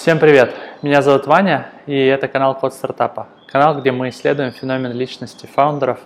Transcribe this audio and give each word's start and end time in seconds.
Всем 0.00 0.18
привет! 0.18 0.54
Меня 0.80 1.02
зовут 1.02 1.26
Ваня, 1.26 1.72
и 1.84 1.94
это 1.94 2.26
канал 2.26 2.58
Код 2.58 2.72
Стартапа. 2.72 3.28
Канал, 3.46 3.78
где 3.78 3.92
мы 3.92 4.08
исследуем 4.08 4.50
феномен 4.50 4.92
личности 4.92 5.44
фаундеров, 5.44 6.00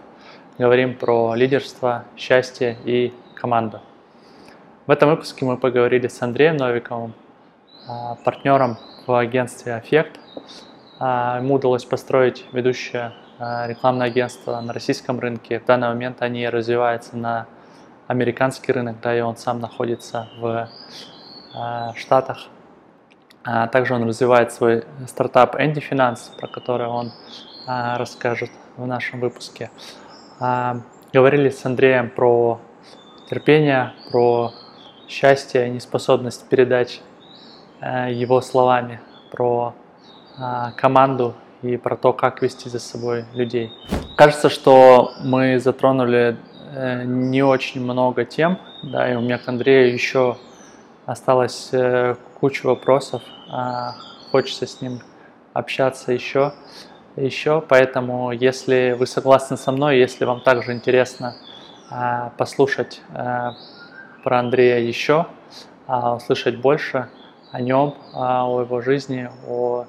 говорим 0.59 0.97
про 0.97 1.37
лидерство, 1.37 2.03
счастье 2.17 2.77
и 2.85 3.15
команду. 3.37 3.81
В 4.89 4.91
этом 4.91 5.11
выпуске 5.11 5.45
мы 5.45 5.57
поговорили 5.57 6.09
с 6.09 6.21
Андреем 6.21 6.57
Новиковым, 6.57 7.15
а, 7.89 8.17
партнером 8.25 8.79
в 9.07 9.17
агентстве 9.17 9.75
Аффект. 9.75 10.19
А, 10.99 11.39
ему 11.39 11.55
удалось 11.55 11.85
построить 11.85 12.47
ведущее 12.51 13.13
а, 13.39 13.69
рекламное 13.69 14.09
агентство 14.09 14.61
на 14.61 14.73
российском 14.73 15.21
рынке. 15.21 15.61
В 15.61 15.67
данный 15.67 15.87
момент 15.87 16.21
они 16.21 16.49
развиваются 16.49 17.17
на 17.17 17.47
американский 18.09 18.73
рынок, 18.73 18.97
да, 19.01 19.17
и 19.17 19.21
он 19.21 19.37
сам 19.37 19.61
находится 19.61 20.29
в 20.41 20.69
Штатах. 21.95 22.49
Также 23.45 23.95
он 23.95 24.09
развивает 24.09 24.53
свой 24.53 24.85
стартап 25.07 25.57
Andy 25.57 25.83
Finance, 25.91 26.35
про 26.39 26.49
который 26.49 26.87
он 26.87 27.13
расскажет 27.67 28.51
в 28.77 28.87
нашем 28.87 29.21
выпуске. 29.21 29.71
Говорили 31.13 31.51
с 31.51 31.65
Андреем 31.67 32.09
про 32.09 32.59
терпение, 33.29 33.93
про 34.11 34.53
счастье, 35.09 35.69
неспособность 35.69 36.49
передать 36.49 37.03
э, 37.81 38.13
его 38.13 38.41
словами, 38.41 39.01
про 39.31 39.75
э, 40.39 40.73
команду 40.77 41.35
и 41.63 41.77
про 41.77 41.97
то, 41.97 42.13
как 42.13 42.43
вести 42.43 42.69
за 42.69 42.79
собой 42.79 43.25
людей. 43.35 43.73
Кажется, 44.17 44.49
что 44.49 45.13
мы 45.23 45.59
затронули 45.59 46.37
э, 46.75 47.05
не 47.05 47.43
очень 47.43 47.81
много 47.83 48.25
тем, 48.25 48.59
да, 48.83 49.11
и 49.11 49.15
у 49.17 49.21
меня 49.21 49.39
к 49.39 49.49
Андрею 49.49 49.93
еще 49.93 50.37
осталось 51.07 51.71
куча 52.41 52.67
вопросов, 52.67 53.23
а 53.27 53.34
хочется 54.31 54.67
с 54.67 54.81
ним 54.81 55.01
общаться 55.53 56.13
еще, 56.13 56.55
еще, 57.17 57.61
поэтому 57.61 58.33
если 58.33 58.97
вы 58.99 59.07
согласны 59.07 59.57
со 59.57 59.73
мной, 59.73 59.99
если 59.99 60.25
вам 60.25 60.41
также 60.41 60.73
интересно 60.73 61.37
послушать 62.37 63.01
про 64.25 64.39
Андрея 64.39 64.81
еще, 64.81 65.27
а, 65.87 66.15
услышать 66.15 66.57
больше 66.57 67.09
о 67.53 67.61
нем, 67.61 67.95
а, 68.15 68.49
о 68.49 68.63
его 68.63 68.81
жизни, 68.81 69.29
о 69.47 69.85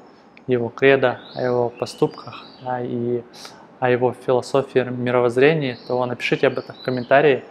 его 0.46 0.70
кредо, 0.70 1.20
о 1.34 1.42
его 1.42 1.70
поступках 1.70 2.46
и 2.82 3.24
о 3.80 3.90
его 3.90 4.14
философии 4.14 4.80
мировоззрении, 4.80 5.78
то 5.88 6.06
напишите 6.06 6.48
об 6.48 6.58
этом 6.58 6.76
в 6.76 6.82
комментарии, 6.82 7.44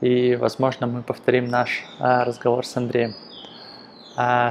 и, 0.00 0.36
возможно, 0.36 0.86
мы 0.86 1.02
повторим 1.02 1.46
наш 1.46 1.84
а, 1.98 2.24
разговор 2.24 2.64
с 2.64 2.76
Андреем. 2.76 3.14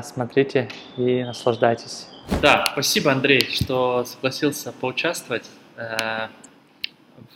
Смотрите 0.03 0.69
и 0.95 1.23
наслаждайтесь. 1.23 2.07
Да, 2.41 2.69
спасибо, 2.71 3.11
Андрей, 3.11 3.41
что 3.51 4.05
согласился 4.05 4.71
поучаствовать 4.71 5.49
э, 5.75 6.27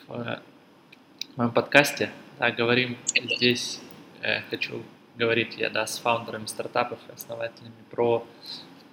в 0.08 0.40
моем 1.36 1.52
подкасте. 1.52 2.10
Да, 2.40 2.52
говорим 2.52 2.98
здесь 3.16 3.82
Э, 4.22 4.42
хочу 4.50 4.84
говорить 5.16 5.58
я 5.58 5.70
да, 5.70 5.88
с 5.88 5.98
фаундерами 5.98 6.46
стартапов 6.46 7.00
и 7.10 7.14
основателями 7.14 7.74
про 7.90 8.26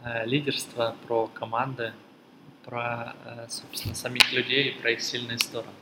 э, 0.05 0.27
лидерство, 0.27 0.97
про 1.07 1.27
команды, 1.27 1.93
про, 2.65 3.15
э, 3.25 3.47
собственно, 3.49 3.95
самих 3.95 4.33
людей, 4.33 4.73
про 4.81 4.93
их 4.93 5.03
сильные 5.03 5.39
стороны. 5.39 5.73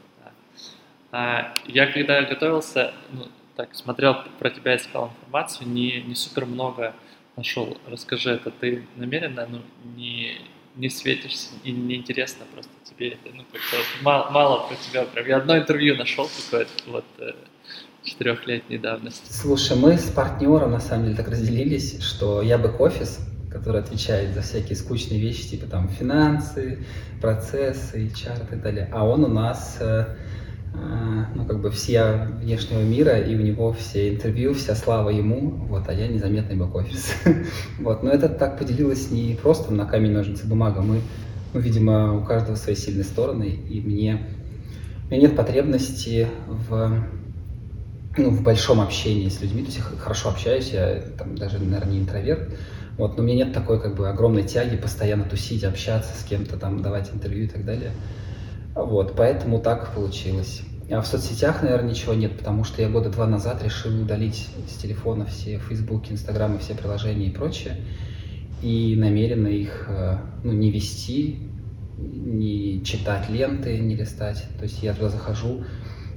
А, 1.13 1.55
я 1.67 1.87
когда 1.87 2.23
готовился, 2.23 2.93
ну, 3.13 3.29
так 3.55 3.75
смотрел 3.75 4.17
про 4.41 4.51
тебя, 4.51 4.77
искал 4.77 5.13
информацию, 5.21 5.69
не, 5.69 6.03
не 6.03 6.17
супер 6.17 6.45
много 6.45 6.95
нашел. 7.37 7.77
Расскажи, 7.87 8.31
это 8.31 8.51
ты 8.51 8.87
намеренно 8.97 9.47
ну, 9.47 9.61
не, 9.97 10.39
не 10.77 10.89
светишься 10.89 11.51
и 11.65 11.73
неинтересно 11.73 12.45
просто 12.53 12.71
тебе 12.85 13.11
это, 13.11 13.35
ну, 13.35 13.45
как-то 13.53 13.77
мало, 14.03 14.31
мало 14.31 14.69
про 14.69 14.77
тебя. 14.77 15.05
Прям 15.05 15.27
я 15.27 15.37
одно 15.39 15.59
интервью 15.59 15.97
нашел 15.97 16.29
какое-то, 16.45 16.71
вот, 16.87 17.05
четырехлетней 18.07 18.79
давности? 18.79 19.33
Слушай, 19.33 19.77
мы 19.77 19.99
с 19.99 20.11
партнером 20.11 20.71
на 20.71 20.81
самом 20.81 21.05
деле 21.05 21.17
так 21.17 21.29
разделились, 21.29 22.03
что 22.03 22.41
я 22.41 22.57
бэк-офис, 22.57 23.21
который 23.51 23.81
отвечает 23.81 24.35
за 24.35 24.43
всякие 24.43 24.77
скучные 24.77 25.21
вещи, 25.21 25.49
типа 25.49 25.67
там 25.67 25.89
финансы, 25.89 26.85
процессы, 27.21 28.07
HR 28.07 28.45
и 28.45 28.47
так 28.49 28.63
далее. 28.63 28.89
А 28.93 29.05
он 29.07 29.25
у 29.25 29.29
нас, 29.29 29.79
э, 29.81 29.85
э, 29.85 30.17
ну, 31.35 31.45
как 31.45 31.61
бы 31.61 31.71
все 31.71 32.29
внешнего 32.41 32.81
мира, 32.81 33.19
и 33.19 33.35
у 33.35 33.41
него 33.41 33.73
все 33.73 34.15
интервью, 34.15 34.55
вся 34.55 34.75
слава 34.75 35.11
ему, 35.11 35.51
вот, 35.69 35.89
а 35.89 35.93
я 35.93 36.09
незаметный 36.09 36.57
бэк-офис. 36.57 37.13
вот, 37.79 38.03
но 38.03 38.11
это 38.11 38.29
так 38.29 38.59
поделилось 38.59 39.11
не 39.11 39.39
просто 39.41 39.73
на 39.73 39.87
камень, 39.87 40.13
ножницы, 40.13 40.47
бумага. 40.47 40.83
Мы, 40.83 41.01
ну, 41.53 41.61
видимо, 41.61 42.19
у 42.19 42.25
каждого 42.25 42.57
свои 42.57 42.75
сильные 42.75 43.05
стороны, 43.05 43.45
и 43.45 43.81
мне, 43.81 44.27
у 45.07 45.11
меня 45.11 45.23
нет 45.23 45.37
потребности 45.37 46.27
в 46.47 47.05
ну, 48.19 48.31
в 48.31 48.43
большом 48.43 48.81
общении 48.81 49.29
с 49.29 49.43
людьми, 49.43 49.61
то 49.61 49.67
есть 49.67 49.79
я 49.79 49.85
хорошо 49.99 50.31
общаюсь, 50.31 50.71
я 50.71 51.03
там 51.19 51.37
даже, 51.37 51.59
наверное, 51.59 51.93
не 51.93 51.99
интроверт, 52.01 52.49
вот, 52.97 53.17
но 53.17 53.23
у 53.23 53.27
меня 53.27 53.45
нет 53.45 53.53
такой 53.53 53.81
как 53.81 53.95
бы 53.95 54.09
огромной 54.09 54.43
тяги 54.43 54.77
постоянно 54.77 55.25
тусить, 55.25 55.65
общаться 55.65 56.13
с 56.19 56.25
кем-то, 56.25 56.57
там, 56.57 56.81
давать 56.81 57.13
интервью 57.13 57.45
и 57.45 57.49
так 57.49 57.65
далее. 57.65 57.91
Вот, 58.77 59.15
поэтому 59.17 59.59
так 59.59 59.95
получилось. 59.95 60.63
А 60.91 61.01
в 61.01 61.07
соцсетях, 61.07 61.63
наверное, 61.63 61.91
ничего 61.91 62.13
нет, 62.13 62.37
потому 62.37 62.63
что 62.63 62.83
я 62.83 62.91
года 62.91 63.09
два 63.09 63.27
назад 63.27 63.65
решил 63.65 63.91
удалить 64.03 64.49
с 64.69 64.77
телефона 64.77 65.25
все 65.25 65.59
Facebook, 65.59 66.11
Instagram 66.11 66.57
и 66.57 66.59
все 66.59 66.75
приложения 66.75 67.29
и 67.29 67.31
прочее. 67.31 67.79
И 68.63 68.95
намеренно 68.97 69.49
их 69.49 69.87
э, 69.89 70.19
ну, 70.45 70.53
не 70.53 70.71
вести, 70.71 71.39
не 71.97 72.85
читать 72.85 73.31
ленты, 73.31 73.79
не 73.79 73.97
листать. 73.97 74.45
То 74.59 74.65
есть 74.65 74.83
я 74.83 74.93
туда 74.93 75.09
захожу, 75.09 75.65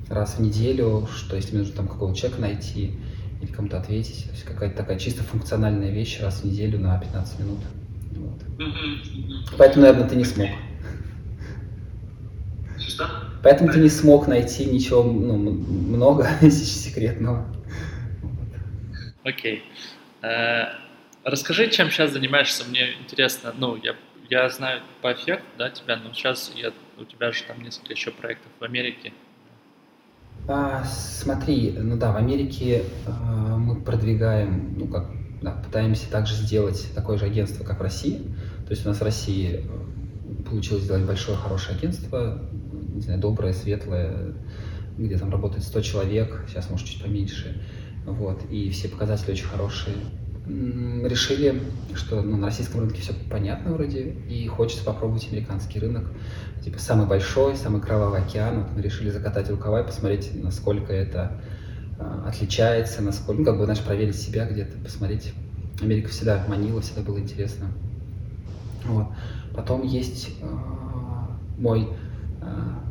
раз 0.10 0.36
в 0.36 0.42
неделю, 0.42 1.08
что 1.16 1.38
если 1.38 1.52
мне 1.52 1.60
нужно 1.60 1.78
там 1.78 1.88
какого-то 1.88 2.18
человека 2.20 2.42
найти 2.42 3.00
или 3.42 3.52
кому-то 3.52 3.78
ответить, 3.78 4.26
то 4.26 4.32
есть 4.32 4.44
какая-то 4.44 4.76
такая 4.76 5.00
чисто 5.00 5.24
функциональная 5.24 5.92
вещь 5.92 6.20
раз 6.22 6.42
в 6.42 6.44
неделю 6.44 6.80
на 6.80 7.00
15 7.00 7.40
минут. 7.40 7.60
Вот. 8.18 8.44
Поэтому, 9.58 9.86
наверное, 9.86 10.10
ты 10.10 10.18
не 10.18 10.26
смог. 10.26 10.50
Поэтому 13.44 13.72
ты 13.72 13.80
не 13.80 13.90
смог 13.90 14.28
найти 14.28 14.66
ничего 14.66 15.04
ну, 15.04 15.38
много 15.38 16.28
секретного. 16.42 17.46
Окей. 19.24 19.64
Okay. 20.22 20.28
Э, 20.28 20.68
расскажи, 21.24 21.70
чем 21.70 21.90
сейчас 21.90 22.12
занимаешься, 22.12 22.66
мне 22.66 22.94
интересно. 23.02 23.54
Ну, 23.58 23.76
я, 23.78 23.96
я 24.30 24.50
знаю 24.50 24.82
по 25.02 25.14
эффекту, 25.14 25.46
да, 25.58 25.70
тебя, 25.70 25.98
но 25.98 26.14
сейчас 26.14 26.52
я, 26.56 26.74
у 26.98 27.06
тебя 27.06 27.32
же 27.32 27.44
там 27.44 27.62
несколько 27.62 27.94
еще 27.94 28.12
проектов 28.12 28.52
в 28.60 28.64
Америке. 28.64 29.14
А, 30.48 30.84
смотри, 30.84 31.76
ну 31.78 31.98
да, 31.98 32.12
в 32.12 32.18
Америке 32.18 32.84
а, 33.06 33.58
мы 33.58 33.82
продвигаем, 33.82 34.74
ну 34.78 34.88
как, 34.88 35.10
да, 35.42 35.52
пытаемся 35.52 36.10
также 36.10 36.34
сделать 36.34 36.88
такое 36.96 37.18
же 37.18 37.26
агентство, 37.26 37.64
как 37.64 37.80
в 37.80 37.84
России. 37.84 38.18
То 38.66 38.72
есть 38.72 38.86
у 38.86 38.90
нас 38.90 39.00
в 39.00 39.04
России 39.04 39.64
э, 39.64 40.44
получилось 40.50 40.84
сделать 40.84 41.04
большое, 41.04 41.38
хорошее 41.38 41.78
агентство, 41.78 42.50
знаю, 43.02 43.20
доброе, 43.20 43.54
светлое, 43.54 44.34
где 44.98 45.18
там 45.18 45.32
работает 45.32 45.64
100 45.64 45.82
человек, 45.82 46.46
сейчас, 46.48 46.70
может, 46.70 46.88
чуть 46.88 47.02
поменьше. 47.02 47.62
Вот, 48.06 48.42
и 48.50 48.70
все 48.70 48.90
показатели 48.90 49.32
очень 49.32 49.46
хорошие. 49.46 49.96
Решили, 50.48 51.62
что 51.94 52.22
ну, 52.22 52.38
на 52.38 52.48
российском 52.48 52.82
рынке 52.82 53.02
все 53.02 53.14
понятно 53.30 53.74
вроде, 53.74 54.16
и 54.28 54.48
хочется 54.48 54.84
попробовать 54.84 55.28
американский 55.32 55.80
рынок 55.80 56.08
типа 56.64 56.80
самый 56.80 57.08
большой, 57.08 57.56
самый 57.56 57.82
кровавый 57.82 58.22
океан. 58.22 58.64
Вот 58.64 58.76
мы 58.76 58.82
решили 58.82 59.10
закатать 59.10 59.50
рукава 59.50 59.82
и 59.82 59.86
посмотреть, 59.86 60.32
насколько 60.34 60.92
это 60.92 61.40
э, 62.00 62.24
отличается, 62.28 63.02
насколько, 63.02 63.42
ну, 63.42 63.46
как 63.46 63.58
бы, 63.58 63.66
знаешь, 63.66 63.82
проверить 63.82 64.16
себя 64.16 64.46
где-то, 64.46 64.78
посмотреть. 64.80 65.34
Америка 65.82 66.10
всегда 66.10 66.44
манила, 66.48 66.82
всегда 66.82 67.02
было 67.02 67.20
интересно. 67.20 67.68
Вот. 68.86 69.08
Потом 69.54 69.86
есть 69.86 70.30
э, 70.42 70.46
мой 71.58 71.90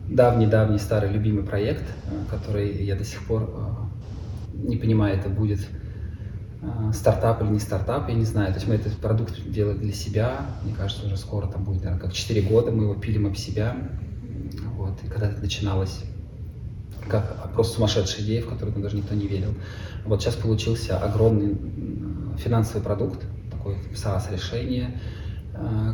давний-давний 0.08 0.78
старый 0.78 1.10
любимый 1.10 1.44
проект, 1.44 1.84
э, 1.84 2.30
который 2.30 2.84
я 2.84 2.96
до 2.96 3.04
сих 3.04 3.22
пор 3.24 3.42
э, 3.42 4.66
не 4.68 4.76
понимаю, 4.76 5.18
это 5.18 5.28
будет 5.28 5.60
Э, 6.60 6.92
стартап 6.92 7.40
или 7.42 7.50
не 7.50 7.60
стартап, 7.60 8.08
я 8.08 8.14
не 8.14 8.24
знаю. 8.24 8.48
То 8.48 8.54
есть 8.54 8.66
мы 8.66 8.74
этот 8.74 8.94
продукт 8.94 9.40
делали 9.48 9.78
для 9.78 9.92
себя, 9.92 10.46
мне 10.64 10.74
кажется, 10.74 11.06
уже 11.06 11.16
скоро 11.16 11.46
там 11.46 11.64
будет, 11.64 11.84
наверное, 11.84 12.00
как 12.00 12.12
4 12.12 12.42
года 12.42 12.72
мы 12.72 12.84
его 12.84 12.94
пилим 12.94 13.26
об 13.26 13.36
себя. 13.36 13.76
Вот. 14.76 14.94
И 15.04 15.08
когда 15.08 15.28
это 15.28 15.40
начиналось 15.40 16.02
как 17.08 17.52
просто 17.54 17.76
сумасшедшая 17.76 18.22
идея, 18.22 18.42
в 18.42 18.48
которую 18.48 18.82
даже 18.82 18.96
никто 18.96 19.14
не 19.14 19.26
верил. 19.26 19.54
Вот 20.04 20.20
сейчас 20.20 20.34
получился 20.34 20.98
огромный 20.98 21.56
финансовый 22.36 22.82
продукт, 22.82 23.24
такое 23.50 23.76
SaaS-решение, 23.94 25.00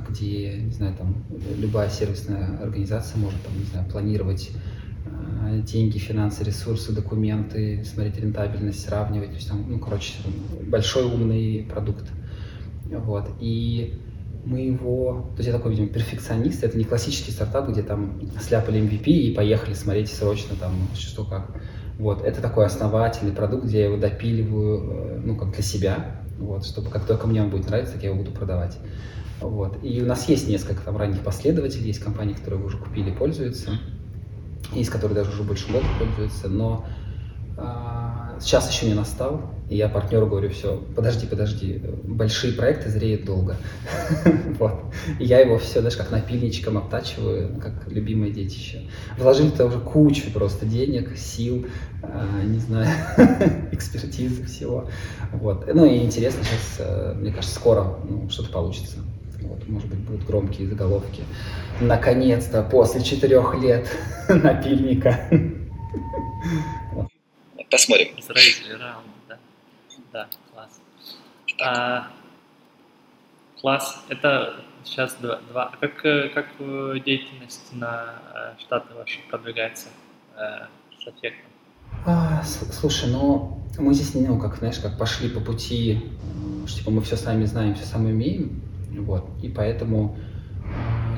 где, 0.09 0.59
не 0.59 0.73
знаю, 0.73 0.95
там 0.97 1.25
любая 1.57 1.89
сервисная 1.89 2.59
организация 2.61 3.19
может, 3.19 3.43
там, 3.43 3.59
не 3.59 3.65
знаю, 3.65 3.89
планировать 3.91 4.51
деньги, 5.63 5.99
финансы, 5.99 6.45
ресурсы, 6.45 6.93
документы, 6.93 7.85
смотреть 7.85 8.19
рентабельность, 8.19 8.85
сравнивать. 8.85 9.31
То 9.31 9.37
есть 9.37 9.49
там, 9.49 9.65
ну, 9.69 9.79
короче, 9.79 10.15
большой 10.67 11.05
умный 11.05 11.67
продукт. 11.69 12.05
Вот. 12.91 13.31
И 13.41 14.01
мы 14.45 14.61
его, 14.61 15.31
то 15.35 15.39
есть 15.39 15.49
я 15.49 15.55
такой, 15.55 15.73
видимо, 15.73 15.89
перфекционист, 15.89 16.65
это 16.65 16.77
не 16.77 16.85
классический 16.85 17.31
стартап, 17.31 17.69
где 17.69 17.83
там 17.83 18.21
сляпали 18.41 18.81
MVP 18.81 19.07
и 19.07 19.35
поехали 19.35 19.75
смотреть 19.75 20.11
срочно 20.11 20.55
там 20.57 20.73
что 20.95 21.25
как. 21.25 21.51
Вот, 21.99 22.23
это 22.23 22.43
такой 22.43 22.67
основательный 22.67 23.33
продукт, 23.33 23.67
где 23.67 23.81
я 23.81 23.85
его 23.87 23.97
допиливаю, 23.97 24.81
э, 24.81 25.21
ну, 25.25 25.37
как 25.37 25.53
для 25.53 25.63
себя, 25.63 26.21
вот, 26.39 26.67
чтобы 26.67 26.91
как 26.91 27.07
только 27.07 27.29
мне 27.29 27.41
он 27.41 27.51
будет 27.51 27.69
нравиться, 27.69 27.95
так 27.95 28.03
я 28.03 28.11
его 28.11 28.19
буду 28.19 28.33
продавать. 28.33 28.77
Вот. 29.41 29.79
И 29.83 30.03
у 30.03 30.07
нас 30.07 30.29
есть 30.29 30.49
несколько 30.49 30.83
там 30.83 30.97
ранних 30.97 31.21
последователей, 31.21 31.87
есть 31.87 32.01
компании, 32.01 32.35
которые 32.35 32.65
уже 32.65 32.79
купили 32.79 33.11
пользуются, 33.11 33.79
есть, 34.73 34.91
которые 34.91 35.15
даже 35.15 35.31
уже 35.31 35.43
больше 35.43 35.71
года 35.71 35.87
пользуются, 35.99 36.49
но 36.49 36.87
а, 37.57 38.37
сейчас 38.41 38.71
еще 38.71 38.87
не 38.87 38.95
настал, 38.95 39.55
и 39.69 39.77
я 39.77 39.89
партнеру 39.89 40.27
говорю, 40.27 40.51
все, 40.51 40.83
подожди, 40.95 41.27
подожди, 41.27 41.81
большие 42.03 42.53
проекты 42.53 42.91
зреют 42.91 43.25
долго. 43.25 43.57
вот. 44.59 44.93
Я 45.19 45.41
его 45.41 45.59
все, 45.59 45.81
даже 45.81 45.97
как 45.97 46.11
напильничком 46.11 46.77
обтачиваю, 46.77 47.59
как 47.61 47.91
любимое 47.91 48.31
детище. 48.31 48.83
Вложили 49.17 49.51
туда 49.51 49.67
уже 49.67 49.79
кучу 49.79 50.31
просто 50.33 50.67
денег, 50.67 51.17
сил, 51.17 51.67
а, 52.03 52.43
не 52.45 52.59
знаю, 52.59 52.89
экспертизы 53.73 54.45
всего. 54.45 54.89
Вот. 55.33 55.73
Ну 55.73 55.85
и 55.87 55.99
интересно, 55.99 56.43
сейчас, 56.45 56.87
э, 56.87 57.15
мне 57.15 57.31
кажется, 57.31 57.55
скоро 57.55 57.99
ну, 58.09 58.29
что-то 58.29 58.51
получится. 58.51 58.99
Вот, 59.49 59.69
может 59.69 59.89
быть, 59.89 59.99
будут 60.01 60.25
громкие 60.25 60.69
заголовки. 60.69 61.23
Наконец-то, 61.81 62.63
после 62.63 63.03
четырех 63.03 63.55
лет 63.61 63.89
напильника. 64.29 65.29
Посмотрим. 67.71 68.09
Израиль, 68.19 68.81
раунд, 68.81 69.07
да. 69.29 69.39
Да, 70.13 70.29
класс. 70.53 70.81
А, 71.61 72.09
класс. 73.61 74.05
Это 74.09 74.55
сейчас 74.85 75.17
два. 75.21 75.41
два. 75.51 75.71
А 75.73 75.77
как, 75.77 76.05
э, 76.05 76.29
как 76.29 76.47
деятельность 77.05 77.73
на 77.73 78.15
э, 78.35 78.61
Штаты 78.61 78.95
ваши 78.95 79.19
продвигается 79.29 79.89
э, 80.37 80.67
с 80.99 81.09
эффектом? 81.09 81.51
А, 82.07 82.43
слушай, 82.45 83.11
ну 83.11 83.61
мы 83.79 83.95
здесь, 83.95 84.15
ну, 84.15 84.39
как, 84.39 84.57
знаешь, 84.57 84.79
как 84.79 84.99
пошли 84.99 85.29
по 85.29 85.41
пути, 85.41 86.01
что 86.67 86.79
типа 86.79 86.91
мы 86.91 87.03
все 87.03 87.17
сами 87.17 87.45
знаем, 87.45 87.75
все 87.75 87.85
сами 87.85 88.13
умеем, 88.13 88.63
вот, 89.01 89.29
и 89.43 89.49
поэтому 89.49 90.17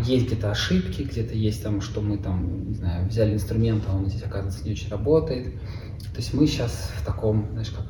есть 0.05 0.27
где-то 0.27 0.51
ошибки, 0.51 1.03
где-то 1.03 1.35
есть 1.35 1.63
там, 1.63 1.81
что 1.81 2.01
мы 2.01 2.19
там, 2.19 2.69
не 2.69 2.75
знаю, 2.75 3.09
взяли 3.09 3.35
инструмент, 3.35 3.85
а 3.89 3.97
он 3.97 4.09
здесь, 4.09 4.23
оказывается, 4.23 4.65
не 4.65 4.73
очень 4.73 4.91
работает. 4.91 5.55
То 6.13 6.17
есть 6.19 6.35
мы 6.35 6.47
сейчас 6.47 6.93
в 6.97 7.05
таком, 7.05 7.49
знаешь, 7.53 7.71
как 7.71 7.87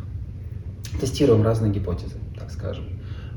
тестируем 1.00 1.42
разные 1.42 1.72
гипотезы, 1.72 2.16
так 2.38 2.50
скажем. 2.50 2.84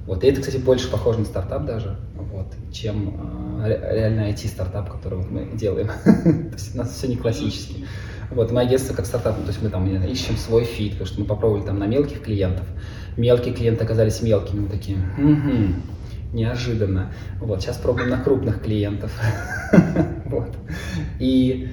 Вот. 0.06 0.24
И 0.24 0.28
это, 0.28 0.42
кстати, 0.42 0.58
больше 0.58 0.90
похоже 0.90 1.20
на 1.20 1.26
стартап 1.26 1.66
даже, 1.66 1.98
вот, 2.16 2.48
чем 2.72 3.62
э, 3.64 3.94
реально 3.94 4.32
IT-стартап, 4.32 4.90
который 4.92 5.20
вот 5.20 5.30
мы 5.30 5.50
делаем. 5.54 5.88
то 6.06 6.54
есть 6.54 6.74
у 6.74 6.78
нас 6.80 6.92
все 6.94 7.08
не 7.08 7.16
классически. 7.16 7.86
Вот, 8.32 8.52
мы 8.52 8.62
агентство 8.62 8.94
как 8.94 9.06
стартап, 9.06 9.36
то 9.36 9.48
есть 9.48 9.62
мы 9.62 9.70
там 9.70 9.88
ищем 9.88 10.38
свой 10.38 10.64
fit, 10.64 10.94
потому 10.94 11.08
что 11.08 11.20
мы 11.20 11.26
попробовали 11.26 11.64
там 11.64 11.80
на 11.80 11.86
мелких 11.86 12.22
клиентов. 12.22 12.66
Мелкие 13.18 13.54
клиенты 13.54 13.84
оказались 13.84 14.22
мелкими, 14.22 14.62
мы 14.62 14.70
такие, 14.70 14.98
неожиданно. 16.34 17.12
Вот, 17.40 17.62
сейчас 17.62 17.78
пробуем 17.78 18.10
на 18.10 18.22
крупных 18.22 18.62
клиентов. 18.62 19.12
вот. 20.26 20.56
И 21.20 21.70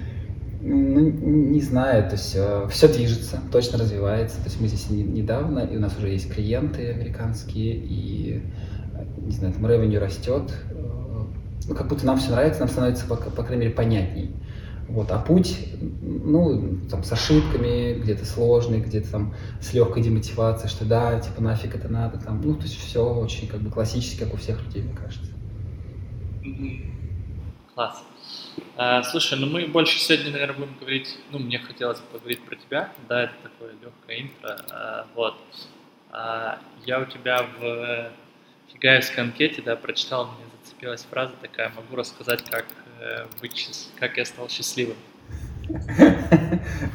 ну, 0.61 1.01
не 1.01 1.61
знаю, 1.61 2.05
то 2.09 2.17
есть 2.17 2.35
э, 2.35 2.67
все 2.71 2.89
движется, 2.89 3.41
точно 3.53 3.79
развивается. 3.79 4.39
То 4.39 4.45
есть 4.47 4.61
мы 4.61 4.67
здесь 4.67 4.91
не, 4.91 5.03
недавно, 5.03 5.61
и 5.61 5.77
у 5.77 5.81
нас 5.81 5.97
уже 5.97 6.09
есть 6.09 6.33
клиенты 6.33 6.91
американские, 6.91 7.77
и, 7.77 8.43
не 9.19 9.31
знаю, 9.31 9.55
там 9.55 9.67
ревеню 9.69 10.01
растет. 10.01 10.53
Э, 10.71 11.25
ну, 11.69 11.75
как 11.75 11.89
будто 11.89 12.05
нам 12.07 12.19
все 12.19 12.31
нравится, 12.31 12.61
нам 12.61 12.69
становится, 12.69 13.07
по, 13.07 13.17
по 13.17 13.43
крайней 13.43 13.67
мере, 13.67 13.75
понятней. 13.75 14.33
Вот, 14.89 15.11
а 15.11 15.19
путь, 15.19 15.59
ну, 15.81 16.79
там, 16.89 17.03
с 17.03 17.13
ошибками, 17.13 17.95
где-то 17.95 18.25
сложный, 18.25 18.81
где-то 18.81 19.11
там 19.11 19.35
с 19.61 19.73
легкой 19.73 20.03
демотивацией, 20.03 20.71
что 20.71 20.85
да, 20.85 21.19
типа, 21.19 21.43
нафиг 21.43 21.75
это 21.75 21.89
надо, 21.89 22.19
там, 22.19 22.41
ну, 22.41 22.55
то 22.55 22.63
есть 22.63 22.79
все 22.79 23.05
очень, 23.05 23.49
как 23.49 23.61
бы, 23.61 23.71
классически, 23.71 24.21
как 24.21 24.35
у 24.35 24.37
всех 24.37 24.63
людей, 24.65 24.83
мне 24.83 24.95
кажется. 24.95 25.33
Класс. 27.75 28.05
А, 28.77 29.03
слушай, 29.03 29.39
ну 29.39 29.47
мы 29.47 29.67
больше 29.67 29.99
сегодня, 29.99 30.31
наверное, 30.31 30.57
будем 30.57 30.79
говорить, 30.79 31.19
ну, 31.31 31.39
мне 31.39 31.59
хотелось 31.59 31.99
поговорить 31.99 32.43
про 32.45 32.55
тебя, 32.57 32.93
да, 33.09 33.25
это 33.25 33.35
такое 33.43 33.73
легкое 33.83 34.21
интро, 34.23 34.61
а, 34.71 35.07
вот. 35.15 35.35
А, 36.13 36.59
я 36.87 37.01
у 37.01 37.07
тебя 37.07 37.45
в 37.59 38.13
Фигаевской 38.73 39.25
анкете, 39.25 39.63
да, 39.63 39.75
прочитал, 39.75 40.27
мне 40.27 40.47
зацепилась 40.63 41.05
фраза 41.11 41.35
такая, 41.41 41.73
могу 41.75 41.97
рассказать, 41.97 42.45
как 42.45 42.67
Э, 43.07 43.27
быть, 43.41 43.89
как 43.99 44.17
я 44.17 44.25
стал 44.25 44.49
счастливым? 44.49 44.97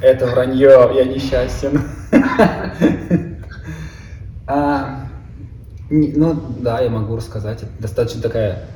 Это 0.02 0.26
вранье, 0.26 0.90
я 0.94 1.04
несчастен. 1.04 1.80
а, 4.46 5.08
ну 5.88 6.34
да, 6.60 6.80
я 6.80 6.90
могу 6.90 7.16
рассказать. 7.16 7.62
Это 7.62 7.72
достаточно 7.80 8.20
такая, 8.20 8.66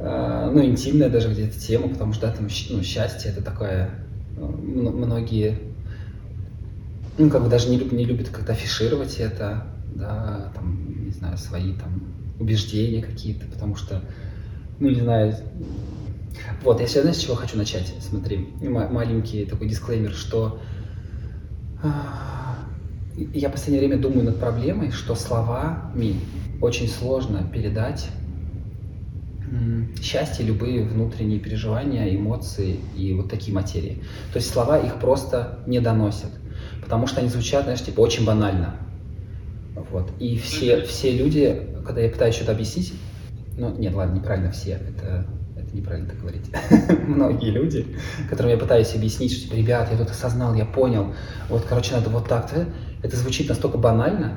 а, 0.00 0.50
ну, 0.50 0.64
интимная 0.64 1.08
даже 1.08 1.30
где-то 1.30 1.58
тема, 1.58 1.88
потому 1.88 2.12
что 2.14 2.26
да, 2.26 2.32
там, 2.32 2.48
ну, 2.70 2.82
счастье 2.82 3.30
это 3.30 3.42
такое, 3.42 3.90
многие, 4.36 5.58
ну, 7.16 7.30
как 7.30 7.44
бы 7.44 7.48
даже 7.48 7.68
не, 7.68 7.76
не 7.76 8.04
любят 8.04 8.30
как-то 8.30 8.52
афишировать 8.52 9.18
это, 9.18 9.66
да, 9.94 10.50
там, 10.54 11.04
не 11.04 11.12
знаю, 11.12 11.36
свои 11.38 11.74
там 11.74 12.02
убеждения 12.40 13.02
какие-то, 13.02 13.46
потому 13.46 13.76
что, 13.76 14.02
ну, 14.80 14.88
не 14.88 15.00
знаю, 15.00 15.36
вот, 16.62 16.80
я 16.80 16.86
сейчас, 16.86 17.02
знаешь, 17.02 17.18
с 17.18 17.20
чего 17.20 17.34
хочу 17.34 17.56
начать? 17.56 17.92
Смотри, 18.00 18.48
маленький 18.60 19.44
такой 19.44 19.68
дисклеймер, 19.68 20.12
что 20.12 20.60
а, 21.82 22.56
я 23.16 23.48
в 23.48 23.52
последнее 23.52 23.86
время 23.86 24.00
думаю 24.00 24.24
над 24.24 24.38
проблемой, 24.38 24.90
что 24.90 25.14
словами 25.14 26.16
очень 26.60 26.88
сложно 26.88 27.48
передать 27.52 28.08
счастье, 30.00 30.44
любые 30.44 30.84
внутренние 30.84 31.40
переживания, 31.40 32.14
эмоции 32.14 32.76
и 32.96 33.12
вот 33.14 33.28
такие 33.28 33.52
материи. 33.52 34.02
То 34.32 34.38
есть 34.38 34.50
слова 34.50 34.78
их 34.78 34.96
просто 34.96 35.58
не 35.66 35.80
доносят, 35.80 36.30
потому 36.82 37.06
что 37.06 37.20
они 37.20 37.28
звучат, 37.28 37.64
знаешь, 37.64 37.82
типа 37.82 38.00
очень 38.00 38.24
банально. 38.24 38.76
Вот. 39.90 40.10
И 40.20 40.38
все, 40.38 40.82
все 40.82 41.16
люди, 41.16 41.66
когда 41.84 42.00
я 42.00 42.10
пытаюсь 42.10 42.36
что-то 42.36 42.52
объяснить, 42.52 42.92
ну, 43.58 43.74
нет, 43.76 43.94
ладно, 43.94 44.18
неправильно 44.18 44.52
все, 44.52 44.72
это 44.72 45.26
неправильно 45.72 46.08
так 46.08 46.20
говорить, 46.20 46.50
многие 47.06 47.50
люди, 47.50 47.86
которым 48.28 48.52
я 48.52 48.58
пытаюсь 48.58 48.94
объяснить, 48.94 49.32
что, 49.32 49.42
типа, 49.42 49.54
ребят, 49.54 49.88
я 49.90 49.96
тут 49.96 50.10
осознал, 50.10 50.54
я 50.54 50.64
понял, 50.64 51.14
вот, 51.48 51.64
короче, 51.68 51.94
надо 51.94 52.10
вот 52.10 52.28
так, 52.28 52.50
это 53.02 53.16
звучит 53.16 53.48
настолько 53.48 53.78
банально, 53.78 54.34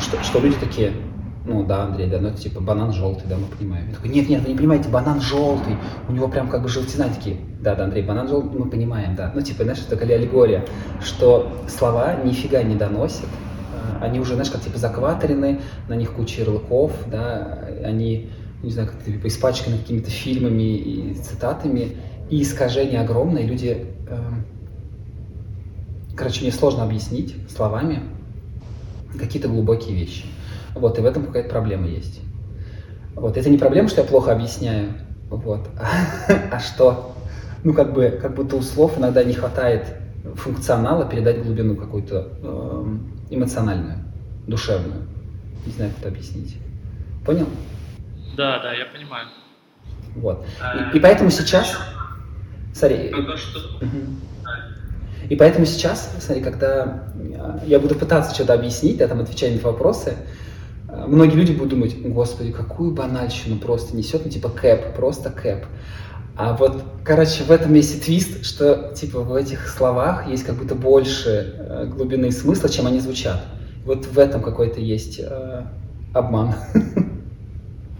что, 0.00 0.22
что 0.22 0.40
люди 0.40 0.56
такие, 0.58 0.92
ну 1.46 1.64
да, 1.64 1.84
Андрей, 1.84 2.08
да, 2.08 2.18
ну 2.18 2.28
это 2.28 2.38
типа 2.38 2.60
банан 2.60 2.92
желтый, 2.92 3.24
да, 3.28 3.36
мы 3.36 3.46
понимаем. 3.46 3.88
Я 3.88 3.94
такой, 3.94 4.10
нет, 4.10 4.28
нет, 4.28 4.42
вы 4.42 4.48
не 4.48 4.56
понимаете, 4.56 4.88
банан 4.88 5.20
желтый, 5.20 5.76
у 6.08 6.12
него 6.12 6.28
прям 6.28 6.48
как 6.48 6.62
бы 6.62 6.68
желтина 6.68 7.08
такие. 7.08 7.36
Да, 7.60 7.74
да, 7.74 7.84
Андрей, 7.84 8.02
банан 8.02 8.28
желтый, 8.28 8.58
мы 8.58 8.68
понимаем, 8.68 9.14
да. 9.14 9.30
Ну 9.34 9.40
типа, 9.40 9.62
знаешь, 9.62 9.78
это 9.78 9.96
такая 9.96 10.16
аллегория, 10.16 10.64
что 11.00 11.52
слова 11.68 12.16
нифига 12.24 12.62
не 12.62 12.74
доносят, 12.74 13.26
а, 13.72 14.04
они 14.04 14.18
уже, 14.18 14.34
знаешь, 14.34 14.50
как 14.50 14.60
типа 14.60 14.78
закваторены, 14.78 15.60
на 15.88 15.94
них 15.94 16.12
куча 16.12 16.40
ярлыков, 16.40 16.92
да, 17.06 17.60
они 17.84 18.30
не 18.62 18.70
знаю, 18.70 18.88
как-то 18.88 19.10
типа, 19.10 19.26
испачканы 19.28 19.78
какими-то 19.78 20.10
фильмами 20.10 20.76
и 20.76 21.14
цитатами, 21.14 21.96
и 22.30 22.42
искажение 22.42 23.00
огромное, 23.00 23.42
люди... 23.42 23.86
Э, 24.08 24.18
короче, 26.16 26.42
мне 26.42 26.52
сложно 26.52 26.84
объяснить 26.84 27.36
словами 27.54 28.02
какие-то 29.18 29.48
глубокие 29.48 29.96
вещи. 29.96 30.24
Вот, 30.74 30.98
и 30.98 31.02
в 31.02 31.06
этом 31.06 31.26
какая-то 31.26 31.48
проблема 31.48 31.86
есть. 31.86 32.20
Вот, 33.14 33.36
это 33.36 33.48
не 33.48 33.58
проблема, 33.58 33.88
что 33.88 34.02
я 34.02 34.06
плохо 34.06 34.32
объясняю, 34.32 34.92
вот, 35.30 35.68
а 36.50 36.58
что, 36.58 37.14
ну, 37.64 37.72
как 37.72 37.94
бы, 37.94 38.18
как 38.20 38.34
будто 38.34 38.56
у 38.56 38.62
слов 38.62 38.98
иногда 38.98 39.24
не 39.24 39.32
хватает 39.32 39.86
функционала 40.34 41.06
передать 41.06 41.42
глубину 41.42 41.76
какую-то 41.76 42.28
э, 42.42 42.96
эмоциональную, 43.30 43.98
душевную. 44.46 45.02
Не 45.64 45.72
знаю, 45.72 45.90
как 45.92 46.00
это 46.00 46.08
объяснить. 46.08 46.56
Понял? 47.24 47.46
Да, 48.36 48.58
да, 48.58 48.72
я 48.74 48.86
понимаю. 48.86 49.28
Вот. 50.14 50.44
А, 50.60 50.90
и, 50.92 50.96
и 50.96 51.00
поэтому 51.00 51.30
сейчас... 51.30 51.76
Смотри. 52.74 53.12
И 55.28 55.34
поэтому 55.34 55.64
сейчас, 55.66 56.14
смотри, 56.20 56.42
когда 56.42 57.04
а, 57.38 57.60
я 57.66 57.80
буду 57.80 57.94
пытаться 57.94 58.34
что-то 58.34 58.52
объяснить, 58.52 58.98
да, 58.98 59.08
там 59.08 59.20
отвечая 59.20 59.54
на 59.54 59.60
вопросы, 59.62 60.16
а, 60.88 61.06
многие 61.06 61.36
люди 61.36 61.52
будут 61.52 61.70
думать, 61.70 61.96
господи, 62.02 62.52
какую 62.52 62.92
банальщину 62.92 63.58
просто 63.58 63.96
несет, 63.96 64.24
ну, 64.24 64.30
типа 64.30 64.50
кэп, 64.50 64.94
просто 64.94 65.30
кэп. 65.30 65.64
А 66.36 66.54
вот, 66.54 66.82
короче, 67.02 67.44
в 67.44 67.50
этом 67.50 67.72
есть 67.72 67.96
и 67.96 68.00
твист, 68.00 68.44
что, 68.44 68.92
типа, 68.94 69.20
в 69.20 69.34
этих 69.34 69.68
словах 69.68 70.28
есть 70.28 70.44
как 70.44 70.56
будто 70.56 70.74
больше 70.74 71.54
э, 71.56 71.86
глубины 71.86 72.30
смысла, 72.30 72.68
чем 72.68 72.86
они 72.86 73.00
звучат. 73.00 73.42
Вот 73.86 74.04
в 74.04 74.18
этом 74.18 74.42
какой-то 74.42 74.78
есть 74.78 75.18
э, 75.18 75.62
обман. 76.12 76.54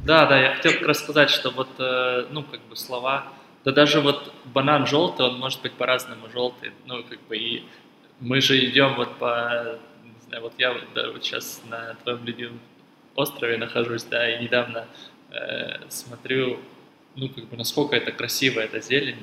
Да, 0.06 0.25
да, 0.26 0.38
я 0.40 0.54
хотел 0.54 0.75
как 0.75 0.86
раз 0.86 0.98
сказать, 1.00 1.30
что 1.30 1.50
вот, 1.50 1.68
э, 1.80 2.26
ну, 2.30 2.44
как 2.44 2.60
бы 2.68 2.76
слова, 2.76 3.32
да 3.64 3.72
даже 3.72 4.00
вот 4.00 4.32
банан 4.44 4.86
желтый, 4.86 5.26
он 5.26 5.40
может 5.40 5.60
быть 5.62 5.72
по-разному 5.72 6.28
желтый, 6.30 6.70
ну, 6.84 7.02
как 7.02 7.20
бы 7.22 7.36
и 7.36 7.64
мы 8.20 8.40
же 8.40 8.64
идем 8.64 8.94
вот 8.94 9.18
по, 9.18 9.80
не 10.04 10.20
знаю, 10.28 10.44
вот 10.44 10.52
я 10.58 10.76
да, 10.94 11.10
вот 11.10 11.25
сейчас 11.25 11.60
на 11.68 11.94
твоем 12.04 12.25
любимом 12.25 12.60
острове 13.16 13.56
нахожусь, 13.56 14.04
да, 14.04 14.30
и 14.32 14.44
недавно 14.44 14.86
э, 15.32 15.88
смотрю, 15.88 16.60
ну, 17.16 17.28
как 17.28 17.46
бы, 17.48 17.56
насколько 17.56 17.96
это 17.96 18.12
красиво, 18.12 18.60
это 18.60 18.78
зелень, 18.80 19.18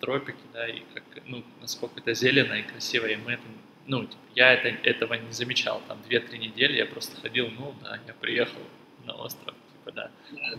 тропики, 0.00 0.42
да, 0.52 0.66
и 0.66 0.80
как, 0.94 1.04
ну, 1.26 1.44
насколько 1.60 2.00
это 2.00 2.12
зелено 2.12 2.54
и 2.54 2.62
красиво, 2.62 3.06
и 3.06 3.14
мы 3.14 3.34
это, 3.34 3.44
ну, 3.86 4.00
типа, 4.02 4.18
я 4.34 4.52
это, 4.52 4.66
этого 4.82 5.14
не 5.14 5.30
замечал, 5.30 5.80
там, 5.86 5.98
2-3 6.10 6.38
недели 6.38 6.76
я 6.78 6.86
просто 6.86 7.20
ходил, 7.20 7.48
ну, 7.56 7.72
да, 7.84 8.00
я 8.04 8.14
приехал 8.14 8.62
на 9.04 9.14
остров, 9.14 9.54
типа, 9.84 9.92
да, 9.94 10.10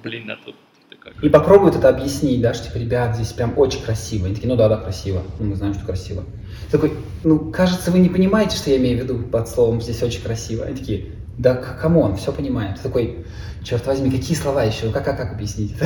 блин, 0.03 0.29
а 0.29 0.37
тут. 0.43 0.55
И 1.21 1.29
попробуют 1.29 1.75
это 1.75 1.89
объяснить, 1.89 2.41
да, 2.41 2.53
что, 2.53 2.67
типа, 2.67 2.77
ребят, 2.77 3.15
здесь 3.15 3.31
прям 3.33 3.57
очень 3.57 3.81
красиво. 3.83 4.25
Они 4.25 4.35
такие, 4.35 4.47
ну 4.49 4.55
да, 4.55 4.69
да, 4.69 4.77
красиво. 4.77 5.23
Ну, 5.39 5.47
мы 5.47 5.55
знаем, 5.55 5.73
что 5.73 5.85
красиво. 5.85 6.23
Такой, 6.71 6.93
ну, 7.23 7.51
кажется, 7.51 7.91
вы 7.91 7.99
не 7.99 8.09
понимаете, 8.09 8.55
что 8.57 8.69
я 8.69 8.77
имею 8.77 8.99
в 8.99 9.03
виду 9.03 9.19
под 9.19 9.47
словом 9.47 9.81
«здесь 9.81 10.01
очень 10.01 10.23
красиво». 10.23 10.65
Они 10.65 10.75
такие, 10.75 11.11
да, 11.37 11.55
come 11.55 11.90
on, 11.90 12.15
все 12.15 12.31
понимаем. 12.31 12.75
Ты 12.75 12.81
такой, 12.83 13.25
черт 13.63 13.85
возьми, 13.85 14.09
какие 14.09 14.35
слова 14.35 14.63
еще, 14.63 14.91
как, 14.91 15.05
как, 15.05 15.17
как 15.17 15.33
объяснить? 15.33 15.75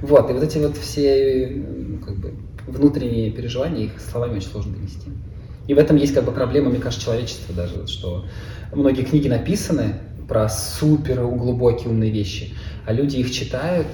Вот, 0.00 0.30
и 0.30 0.32
вот 0.32 0.44
эти 0.44 0.58
вот 0.58 0.76
все, 0.76 1.52
ну, 1.52 1.98
как 1.98 2.14
бы, 2.18 2.34
внутренние 2.68 3.32
переживания, 3.32 3.86
их 3.86 4.00
словами 4.00 4.36
очень 4.36 4.48
сложно 4.48 4.74
донести. 4.74 5.10
И 5.66 5.74
в 5.74 5.78
этом 5.78 5.96
есть 5.96 6.14
как 6.14 6.24
бы 6.24 6.30
проблема, 6.30 6.70
мне 6.70 6.78
кажется, 6.78 7.04
человечества 7.04 7.52
даже, 7.52 7.88
что 7.88 8.26
многие 8.72 9.02
книги 9.02 9.26
написаны 9.26 9.96
про 10.28 10.48
супер 10.48 11.24
глубокие 11.26 11.88
умные 11.88 12.10
вещи, 12.10 12.54
а 12.86 12.92
люди 12.92 13.16
их 13.16 13.30
читают, 13.32 13.88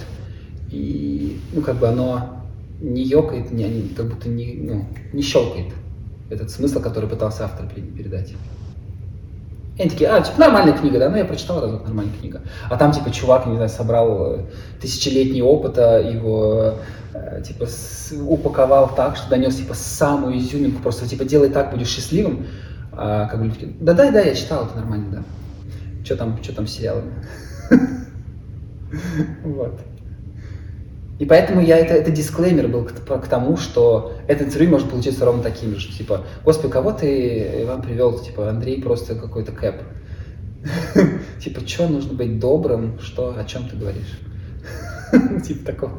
и, 0.70 1.38
ну, 1.52 1.62
как 1.62 1.76
бы 1.76 1.88
оно 1.88 2.40
не 2.80 3.04
ёкает, 3.04 3.52
не, 3.52 3.88
как 3.96 4.06
будто 4.06 4.28
не, 4.28 4.54
ну, 4.54 4.86
не 5.12 5.22
щелкает 5.22 5.72
этот 6.30 6.50
смысл, 6.50 6.80
который 6.80 7.08
пытался 7.08 7.44
автор 7.44 7.66
передать. 7.68 8.34
И 9.76 9.82
они 9.82 9.90
такие, 9.90 10.08
а, 10.08 10.20
типа, 10.20 10.38
нормальная 10.38 10.76
книга, 10.76 11.00
да, 11.00 11.08
ну 11.08 11.16
я 11.16 11.24
прочитал 11.24 11.60
разок, 11.60 11.84
нормальная 11.84 12.14
книга. 12.20 12.42
А 12.70 12.76
там, 12.76 12.92
типа, 12.92 13.10
чувак, 13.10 13.46
не 13.46 13.56
знаю, 13.56 13.68
собрал 13.68 14.34
э, 14.34 14.38
тысячелетний 14.80 15.42
опыта, 15.42 16.00
его, 16.00 16.74
э, 17.12 17.42
типа, 17.44 17.66
с, 17.66 18.12
упаковал 18.12 18.94
так, 18.94 19.16
что 19.16 19.28
донес, 19.28 19.56
типа, 19.56 19.74
самую 19.74 20.38
изюминку, 20.38 20.80
просто, 20.80 21.08
типа, 21.08 21.24
делай 21.24 21.48
так, 21.48 21.72
будешь 21.72 21.88
счастливым. 21.88 22.46
А, 22.92 23.26
как 23.26 23.40
бы 23.42 23.52
да, 23.80 23.94
да, 23.94 24.12
да, 24.12 24.20
я 24.20 24.34
читал, 24.36 24.66
это 24.66 24.76
нормально, 24.76 25.06
да. 25.10 25.22
Что 26.04 26.16
там, 26.16 26.38
что 26.42 26.54
там 26.54 26.66
с 26.66 26.72
сериалами? 26.72 27.12
Вот. 29.42 29.80
И 31.18 31.26
поэтому 31.26 31.60
я 31.60 31.78
это, 31.78 31.94
это 31.94 32.10
дисклеймер 32.10 32.68
был 32.68 32.84
к, 32.84 32.92
к 32.92 33.26
тому, 33.28 33.56
что 33.56 34.14
этот 34.26 34.48
интервью 34.48 34.70
может 34.72 34.90
получиться 34.90 35.24
ровно 35.24 35.42
таким 35.42 35.76
же, 35.76 35.92
типа, 35.92 36.24
господи, 36.44 36.72
кого 36.72 36.92
ты 36.92 37.62
Иван 37.62 37.82
привел, 37.82 38.18
типа, 38.18 38.50
Андрей 38.50 38.82
просто 38.82 39.14
какой-то 39.14 39.52
кэп. 39.52 39.82
Типа, 41.40 41.60
что 41.66 41.88
нужно 41.88 42.14
быть 42.14 42.40
добрым, 42.40 42.98
что, 43.00 43.36
о 43.38 43.44
чем 43.44 43.68
ты 43.68 43.76
говоришь? 43.76 44.18
Типа 45.46 45.66
такого. 45.66 45.92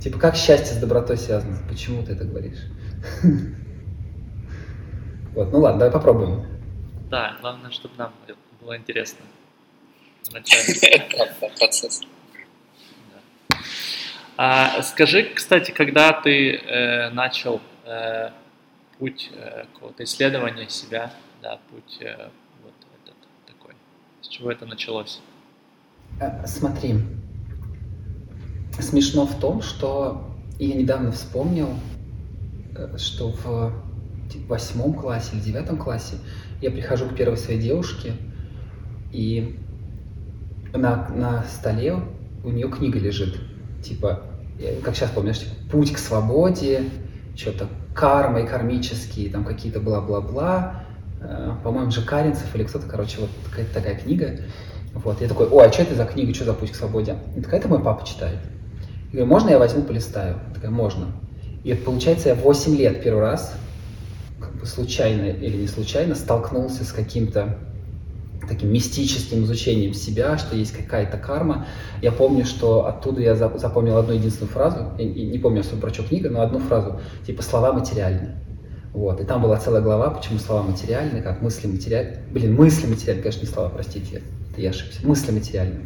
Типа, 0.00 0.18
как 0.18 0.36
счастье 0.36 0.76
с 0.76 0.78
добротой 0.78 1.16
связано? 1.16 1.58
Почему 1.68 2.02
ты 2.02 2.12
это 2.12 2.24
говоришь? 2.24 2.62
Вот, 5.34 5.50
ну 5.50 5.58
ладно, 5.58 5.80
давай 5.80 5.92
попробуем. 5.92 6.44
Да, 7.14 7.36
главное, 7.40 7.70
чтобы 7.70 7.94
нам 7.96 8.12
было 8.60 8.76
интересно. 8.76 9.24
Процесс. 11.60 12.00
А, 14.36 14.82
скажи, 14.82 15.22
кстати, 15.32 15.70
когда 15.70 16.12
ты 16.12 16.56
э, 16.56 17.10
начал 17.10 17.60
э, 17.84 18.30
путь 18.98 19.30
э, 19.32 19.64
какого-то 19.72 20.02
исследования 20.02 20.68
себя, 20.68 21.12
да, 21.40 21.60
путь 21.70 21.98
э, 22.00 22.30
вот 22.64 22.74
этот 23.04 23.14
такой, 23.46 23.74
с 24.20 24.26
чего 24.26 24.50
это 24.50 24.66
началось? 24.66 25.20
Смотри, 26.44 26.96
смешно 28.80 29.24
в 29.26 29.38
том, 29.38 29.62
что 29.62 30.34
я 30.58 30.74
недавно 30.74 31.12
вспомнил, 31.12 31.78
что 32.96 33.28
в 33.28 33.93
восьмом 34.48 34.94
классе 34.94 35.30
или 35.34 35.40
девятом 35.40 35.76
классе 35.76 36.16
я 36.60 36.70
прихожу 36.70 37.06
к 37.06 37.14
первой 37.14 37.36
своей 37.36 37.60
девушке, 37.60 38.12
и 39.12 39.58
на, 40.72 41.08
на 41.08 41.44
столе 41.44 41.98
у 42.42 42.50
нее 42.50 42.68
книга 42.68 42.98
лежит 42.98 43.38
типа, 43.84 44.22
как 44.82 44.96
сейчас 44.96 45.10
помнишь, 45.10 45.40
типа, 45.40 45.52
путь 45.70 45.92
к 45.92 45.98
свободе, 45.98 46.84
что-то 47.36 47.68
карма 47.94 48.40
и 48.40 48.46
кармические, 48.46 49.30
там 49.30 49.44
какие-то 49.44 49.80
бла-бла-бла, 49.80 50.84
э, 51.20 51.52
по-моему, 51.62 51.90
же 51.90 52.02
Каринцев 52.02 52.54
или 52.54 52.64
кто-то, 52.64 52.86
короче, 52.86 53.20
вот 53.20 53.30
такая, 53.48 53.66
такая 53.66 53.96
книга. 53.96 54.40
Вот, 54.94 55.20
я 55.20 55.28
такой, 55.28 55.48
ой, 55.48 55.66
а 55.66 55.72
что 55.72 55.82
это 55.82 55.94
за 55.94 56.04
книга, 56.04 56.34
что 56.34 56.44
за 56.44 56.54
путь 56.54 56.70
к 56.70 56.74
свободе? 56.76 57.16
И 57.36 57.40
такая, 57.40 57.60
это 57.60 57.68
мой 57.68 57.82
папа 57.82 58.06
читает. 58.06 58.38
Я 59.12 59.18
говорю, 59.18 59.26
можно 59.26 59.50
я 59.50 59.58
возьму, 59.58 59.82
полистаю? 59.82 60.38
Я 60.48 60.54
такая, 60.54 60.70
можно. 60.70 61.06
И 61.62 61.70
это, 61.70 61.84
получается, 61.84 62.28
я 62.28 62.34
8 62.34 62.76
лет 62.76 63.02
первый 63.02 63.20
раз, 63.20 63.56
случайно 64.66 65.26
или 65.26 65.56
не 65.56 65.66
случайно, 65.66 66.14
столкнулся 66.14 66.84
с 66.84 66.92
каким-то 66.92 67.58
таким 68.48 68.72
мистическим 68.72 69.44
изучением 69.44 69.94
себя, 69.94 70.36
что 70.38 70.56
есть 70.56 70.72
какая-то 70.72 71.16
карма. 71.16 71.66
Я 72.02 72.12
помню, 72.12 72.44
что 72.44 72.86
оттуда 72.86 73.20
я 73.20 73.34
запомнил 73.34 73.96
одну 73.96 74.14
единственную 74.14 74.52
фразу, 74.52 74.92
я 74.98 75.04
не 75.04 75.38
помню 75.38 75.60
особо 75.60 75.82
про 75.82 75.94
что 75.94 76.02
книга, 76.02 76.30
но 76.30 76.42
одну 76.42 76.58
фразу, 76.58 77.00
типа 77.26 77.42
«слова 77.42 77.72
материальны». 77.72 78.36
Вот, 78.92 79.20
и 79.20 79.24
там 79.24 79.42
была 79.42 79.56
целая 79.56 79.82
глава, 79.82 80.10
почему 80.10 80.38
слова 80.38 80.62
материальны, 80.62 81.20
как 81.20 81.42
мысли 81.42 81.66
материальны. 81.66 82.18
Блин, 82.30 82.54
мысли 82.54 82.86
материальны, 82.86 83.22
конечно, 83.22 83.40
не 83.40 83.48
слова, 83.48 83.68
простите, 83.68 84.22
это 84.52 84.60
я 84.60 84.70
ошибся. 84.70 85.00
Мысли 85.04 85.32
материальны. 85.32 85.80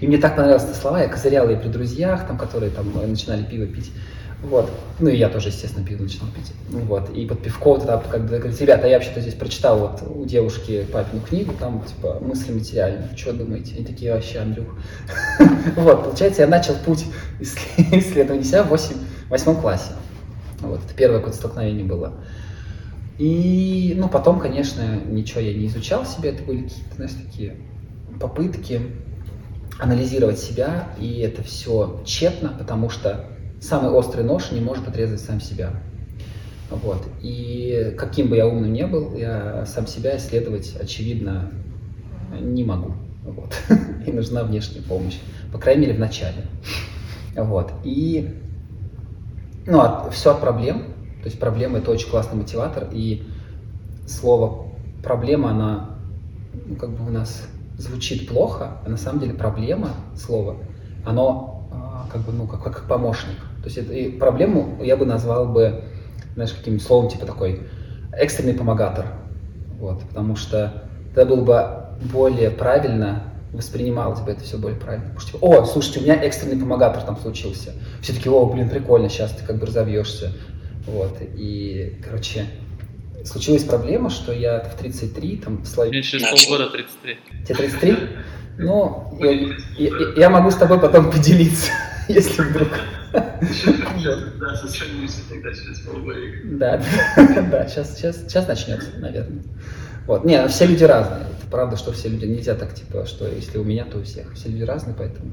И 0.00 0.06
мне 0.08 0.18
так 0.18 0.34
понравились 0.34 0.64
эти 0.68 0.76
слова, 0.76 1.00
я 1.00 1.08
козырял 1.08 1.48
и 1.48 1.54
при 1.54 1.68
друзьях, 1.68 2.26
там, 2.26 2.38
которые 2.38 2.72
там 2.72 2.90
начинали 3.08 3.44
пиво 3.44 3.66
пить. 3.66 3.92
Вот. 4.42 4.70
Ну 4.98 5.10
и 5.10 5.16
я 5.16 5.28
тоже, 5.28 5.48
естественно, 5.48 5.84
пиво 5.84 6.02
начинал 6.02 6.28
пить. 6.30 6.52
Вот. 6.70 7.10
И 7.10 7.26
под 7.26 7.42
пивко 7.42 7.76
тогда, 7.76 7.98
когда 7.98 8.38
говорит, 8.38 8.60
ребята, 8.60 8.86
я 8.86 8.96
вообще-то 8.96 9.20
здесь 9.20 9.34
прочитал 9.34 9.78
вот 9.78 10.02
у 10.06 10.24
девушки 10.24 10.86
папину 10.90 11.20
книгу, 11.20 11.52
там, 11.58 11.84
типа, 11.84 12.18
мысли 12.20 12.52
материальные. 12.52 13.10
Что 13.16 13.32
думаете? 13.32 13.76
Они 13.76 13.84
такие, 13.84 14.14
вообще, 14.14 14.38
Андрюх. 14.38 14.68
Вот, 15.76 16.04
получается, 16.04 16.42
я 16.42 16.48
начал 16.48 16.74
путь 16.74 17.04
исследования 17.38 18.44
себя 18.44 18.62
в 18.62 18.68
8, 18.68 18.96
восьмом 19.28 19.60
классе. 19.60 19.92
Вот, 20.60 20.80
это 20.84 20.94
первое 20.94 21.18
какое-то 21.18 21.38
столкновение 21.38 21.84
было. 21.84 22.14
И, 23.18 23.94
ну, 23.98 24.08
потом, 24.08 24.40
конечно, 24.40 24.96
ничего 24.96 25.40
я 25.40 25.52
не 25.52 25.66
изучал 25.66 26.06
себе, 26.06 26.30
это 26.30 26.42
были 26.42 26.62
какие-то, 26.62 26.94
знаешь, 26.94 27.12
такие 27.12 27.56
попытки 28.18 28.80
анализировать 29.78 30.38
себя, 30.38 30.88
и 30.98 31.20
это 31.20 31.42
все 31.42 32.02
тщетно, 32.04 32.54
потому 32.58 32.88
что 32.88 33.26
самый 33.60 33.90
острый 33.90 34.24
нож 34.24 34.50
не 34.50 34.60
может 34.60 34.88
отрезать 34.88 35.20
сам 35.20 35.40
себя. 35.40 35.72
Вот. 36.70 37.02
И 37.20 37.94
каким 37.98 38.28
бы 38.28 38.36
я 38.36 38.46
умным 38.46 38.72
не 38.72 38.86
был, 38.86 39.14
я 39.16 39.66
сам 39.66 39.86
себя 39.86 40.16
исследовать, 40.16 40.76
очевидно, 40.80 41.50
не 42.40 42.64
могу. 42.64 42.92
Вот. 43.24 43.54
И 44.06 44.12
нужна 44.12 44.44
внешняя 44.44 44.82
помощь. 44.82 45.18
По 45.52 45.58
крайней 45.58 45.82
мере, 45.82 45.94
в 45.94 46.00
начале. 46.00 46.46
Вот. 47.36 47.72
И 47.84 48.34
ну, 49.66 49.80
от, 49.80 50.12
все 50.14 50.32
от 50.32 50.40
проблем. 50.40 50.84
То 51.22 51.26
есть 51.26 51.38
проблема 51.38 51.78
это 51.78 51.90
очень 51.90 52.08
классный 52.08 52.38
мотиватор. 52.38 52.88
И 52.92 53.24
слово 54.06 54.68
проблема, 55.02 55.50
она 55.50 55.96
ну, 56.66 56.76
как 56.76 56.90
бы 56.90 57.06
у 57.06 57.10
нас 57.10 57.46
звучит 57.78 58.28
плохо, 58.28 58.78
а 58.84 58.88
на 58.88 58.96
самом 58.96 59.20
деле 59.20 59.34
проблема, 59.34 59.90
слово, 60.14 60.56
оно 61.04 61.68
а, 61.72 62.08
как 62.12 62.22
бы, 62.22 62.32
ну, 62.32 62.46
как, 62.46 62.62
как 62.62 62.86
помощник. 62.86 63.36
То 63.62 63.66
есть 63.66 63.78
это, 63.78 63.92
и 63.92 64.10
проблему 64.10 64.78
я 64.82 64.96
бы 64.96 65.06
назвал 65.06 65.46
бы, 65.46 65.84
знаешь, 66.34 66.52
каким 66.52 66.80
словом, 66.80 67.08
типа 67.08 67.26
такой 67.26 67.60
экстренный 68.12 68.54
помогатор. 68.54 69.06
Вот, 69.78 70.02
потому 70.02 70.36
что 70.36 70.84
это 71.12 71.26
было 71.26 71.42
бы 71.42 72.08
более 72.12 72.50
правильно 72.50 73.24
воспринималось 73.52 74.20
бы 74.20 74.30
это 74.32 74.42
все 74.42 74.58
более 74.58 74.78
правильно. 74.78 75.06
Потому 75.06 75.20
что, 75.20 75.32
типа, 75.32 75.44
о, 75.44 75.64
слушайте, 75.64 76.00
у 76.00 76.02
меня 76.04 76.14
экстренный 76.22 76.58
помогатор 76.58 77.02
там 77.02 77.18
случился. 77.18 77.74
Все 78.00 78.12
таки 78.12 78.28
о, 78.28 78.46
блин, 78.46 78.68
прикольно, 78.68 79.08
сейчас 79.08 79.32
ты 79.32 79.44
как 79.44 79.58
бы 79.58 79.66
разовьешься. 79.66 80.32
Вот, 80.86 81.18
и, 81.20 82.00
короче, 82.04 82.46
случилась 83.24 83.64
проблема, 83.64 84.10
что 84.10 84.32
я 84.32 84.60
в 84.60 84.76
33, 84.76 85.36
там, 85.38 85.64
словил... 85.64 85.92
Мне 85.92 86.02
через 86.02 86.46
полгода 86.46 86.70
33. 86.70 87.18
Тебе 87.44 87.54
33? 87.54 87.96
Ну, 88.58 89.16
я, 89.20 89.30
я, 89.78 89.90
я 90.16 90.28
могу 90.28 90.50
с 90.50 90.56
тобой 90.56 90.78
потом 90.78 91.10
поделиться, 91.10 91.70
если 92.08 92.42
вдруг... 92.42 92.68
Да, 93.12 93.38
тогда 95.26 95.54
через. 95.54 95.84
Да, 96.58 96.80
да, 97.50 97.68
сейчас, 97.68 97.96
сейчас, 97.96 98.16
сейчас 98.18 98.48
начнется, 98.48 98.88
наверное. 98.98 99.42
Вот. 100.06 100.24
Не, 100.24 100.46
все 100.48 100.66
люди 100.66 100.84
разные. 100.84 101.26
правда, 101.50 101.76
что 101.76 101.92
все 101.92 102.08
люди, 102.08 102.24
нельзя 102.24 102.54
так, 102.54 102.74
типа, 102.74 103.06
что 103.06 103.28
если 103.28 103.58
у 103.58 103.64
меня, 103.64 103.84
то 103.84 103.98
у 103.98 104.02
всех. 104.02 104.34
Все 104.34 104.48
люди 104.48 104.62
разные, 104.62 104.94
поэтому... 104.96 105.30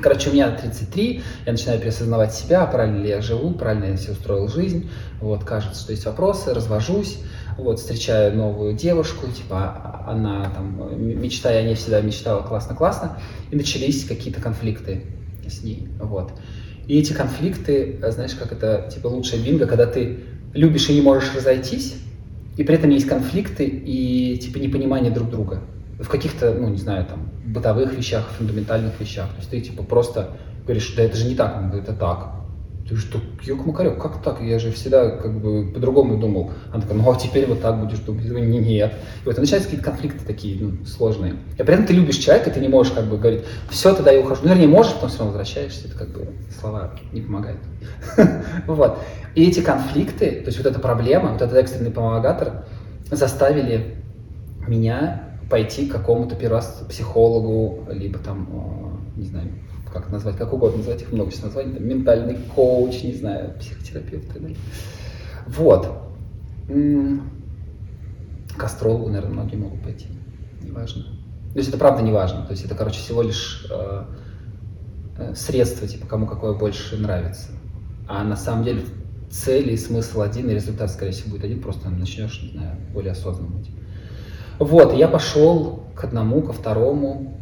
Короче, 0.00 0.30
у 0.30 0.32
меня 0.32 0.50
33, 0.50 1.22
я 1.46 1.52
начинаю 1.52 1.80
переосознавать 1.80 2.32
себя, 2.32 2.64
правильно 2.66 3.02
ли 3.02 3.08
я 3.08 3.20
живу, 3.20 3.52
правильно 3.52 3.86
я 3.86 3.96
себе 3.96 4.12
устроил 4.12 4.48
жизнь. 4.48 4.90
Вот, 5.20 5.44
кажется, 5.44 5.80
что 5.80 5.92
есть 5.92 6.04
вопросы, 6.06 6.54
развожусь, 6.54 7.18
вот, 7.56 7.80
встречаю 7.80 8.36
новую 8.36 8.74
девушку, 8.74 9.26
типа, 9.26 10.04
она 10.06 10.50
там, 10.50 11.20
мечтая 11.20 11.60
о 11.60 11.62
ней 11.64 11.74
всегда 11.74 12.00
мечтала 12.00 12.42
классно-классно, 12.42 13.18
и 13.50 13.56
начались 13.56 14.04
какие-то 14.04 14.40
конфликты 14.40 15.04
с 15.48 15.64
ней, 15.64 15.88
вот. 16.00 16.32
И 16.88 16.98
эти 16.98 17.12
конфликты, 17.12 17.98
знаешь, 18.08 18.34
как 18.34 18.50
это, 18.50 18.90
типа, 18.92 19.08
лучшая 19.08 19.40
бинго, 19.40 19.66
когда 19.66 19.86
ты 19.86 20.20
любишь 20.54 20.88
и 20.88 20.94
не 20.94 21.02
можешь 21.02 21.34
разойтись, 21.34 21.96
и 22.56 22.64
при 22.64 22.74
этом 22.74 22.90
есть 22.90 23.06
конфликты 23.06 23.64
и, 23.64 24.38
типа, 24.38 24.56
непонимание 24.56 25.12
друг 25.12 25.30
друга 25.30 25.60
в 26.00 26.08
каких-то, 26.08 26.54
ну, 26.54 26.68
не 26.68 26.78
знаю, 26.78 27.04
там, 27.04 27.30
бытовых 27.44 27.94
вещах, 27.94 28.30
фундаментальных 28.38 28.98
вещах. 28.98 29.28
То 29.28 29.36
есть 29.38 29.50
ты, 29.50 29.60
типа, 29.60 29.82
просто 29.82 30.30
говоришь, 30.64 30.94
да 30.96 31.02
это 31.02 31.16
же 31.16 31.28
не 31.28 31.34
так, 31.34 31.56
он 31.58 31.68
говорит, 31.68 31.88
это 31.88 31.98
так. 31.98 32.37
Ты 32.88 32.96
что, 32.96 33.20
Юк 33.42 33.66
Макарек, 33.66 34.00
как 34.00 34.22
так? 34.22 34.40
Я 34.40 34.58
же 34.58 34.72
всегда 34.72 35.10
как 35.10 35.38
бы 35.40 35.70
по-другому 35.72 36.16
думал. 36.16 36.52
Она 36.72 36.80
такая, 36.80 36.96
ну 36.96 37.10
а 37.10 37.16
теперь 37.16 37.46
вот 37.46 37.60
так 37.60 37.78
будешь 37.78 37.98
думать. 37.98 38.24
Я 38.24 38.30
говорю, 38.30 38.46
нет. 38.46 38.94
И 39.24 39.26
вот 39.26 39.36
начинаются 39.36 39.68
какие-то 39.68 39.84
конфликты 39.84 40.24
такие 40.24 40.56
ну, 40.58 40.86
сложные. 40.86 41.34
И 41.58 41.62
при 41.62 41.74
этом 41.74 41.84
ты 41.84 41.92
любишь 41.92 42.16
человека, 42.16 42.50
ты 42.50 42.60
не 42.60 42.68
можешь 42.68 42.94
как 42.94 43.04
бы 43.04 43.18
говорить, 43.18 43.44
все, 43.68 43.94
тогда 43.94 44.10
я 44.10 44.20
ухожу. 44.20 44.40
Ну, 44.44 44.48
вернее, 44.48 44.68
можешь, 44.68 44.94
потом 44.94 45.10
все 45.10 45.18
равно 45.18 45.32
возвращаешься. 45.32 45.88
Это 45.88 45.98
как 45.98 46.08
бы 46.08 46.28
слова 46.58 46.92
не 47.12 47.20
помогают. 47.20 47.60
Вот. 48.66 48.98
И 49.34 49.46
эти 49.46 49.60
конфликты, 49.60 50.40
то 50.40 50.46
есть 50.46 50.56
вот 50.56 50.66
эта 50.66 50.80
проблема, 50.80 51.32
вот 51.32 51.42
этот 51.42 51.56
экстренный 51.58 51.90
помогатор 51.90 52.64
заставили 53.10 53.96
меня 54.66 55.24
пойти 55.50 55.86
к 55.86 55.92
какому-то 55.92 56.36
психологу, 56.88 57.86
либо 57.90 58.18
там, 58.18 59.02
не 59.16 59.24
знаю, 59.24 59.48
как 59.92 60.10
назвать, 60.10 60.36
как 60.36 60.52
угодно 60.52 60.78
назвать, 60.78 61.02
их 61.02 61.12
много 61.12 61.30
сейчас 61.30 61.44
названий, 61.44 61.74
там, 61.74 61.86
ментальный 61.86 62.38
коуч, 62.54 63.02
не 63.02 63.14
знаю, 63.14 63.54
психотерапевт 63.58 64.36
и 64.36 64.40
так. 64.40 64.52
Вот. 65.46 65.88
К 68.56 68.64
астрологу, 68.64 69.08
наверное, 69.08 69.32
многие 69.32 69.56
могут 69.56 69.82
пойти. 69.82 70.06
Неважно. 70.62 71.04
То 71.52 71.58
есть 71.58 71.68
это 71.68 71.78
правда 71.78 72.02
не 72.02 72.12
важно. 72.12 72.44
То 72.44 72.52
есть 72.52 72.64
это, 72.64 72.74
короче, 72.74 72.98
всего 72.98 73.22
лишь 73.22 73.66
э, 73.70 74.04
э, 75.18 75.34
средство, 75.34 75.86
типа, 75.86 76.06
кому 76.06 76.26
какое 76.26 76.54
больше 76.54 76.96
нравится. 76.96 77.50
А 78.06 78.24
на 78.24 78.36
самом 78.36 78.64
деле 78.64 78.82
цель 79.30 79.70
и 79.70 79.76
смысл 79.76 80.20
один, 80.20 80.50
и 80.50 80.54
результат, 80.54 80.90
скорее 80.90 81.12
всего, 81.12 81.30
будет 81.30 81.44
один, 81.44 81.60
просто 81.60 81.88
начнешь, 81.88 82.42
не 82.42 82.50
знаю, 82.50 82.76
более 82.92 83.12
осознанно 83.12 83.56
быть. 83.56 83.70
Вот, 84.58 84.94
я 84.94 85.08
пошел 85.08 85.84
к 85.94 86.04
одному, 86.04 86.42
ко 86.42 86.52
второму, 86.52 87.37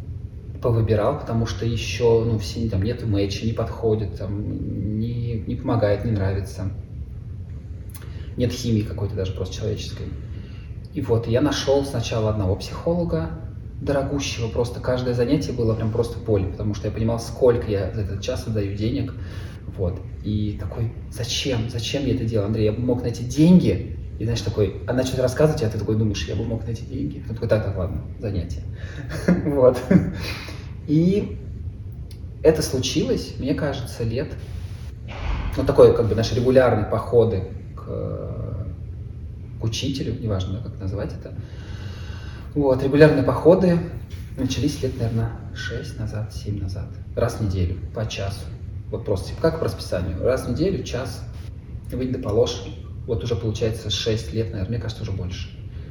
повыбирал, 0.67 1.17
потому 1.17 1.45
что 1.45 1.65
еще, 1.65 2.25
ну, 2.25 2.37
все, 2.39 2.67
там, 2.67 2.81
нет 2.83 3.01
мэча, 3.05 3.45
не 3.45 3.53
подходит, 3.53 4.17
там, 4.17 4.99
не, 4.99 5.39
не 5.47 5.55
помогает, 5.55 6.03
не 6.03 6.11
нравится. 6.11 6.71
Нет 8.35 8.51
химии 8.51 8.81
какой-то 8.81 9.15
даже 9.15 9.31
просто 9.31 9.55
человеческой. 9.55 10.07
И 10.93 10.99
вот, 10.99 11.25
я 11.25 11.39
нашел 11.39 11.85
сначала 11.85 12.31
одного 12.31 12.57
психолога, 12.57 13.29
дорогущего, 13.79 14.49
просто 14.49 14.81
каждое 14.81 15.13
занятие 15.13 15.53
было 15.53 15.73
прям 15.73 15.89
просто 15.89 16.19
поле, 16.19 16.47
потому 16.47 16.73
что 16.73 16.87
я 16.87 16.93
понимал, 16.93 17.21
сколько 17.21 17.71
я 17.71 17.93
за 17.93 18.01
этот 18.01 18.21
час 18.21 18.45
отдаю 18.45 18.75
денег, 18.75 19.13
вот. 19.77 20.01
И 20.25 20.57
такой, 20.59 20.91
зачем, 21.11 21.69
зачем 21.69 22.05
я 22.05 22.13
это 22.13 22.25
делал, 22.25 22.47
Андрей, 22.47 22.65
я 22.65 22.73
бы 22.73 22.81
мог 22.81 23.03
найти 23.03 23.23
деньги, 23.23 23.97
и 24.19 24.23
знаешь, 24.25 24.41
такой, 24.41 24.81
она 24.85 25.03
что-то 25.03 25.21
рассказывает, 25.21 25.63
а 25.63 25.69
ты 25.69 25.79
такой 25.79 25.95
думаешь, 25.95 26.27
я 26.27 26.35
бы 26.35 26.43
мог 26.43 26.65
найти 26.65 26.83
деньги. 26.83 27.23
Он 27.29 27.35
такой, 27.35 27.47
так, 27.47 27.63
так, 27.63 27.77
ладно, 27.77 28.01
занятие. 28.19 28.63
Вот. 29.45 29.81
И 30.87 31.37
это 32.43 32.61
случилось, 32.61 33.33
мне 33.39 33.53
кажется, 33.53 34.03
лет, 34.03 34.29
ну, 35.57 35.63
такое, 35.63 35.93
как 35.93 36.07
бы, 36.07 36.15
наши 36.15 36.35
регулярные 36.35 36.85
походы 36.85 37.43
к, 37.75 37.85
к 39.59 39.63
учителю, 39.63 40.19
неважно, 40.19 40.61
как 40.63 40.79
назвать 40.79 41.11
это. 41.13 41.33
Вот, 42.55 42.81
регулярные 42.81 43.23
походы 43.23 43.79
начались 44.37 44.81
лет, 44.81 44.97
наверное, 44.97 45.31
6 45.55 45.99
назад, 45.99 46.33
7 46.33 46.61
назад. 46.61 46.87
Раз 47.15 47.35
в 47.35 47.41
неделю, 47.41 47.77
по 47.93 48.07
часу. 48.07 48.45
Вот 48.89 49.03
просто, 49.03 49.33
как 49.41 49.59
по 49.59 49.65
расписанию. 49.65 50.23
Раз 50.23 50.45
в 50.45 50.51
неделю, 50.51 50.83
час, 50.83 51.23
выйди 51.91 52.13
да 52.13 52.19
положь. 52.19 52.63
Вот 53.05 53.23
уже 53.23 53.35
получается 53.35 53.89
6 53.89 54.33
лет, 54.33 54.51
наверное, 54.51 54.69
мне 54.69 54.79
кажется, 54.79 55.03
уже 55.03 55.11
больше. 55.11 55.49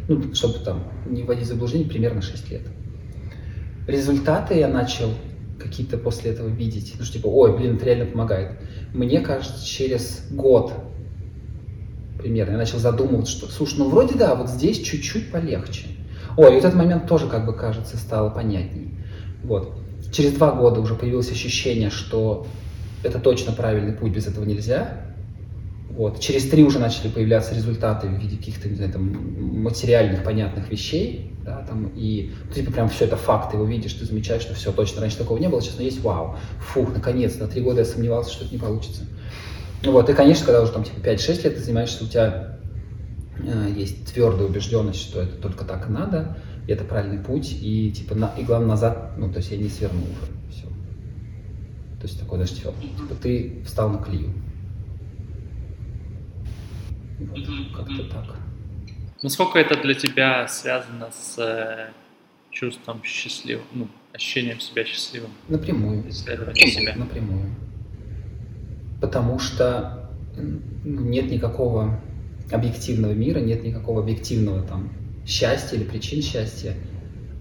Ну, 0.09 0.33
чтобы 0.35 0.59
там 0.61 0.85
не 1.07 1.23
вводить 1.23 1.45
в 1.45 1.49
заблуждение, 1.49 1.89
примерно 1.89 2.23
6 2.23 2.51
лет. 2.51 2.63
Результаты 3.87 4.55
я 4.55 4.69
начал 4.69 5.11
какие-то 5.59 5.99
после 5.99 6.33
этого 6.33 6.49
видеть. 6.49 6.95
Ну, 6.99 7.05
что 7.05 7.15
типа, 7.15 7.29
ой, 7.29 7.57
блин, 7.57 7.77
это 7.77 7.87
реально 7.87 8.07
помогает. 8.07 8.59
Мне 8.93 9.21
кажется, 9.21 9.65
через 9.67 10.27
год 10.31 10.73
примерно 12.19 12.53
я 12.53 12.59
начал 12.59 12.79
задумываться, 12.79 13.33
что, 13.33 13.47
слушай, 13.47 13.79
ну 13.79 13.89
вроде 13.89 14.15
да, 14.15 14.35
вот 14.35 14.49
здесь 14.49 14.81
чуть-чуть 14.81 15.31
полегче. 15.31 15.87
Ой, 16.37 16.51
и 16.51 16.55
вот 16.55 16.65
этот 16.65 16.75
момент 16.75 17.07
тоже, 17.07 17.29
как 17.29 17.47
бы 17.47 17.55
кажется, 17.55 17.97
стало 17.97 18.31
понятней. 18.31 18.99
Вот. 19.45 19.79
Через 20.13 20.33
два 20.33 20.53
года 20.53 20.81
уже 20.81 20.95
появилось 20.95 21.31
ощущение, 21.31 21.91
что 21.91 22.47
это 23.03 23.19
точно 23.19 23.53
правильный 23.53 23.93
путь, 23.93 24.13
без 24.13 24.27
этого 24.27 24.45
нельзя. 24.45 25.03
Вот. 25.97 26.21
Через 26.21 26.47
три 26.51 26.63
уже 26.63 26.79
начали 26.79 27.09
появляться 27.09 27.55
результаты 27.55 28.07
в 28.07 28.19
виде 28.19 28.37
каких-то, 28.37 28.69
не 28.69 28.77
знаю, 28.77 28.93
там, 28.93 29.63
материальных, 29.63 30.23
понятных 30.25 30.71
вещей, 30.71 31.33
да, 31.43 31.65
там, 31.67 31.91
и 31.97 32.33
ну, 32.49 32.55
типа 32.55 32.71
прям 32.71 32.91
все 32.91 33.07
это 33.07 33.17
факт, 33.17 33.51
ты 33.51 33.57
его 33.57 33.65
видишь, 33.65 33.95
ты 33.95 34.05
замечаешь, 34.05 34.43
что 34.43 34.55
все, 34.55 34.73
точно, 34.73 35.01
раньше 35.01 35.17
такого 35.17 35.39
не 35.39 35.49
было, 35.49 35.63
сейчас 35.63 35.81
есть, 35.81 36.03
вау, 36.03 36.37
фух, 36.59 36.93
наконец, 36.93 37.39
на 37.39 37.47
три 37.47 37.63
года 37.63 37.81
я 37.81 37.87
сомневался, 37.87 38.31
что 38.31 38.45
это 38.45 38.53
не 38.53 38.61
получится. 38.61 39.05
Вот, 39.85 40.11
и, 40.11 40.13
конечно, 40.13 40.45
когда 40.45 40.61
уже 40.63 40.73
там 40.73 40.85
типа 40.85 40.99
5-6 40.99 41.45
лет 41.45 41.55
ты 41.57 41.63
занимаешься, 41.63 42.05
у 42.05 42.09
тебя 42.09 42.59
э, 43.39 43.73
есть 43.75 44.13
твердая 44.13 44.49
убежденность, 44.49 45.01
что 45.01 45.23
это 45.23 45.37
только 45.37 45.65
так 45.65 45.89
и 45.89 45.93
надо, 45.93 46.37
и 46.67 46.73
это 46.73 46.85
правильный 46.85 47.25
путь, 47.25 47.57
и 47.59 47.91
типа, 47.91 48.15
на, 48.15 48.35
и 48.37 48.43
главное 48.43 48.71
назад, 48.71 49.13
ну, 49.17 49.31
то 49.31 49.39
есть 49.39 49.51
я 49.51 49.57
не 49.57 49.71
сверну 49.71 50.03
уже, 50.03 50.53
все. 50.53 50.67
То 50.67 52.07
есть 52.07 52.21
такой, 52.21 52.39
даже 52.39 52.55
типа, 52.55 52.75
ты 53.23 53.63
встал 53.65 53.89
на 53.89 53.97
клею. 53.97 54.35
Как-то 57.75 58.05
так. 58.05 58.37
Насколько 59.23 59.59
это 59.59 59.81
для 59.81 59.95
тебя 59.95 60.47
связано 60.49 61.09
с 61.11 61.39
э, 61.39 61.91
чувством 62.51 63.03
счастливым, 63.03 63.65
ну, 63.73 63.89
ощущением 64.13 64.61
себя 64.61 64.85
счастливым? 64.85 65.31
Напрямую. 65.49 66.09
Исследование 66.09 66.67
себя. 66.67 66.95
Напрямую. 66.97 67.55
Потому 69.01 69.39
что 69.39 70.11
ну, 70.37 71.01
нет 71.01 71.31
никакого 71.31 72.01
объективного 72.51 73.13
мира, 73.13 73.41
нет 73.41 73.65
никакого 73.65 74.03
объективного 74.03 74.63
там 74.63 74.93
счастья 75.27 75.77
или 75.77 75.85
причин 75.85 76.23
счастья. 76.23 76.75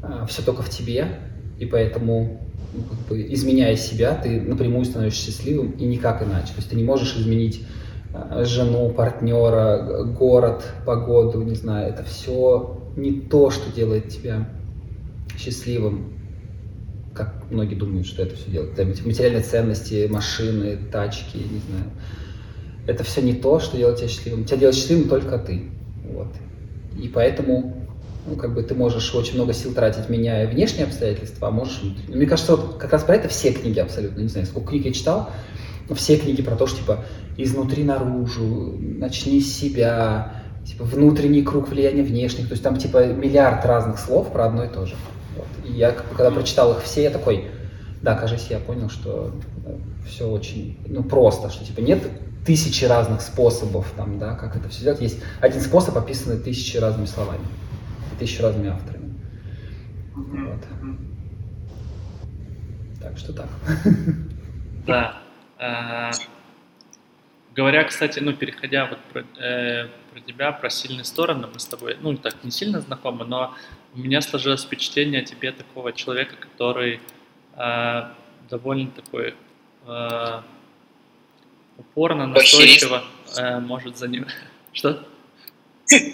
А, 0.01 0.25
все 0.25 0.41
только 0.41 0.63
в 0.63 0.69
тебе, 0.69 1.19
и 1.59 1.65
поэтому 1.65 2.41
ну, 2.73 2.83
как 2.83 2.99
бы, 3.07 3.33
изменяя 3.33 3.75
себя, 3.75 4.15
ты 4.15 4.41
напрямую 4.41 4.85
становишься 4.85 5.31
счастливым 5.31 5.71
и 5.71 5.85
никак 5.85 6.23
иначе. 6.23 6.47
То 6.47 6.57
есть 6.57 6.69
ты 6.69 6.75
не 6.75 6.83
можешь 6.83 7.15
изменить 7.15 7.63
жену, 8.43 8.89
партнера, 8.89 10.03
город, 10.03 10.65
погоду, 10.85 11.41
не 11.41 11.55
знаю, 11.55 11.89
это 11.89 12.03
все 12.03 12.81
не 12.95 13.19
то, 13.21 13.49
что 13.49 13.71
делает 13.71 14.09
тебя 14.09 14.49
счастливым, 15.37 16.13
как 17.13 17.33
многие 17.49 17.75
думают, 17.75 18.07
что 18.07 18.23
это 18.23 18.35
все 18.35 18.51
делает. 18.51 18.77
Это 18.77 19.07
материальные 19.07 19.43
ценности, 19.43 20.07
машины, 20.09 20.77
тачки, 20.91 21.37
не 21.37 21.59
знаю. 21.59 21.91
Это 22.87 23.03
все 23.03 23.21
не 23.21 23.33
то, 23.33 23.59
что 23.59 23.77
делает 23.77 23.97
тебя 23.97 24.07
счастливым. 24.07 24.45
Тебя 24.45 24.57
делает 24.57 24.75
счастливым 24.75 25.09
только 25.09 25.37
ты. 25.37 25.69
Вот. 26.03 26.27
И 27.01 27.07
поэтому 27.07 27.85
ну, 28.27 28.35
как 28.35 28.53
бы 28.53 28.63
ты 28.63 28.73
можешь 28.73 29.13
очень 29.13 29.35
много 29.35 29.53
сил 29.53 29.73
тратить, 29.73 30.09
меняя 30.09 30.47
внешние 30.47 30.85
обстоятельства, 30.85 31.49
а 31.49 31.51
можешь... 31.51 31.81
Мне 32.07 32.25
кажется, 32.25 32.55
вот 32.55 32.77
как 32.77 32.91
раз 32.91 33.03
про 33.03 33.15
это 33.15 33.27
все 33.27 33.51
книги 33.51 33.79
абсолютно, 33.79 34.21
не 34.21 34.27
знаю, 34.27 34.47
сколько 34.47 34.69
книг 34.69 34.85
я 34.85 34.93
читал, 34.93 35.29
все 35.93 36.17
книги 36.17 36.41
про 36.41 36.55
то, 36.55 36.65
что 36.67 36.77
типа 36.79 37.05
изнутри 37.37 37.83
наружу, 37.83 38.77
начни 38.79 39.39
с 39.39 39.57
себя, 39.57 40.41
типа 40.65 40.83
внутренний 40.83 41.43
круг 41.43 41.69
влияния 41.69 42.03
внешних, 42.03 42.47
то 42.47 42.53
есть 42.53 42.63
там 42.63 42.77
типа 42.77 43.05
миллиард 43.07 43.65
разных 43.65 43.99
слов 43.99 44.31
про 44.31 44.45
одно 44.45 44.63
и 44.63 44.69
то 44.69 44.85
же. 44.85 44.95
Вот. 45.35 45.47
И 45.65 45.73
я 45.73 45.91
когда 45.91 46.31
прочитал 46.31 46.71
их 46.73 46.83
все, 46.83 47.03
я 47.03 47.09
такой, 47.11 47.49
да, 48.01 48.15
кажется, 48.15 48.53
я 48.53 48.59
понял, 48.59 48.89
что 48.89 49.31
все 50.07 50.27
очень 50.27 50.79
ну, 50.87 51.03
просто, 51.03 51.49
что 51.49 51.65
типа 51.65 51.81
нет 51.81 52.01
тысячи 52.45 52.85
разных 52.85 53.21
способов, 53.21 53.91
там, 53.95 54.19
да, 54.19 54.35
как 54.35 54.55
это 54.55 54.69
все 54.69 54.81
сделать. 54.81 55.01
Есть 55.01 55.19
один 55.41 55.61
способ, 55.61 55.97
описанный 55.97 56.39
тысячи 56.39 56.77
разными 56.77 57.07
словами, 57.07 57.45
тысячи 58.19 58.41
разными 58.41 58.69
авторами. 58.69 59.13
Вот. 60.15 60.61
Так 63.01 63.17
что 63.17 63.33
так. 63.33 63.47
Да. 64.87 65.21
А, 65.65 66.11
говоря, 67.55 67.83
кстати, 67.83 68.19
ну, 68.19 68.33
переходя 68.33 68.85
вот 68.85 68.99
про, 69.11 69.21
э, 69.43 69.87
про 70.11 70.19
тебя, 70.19 70.51
про 70.51 70.69
сильные 70.69 71.03
стороны, 71.03 71.47
мы 71.47 71.59
с 71.59 71.65
тобой, 71.65 71.97
ну, 72.01 72.15
так, 72.17 72.43
не 72.43 72.51
сильно 72.51 72.81
знакомы, 72.81 73.25
но 73.25 73.55
у 73.95 73.99
меня 73.99 74.21
сложилось 74.21 74.63
впечатление 74.63 75.21
о 75.21 75.25
тебе 75.25 75.51
такого 75.51 75.91
человека, 75.91 76.35
который 76.35 76.99
э, 77.57 78.03
довольно 78.49 78.91
такой 78.91 79.33
э, 79.87 80.41
упорно, 81.77 82.27
настойчиво 82.27 83.03
э, 83.37 83.59
может 83.59 83.97
за 83.97 84.07
ним... 84.07 84.27
Что? 84.73 85.03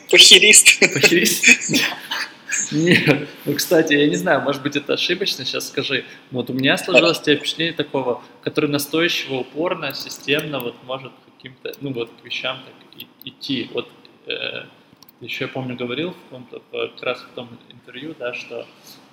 Похерист. 0.09 0.79
Похерист? 0.79 1.83
Нет. 2.71 3.27
Ну, 3.45 3.55
кстати, 3.55 3.93
я 3.93 4.07
не 4.07 4.15
знаю, 4.15 4.41
может 4.41 4.61
быть, 4.61 4.75
это 4.75 4.93
ошибочно, 4.93 5.45
сейчас 5.45 5.67
скажи. 5.67 6.05
Но 6.31 6.39
вот 6.39 6.49
у 6.49 6.53
меня 6.53 6.77
сложилось 6.77 7.19
тебе 7.19 7.37
впечатление 7.37 7.73
такого, 7.73 8.23
который 8.43 8.69
настойчиво, 8.69 9.35
упорно, 9.35 9.93
системно 9.93 10.59
вот 10.59 10.75
может 10.83 11.11
каким-то, 11.25 11.73
ну, 11.81 11.93
вот 11.93 12.09
к 12.21 12.25
вещам 12.25 12.59
так 12.65 13.03
идти. 13.23 13.69
Вот 13.73 13.89
э, 14.27 14.65
еще 15.21 15.45
я 15.45 15.47
помню, 15.47 15.75
говорил 15.75 16.11
в 16.11 16.23
каком-то, 16.25 16.61
как 16.71 17.03
раз 17.03 17.21
в 17.21 17.35
том 17.35 17.49
интервью, 17.69 18.15
да, 18.17 18.33
что 18.33 18.65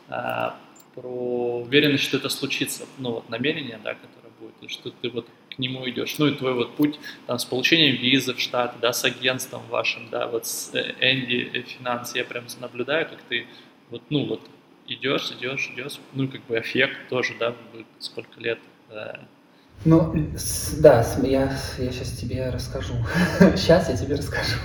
э, 0.08 0.50
про 0.94 1.60
уверенность, 1.60 2.04
что 2.04 2.16
это 2.16 2.28
случится, 2.28 2.86
ну, 2.98 3.12
вот 3.12 3.28
намерение, 3.28 3.80
да, 3.82 3.94
которое 3.94 4.32
будет, 4.40 4.54
и 4.62 4.68
что 4.68 4.90
ты 4.90 5.10
вот 5.10 5.26
к 5.58 5.60
нему 5.60 5.88
идешь. 5.90 6.18
Ну 6.18 6.28
и 6.28 6.34
твой 6.34 6.54
вот 6.54 6.76
путь 6.76 7.00
там, 7.26 7.38
с 7.38 7.44
получением 7.44 7.96
визы 8.00 8.32
в 8.32 8.40
Штаты, 8.40 8.76
да, 8.80 8.92
с 8.92 9.04
агентством 9.04 9.60
вашим, 9.68 10.08
да, 10.08 10.28
вот 10.28 10.46
с 10.46 10.72
э, 10.72 10.94
Энди 11.00 11.50
э, 11.52 11.62
Финанс, 11.62 12.14
я 12.14 12.24
прям 12.24 12.44
наблюдаю, 12.60 13.08
как 13.08 13.18
ты 13.28 13.44
вот, 13.90 14.02
ну 14.08 14.26
вот 14.26 14.40
идешь, 14.86 15.32
идешь, 15.32 15.72
идешь, 15.74 15.98
ну 16.12 16.28
как 16.28 16.46
бы 16.46 16.60
эффект 16.60 16.96
тоже, 17.10 17.34
да, 17.40 17.56
сколько 17.98 18.38
лет. 18.40 18.60
Да. 18.88 19.18
Ну, 19.84 20.14
да, 20.78 21.04
я, 21.24 21.52
я 21.78 21.92
сейчас 21.92 22.12
тебе 22.12 22.50
расскажу. 22.50 22.94
Сейчас 23.56 23.88
я 23.88 23.96
тебе 23.96 24.16
расскажу. 24.16 24.56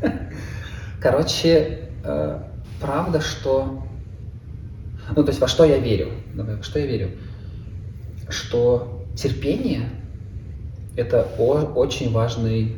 Короче, 1.00 1.90
э, 2.04 2.42
правда, 2.80 3.20
что... 3.20 3.86
Ну, 5.14 5.22
то 5.22 5.28
есть 5.28 5.40
во 5.40 5.48
что 5.48 5.64
я 5.64 5.78
верю? 5.78 6.12
Во 6.34 6.62
что 6.62 6.78
я 6.78 6.86
верю? 6.86 7.10
Что 8.30 9.04
терпение 9.14 9.90
это 10.96 11.28
о, 11.38 11.72
очень 11.74 12.10
важный 12.12 12.76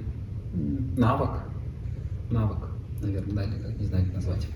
навык, 0.97 1.43
навык, 2.31 2.69
наверное, 3.01 3.35
да, 3.35 3.45
или 3.45 3.63
как, 3.63 3.79
не 3.79 3.87
знаю, 3.87 4.05
как 4.07 4.15
назвать. 4.15 4.47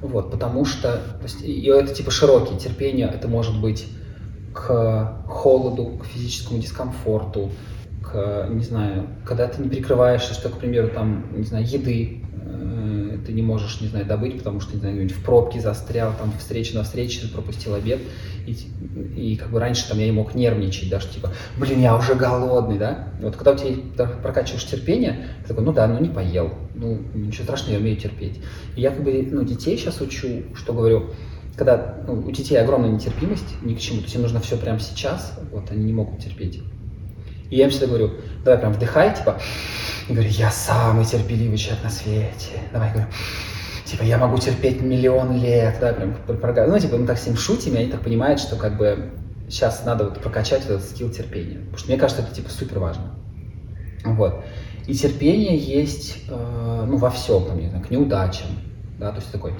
Вот, 0.00 0.30
потому 0.30 0.64
что, 0.64 0.92
то 0.92 1.22
есть, 1.22 1.42
и 1.42 1.66
это 1.66 1.94
типа 1.94 2.10
широкий, 2.10 2.56
терпение, 2.58 3.08
это 3.08 3.26
может 3.26 3.58
быть 3.58 3.86
к 4.52 5.24
холоду, 5.26 5.98
к 5.98 6.04
физическому 6.04 6.60
дискомфорту, 6.60 7.50
к, 8.02 8.48
не 8.50 8.62
знаю, 8.62 9.06
когда 9.24 9.48
ты 9.48 9.62
не 9.62 9.68
прикрываешься, 9.68 10.34
что, 10.34 10.50
к 10.50 10.58
примеру, 10.58 10.88
там, 10.88 11.24
не 11.34 11.44
знаю, 11.44 11.66
еды, 11.66 12.23
ты 13.24 13.32
не 13.32 13.42
можешь, 13.42 13.80
не 13.80 13.88
знаю, 13.88 14.06
добыть, 14.06 14.38
потому 14.38 14.60
что, 14.60 14.74
не 14.74 14.80
знаю, 14.80 15.08
в 15.08 15.24
пробке 15.24 15.60
застрял, 15.60 16.12
там, 16.18 16.32
встреча 16.38 16.74
на 16.74 16.84
встрече, 16.84 17.26
пропустил 17.28 17.74
обед, 17.74 18.00
и, 18.46 18.52
и 19.16 19.36
как 19.36 19.50
бы 19.50 19.58
раньше 19.58 19.88
там 19.88 19.98
я 19.98 20.06
не 20.06 20.12
мог 20.12 20.34
нервничать, 20.34 20.90
да, 20.90 21.00
что 21.00 21.14
типа, 21.14 21.32
блин, 21.56 21.80
я 21.80 21.96
уже 21.96 22.14
голодный, 22.14 22.78
да, 22.78 23.08
вот 23.20 23.36
когда 23.36 23.52
у 23.52 23.56
тебя 23.56 24.06
прокачиваешь 24.22 24.64
терпение, 24.64 25.28
ты 25.42 25.48
такой, 25.48 25.64
ну 25.64 25.72
да, 25.72 25.86
ну 25.86 25.98
не 26.00 26.08
поел, 26.08 26.52
ну 26.74 27.00
ничего 27.14 27.44
страшного, 27.44 27.74
я 27.74 27.78
умею 27.80 27.96
терпеть. 27.96 28.40
И 28.76 28.82
я 28.82 28.90
как 28.90 29.02
бы, 29.02 29.26
ну, 29.30 29.42
детей 29.44 29.78
сейчас 29.78 30.00
учу, 30.00 30.44
что 30.54 30.72
говорю, 30.72 31.10
когда 31.56 32.02
ну, 32.06 32.24
у 32.26 32.30
детей 32.30 32.56
огромная 32.56 32.90
нетерпимость 32.90 33.62
ни 33.62 33.74
к 33.74 33.78
чему, 33.78 33.98
то 33.98 34.04
есть 34.04 34.16
им 34.16 34.22
нужно 34.22 34.40
все 34.40 34.56
прямо 34.56 34.80
сейчас, 34.80 35.38
вот, 35.52 35.70
они 35.70 35.84
не 35.84 35.92
могут 35.92 36.20
терпеть. 36.20 36.60
И 37.50 37.56
я 37.56 37.64
им 37.64 37.70
всегда 37.70 37.86
говорю, 37.86 38.12
давай 38.44 38.58
прям 38.58 38.72
вдыхай, 38.72 39.14
типа, 39.14 39.40
и 40.08 40.12
говорю, 40.12 40.30
я 40.30 40.50
самый 40.50 41.04
терпеливый 41.04 41.56
человек 41.56 41.84
на 41.84 41.90
свете. 41.90 42.60
Давай, 42.72 42.90
говорю, 42.90 43.08
типа, 43.84 44.02
я 44.02 44.18
могу 44.18 44.38
терпеть 44.38 44.80
миллион 44.80 45.40
лет, 45.40 45.76
да, 45.80 45.92
прям, 45.92 46.16
ну, 46.26 46.78
типа, 46.78 46.96
мы 46.96 47.06
так 47.06 47.18
с 47.18 47.26
ним 47.26 47.36
шутим, 47.36 47.74
и 47.74 47.78
они 47.78 47.90
так 47.90 48.00
понимают, 48.00 48.40
что, 48.40 48.56
как 48.56 48.76
бы, 48.76 49.12
сейчас 49.48 49.84
надо 49.84 50.04
вот 50.04 50.20
прокачать 50.20 50.64
этот 50.64 50.82
скилл 50.82 51.10
терпения. 51.10 51.58
Потому 51.58 51.78
что 51.78 51.88
мне 51.88 51.98
кажется, 51.98 52.22
это, 52.22 52.34
типа, 52.34 52.50
супер 52.50 52.78
важно. 52.78 53.14
Вот. 54.04 54.44
И 54.86 54.94
терпение 54.94 55.56
есть, 55.56 56.24
э, 56.28 56.84
ну, 56.86 56.96
во 56.96 57.10
всем, 57.10 57.46
там, 57.46 57.58
не 57.58 57.68
знаю, 57.68 57.84
к 57.84 57.90
неудачам, 57.90 58.48
да, 58.98 59.10
то 59.10 59.16
есть 59.16 59.32
такой, 59.32 59.54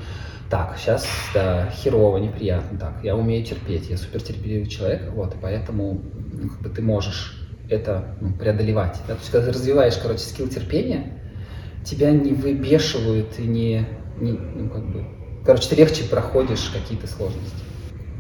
так, 0.51 0.77
сейчас, 0.79 1.07
да, 1.33 1.71
херово, 1.71 2.19
неприятно, 2.19 2.79
так, 2.79 3.03
я 3.03 3.17
умею 3.17 3.45
терпеть, 3.45 3.89
я 3.89 3.97
супер 3.97 4.21
терпеливый 4.21 4.67
человек, 4.67 5.11
вот, 5.13 5.35
и 5.35 5.39
поэтому, 5.41 6.03
ну, 6.33 6.49
как 6.51 6.61
бы, 6.61 6.69
ты 6.69 6.83
можешь 6.83 7.44
это 7.69 8.17
ну, 8.21 8.33
преодолевать. 8.33 9.01
Да? 9.09 9.15
То 9.15 9.21
есть, 9.21 9.31
когда 9.31 9.47
ты 9.47 9.53
развиваешь, 9.53 9.97
короче, 9.97 10.21
скилл 10.21 10.49
терпения, 10.49 11.21
тебя 11.85 12.11
не 12.11 12.33
выбешивают 12.33 13.39
и 13.39 13.43
не, 13.43 13.87
не 14.19 14.33
ну, 14.33 14.69
как 14.71 14.87
бы, 14.91 15.05
короче, 15.45 15.69
ты 15.69 15.77
легче 15.77 16.05
проходишь 16.05 16.71
какие-то 16.73 17.07
сложности. 17.07 17.65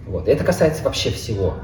Вот. 0.06 0.28
И 0.28 0.30
это 0.30 0.44
касается 0.44 0.84
вообще 0.84 1.10
всего. 1.10 1.54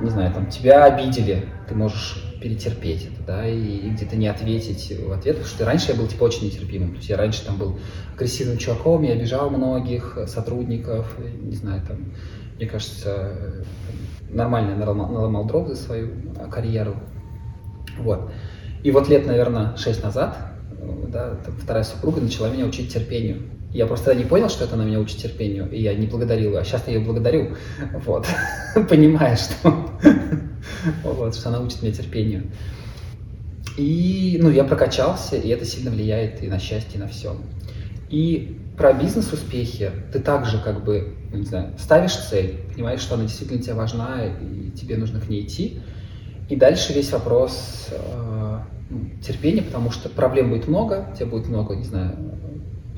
Не 0.00 0.10
знаю, 0.10 0.32
там, 0.32 0.46
тебя 0.46 0.84
обидели, 0.84 1.44
ты 1.68 1.74
можешь 1.74 2.22
перетерпеть 2.40 3.06
это, 3.06 3.22
да, 3.24 3.48
и, 3.48 3.56
и 3.56 3.90
где-то 3.90 4.16
не 4.16 4.26
ответить 4.26 4.92
в 4.98 5.12
ответ, 5.12 5.36
потому 5.36 5.54
что 5.54 5.64
раньше 5.64 5.92
я 5.92 5.94
был, 5.94 6.08
типа, 6.08 6.24
очень 6.24 6.46
нетерпимым, 6.46 6.90
то 6.90 6.96
есть 6.96 7.08
я 7.08 7.16
раньше 7.16 7.44
там 7.44 7.56
был 7.56 7.78
агрессивным 8.16 8.58
чуваком, 8.58 9.02
я 9.02 9.12
обижал 9.12 9.48
многих 9.48 10.18
сотрудников, 10.26 11.16
не 11.40 11.54
знаю, 11.54 11.82
там, 11.86 12.12
мне 12.56 12.66
кажется, 12.66 13.64
нормально 14.32 14.76
наломал, 14.76 15.44
дров 15.44 15.68
за 15.68 15.76
свою 15.76 16.10
а, 16.38 16.48
карьеру. 16.48 16.96
Вот. 17.98 18.30
И 18.82 18.90
вот 18.90 19.08
лет, 19.08 19.26
наверное, 19.26 19.76
шесть 19.76 20.02
назад 20.02 20.36
э, 20.80 21.06
да, 21.08 21.36
вторая 21.62 21.84
супруга 21.84 22.20
начала 22.20 22.48
меня 22.48 22.64
учить 22.64 22.92
терпению. 22.92 23.42
Я 23.72 23.86
просто 23.86 24.14
не 24.14 24.24
понял, 24.24 24.48
что 24.48 24.64
это 24.64 24.74
она 24.74 24.84
меня 24.84 25.00
учит 25.00 25.18
терпению, 25.18 25.70
и 25.70 25.80
я 25.80 25.94
не 25.94 26.06
благодарил 26.06 26.52
ее. 26.52 26.58
А 26.58 26.64
сейчас 26.64 26.84
я 26.86 26.94
ее 26.94 27.00
благодарю, 27.00 27.56
вот, 28.04 28.26
понимая, 28.88 29.36
что, 29.36 29.90
вот, 31.04 31.34
что 31.34 31.48
она 31.48 31.60
учит 31.60 31.82
меня 31.82 31.92
терпению. 31.92 32.44
И, 33.78 34.38
ну, 34.42 34.50
я 34.50 34.64
прокачался, 34.64 35.36
и 35.36 35.48
это 35.48 35.64
сильно 35.64 35.90
влияет 35.90 36.42
и 36.42 36.48
на 36.48 36.58
счастье, 36.58 36.96
и 36.96 36.98
на 36.98 37.08
все. 37.08 37.36
И 38.10 38.58
про 38.76 38.92
бизнес-успехи 38.92 39.90
ты 40.12 40.18
также 40.18 40.58
как 40.58 40.84
бы, 40.84 41.14
ну, 41.30 41.38
не 41.38 41.44
знаю, 41.44 41.74
ставишь 41.78 42.16
цель, 42.16 42.60
понимаешь, 42.74 43.00
что 43.00 43.14
она 43.14 43.24
действительно 43.24 43.62
тебе 43.62 43.74
важна, 43.74 44.26
и 44.26 44.70
тебе 44.70 44.96
нужно 44.96 45.20
к 45.20 45.28
ней 45.28 45.44
идти. 45.44 45.80
И 46.48 46.56
дальше 46.56 46.92
весь 46.92 47.12
вопрос 47.12 47.88
э, 47.90 48.58
ну, 48.90 49.10
терпения, 49.22 49.62
потому 49.62 49.90
что 49.90 50.08
проблем 50.08 50.50
будет 50.50 50.68
много, 50.68 51.06
тебя 51.16 51.26
будет 51.26 51.48
много, 51.48 51.74
не 51.74 51.84
знаю, 51.84 52.16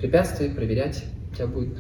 препятствий, 0.01 0.49
проверять, 0.49 1.05
у 1.33 1.35
тебя 1.35 1.47
будет 1.47 1.79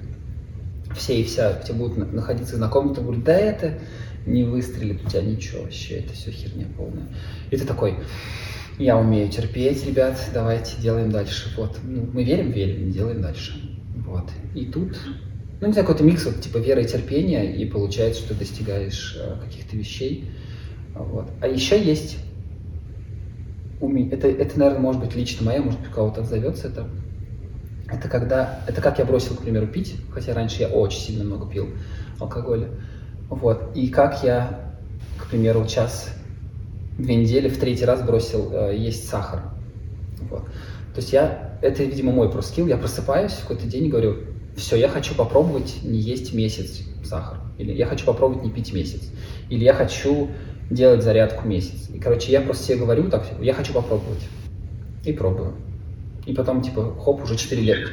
все 0.96 1.20
и 1.20 1.24
вся, 1.24 1.58
у 1.60 1.64
тебя 1.64 1.74
будут 1.76 2.12
находиться 2.12 2.56
знакомые, 2.56 2.94
кто 2.94 3.02
будет, 3.02 3.24
да 3.24 3.34
это 3.34 3.78
не 4.26 4.44
выстрелит, 4.44 5.04
у 5.04 5.10
тебя 5.10 5.22
ничего 5.22 5.62
вообще, 5.62 5.96
это 5.96 6.12
все 6.14 6.30
херня 6.30 6.66
полная. 6.76 7.08
И 7.50 7.56
ты 7.56 7.66
такой, 7.66 7.96
я 8.78 8.96
умею 8.96 9.28
терпеть, 9.28 9.86
ребят, 9.86 10.18
давайте 10.32 10.80
делаем 10.80 11.10
дальше. 11.10 11.52
Вот, 11.56 11.78
ну, 11.82 12.08
мы 12.12 12.24
верим, 12.24 12.50
верим, 12.50 12.90
делаем 12.90 13.22
дальше. 13.22 13.63
Вот. 13.94 14.30
И 14.54 14.66
тут, 14.66 14.98
ну, 15.60 15.66
не 15.66 15.72
знаю, 15.72 15.86
какой-то 15.86 16.04
микс 16.04 16.24
вот, 16.24 16.40
типа 16.40 16.58
веры 16.58 16.82
и 16.82 16.86
терпения, 16.86 17.54
и 17.54 17.64
получается, 17.64 18.22
что 18.22 18.34
ты 18.34 18.40
достигаешь 18.40 19.16
э, 19.18 19.40
каких-то 19.44 19.76
вещей. 19.76 20.30
Вот. 20.94 21.30
А 21.40 21.46
еще 21.46 21.82
есть 21.82 22.18
уме... 23.80 24.08
это, 24.10 24.28
это, 24.28 24.58
наверное, 24.58 24.80
может 24.80 25.00
быть 25.00 25.14
лично 25.14 25.46
мое, 25.46 25.60
может 25.60 25.80
быть, 25.80 25.90
у 25.90 25.94
кого-то 25.94 26.22
отзовется 26.22 26.68
это. 26.68 26.88
Это 27.86 28.08
когда, 28.08 28.60
это 28.66 28.80
как 28.80 28.98
я 28.98 29.04
бросил, 29.04 29.36
к 29.36 29.42
примеру, 29.42 29.66
пить, 29.66 29.94
хотя 30.10 30.34
раньше 30.34 30.62
я 30.62 30.68
очень 30.68 31.00
сильно 31.00 31.24
много 31.24 31.50
пил 31.50 31.68
алкоголя. 32.18 32.70
Вот. 33.28 33.70
И 33.74 33.88
как 33.88 34.22
я, 34.24 34.72
к 35.18 35.28
примеру, 35.28 35.66
час 35.66 36.12
две 36.98 37.16
недели 37.16 37.48
в 37.48 37.58
третий 37.58 37.84
раз 37.84 38.02
бросил 38.02 38.50
э, 38.52 38.76
есть 38.76 39.08
сахар. 39.08 39.42
Вот. 40.30 40.44
То 40.94 41.00
есть 41.00 41.12
я, 41.12 41.58
это, 41.60 41.82
видимо, 41.82 42.12
мой 42.12 42.30
просто 42.30 42.52
скилл, 42.52 42.66
я 42.68 42.76
просыпаюсь 42.76 43.32
в 43.32 43.42
какой-то 43.42 43.66
день 43.66 43.86
и 43.86 43.88
говорю, 43.88 44.16
все, 44.56 44.76
я 44.76 44.88
хочу 44.88 45.14
попробовать 45.14 45.82
не 45.82 45.98
есть 45.98 46.32
месяц 46.32 46.82
сахар, 47.04 47.38
или 47.58 47.72
я 47.72 47.86
хочу 47.86 48.06
попробовать 48.06 48.44
не 48.44 48.50
пить 48.50 48.72
месяц, 48.72 49.10
или 49.50 49.64
я 49.64 49.74
хочу 49.74 50.28
делать 50.70 51.02
зарядку 51.02 51.46
месяц. 51.46 51.90
И, 51.92 51.98
короче, 51.98 52.32
я 52.32 52.40
просто 52.40 52.64
себе 52.64 52.78
говорю 52.78 53.10
так, 53.10 53.26
я 53.40 53.52
хочу 53.54 53.72
попробовать. 53.72 54.22
И 55.04 55.12
пробую. 55.12 55.54
И 56.26 56.32
потом, 56.32 56.62
типа, 56.62 56.94
хоп, 56.98 57.22
уже 57.22 57.36
4 57.36 57.60
лет, 57.60 57.88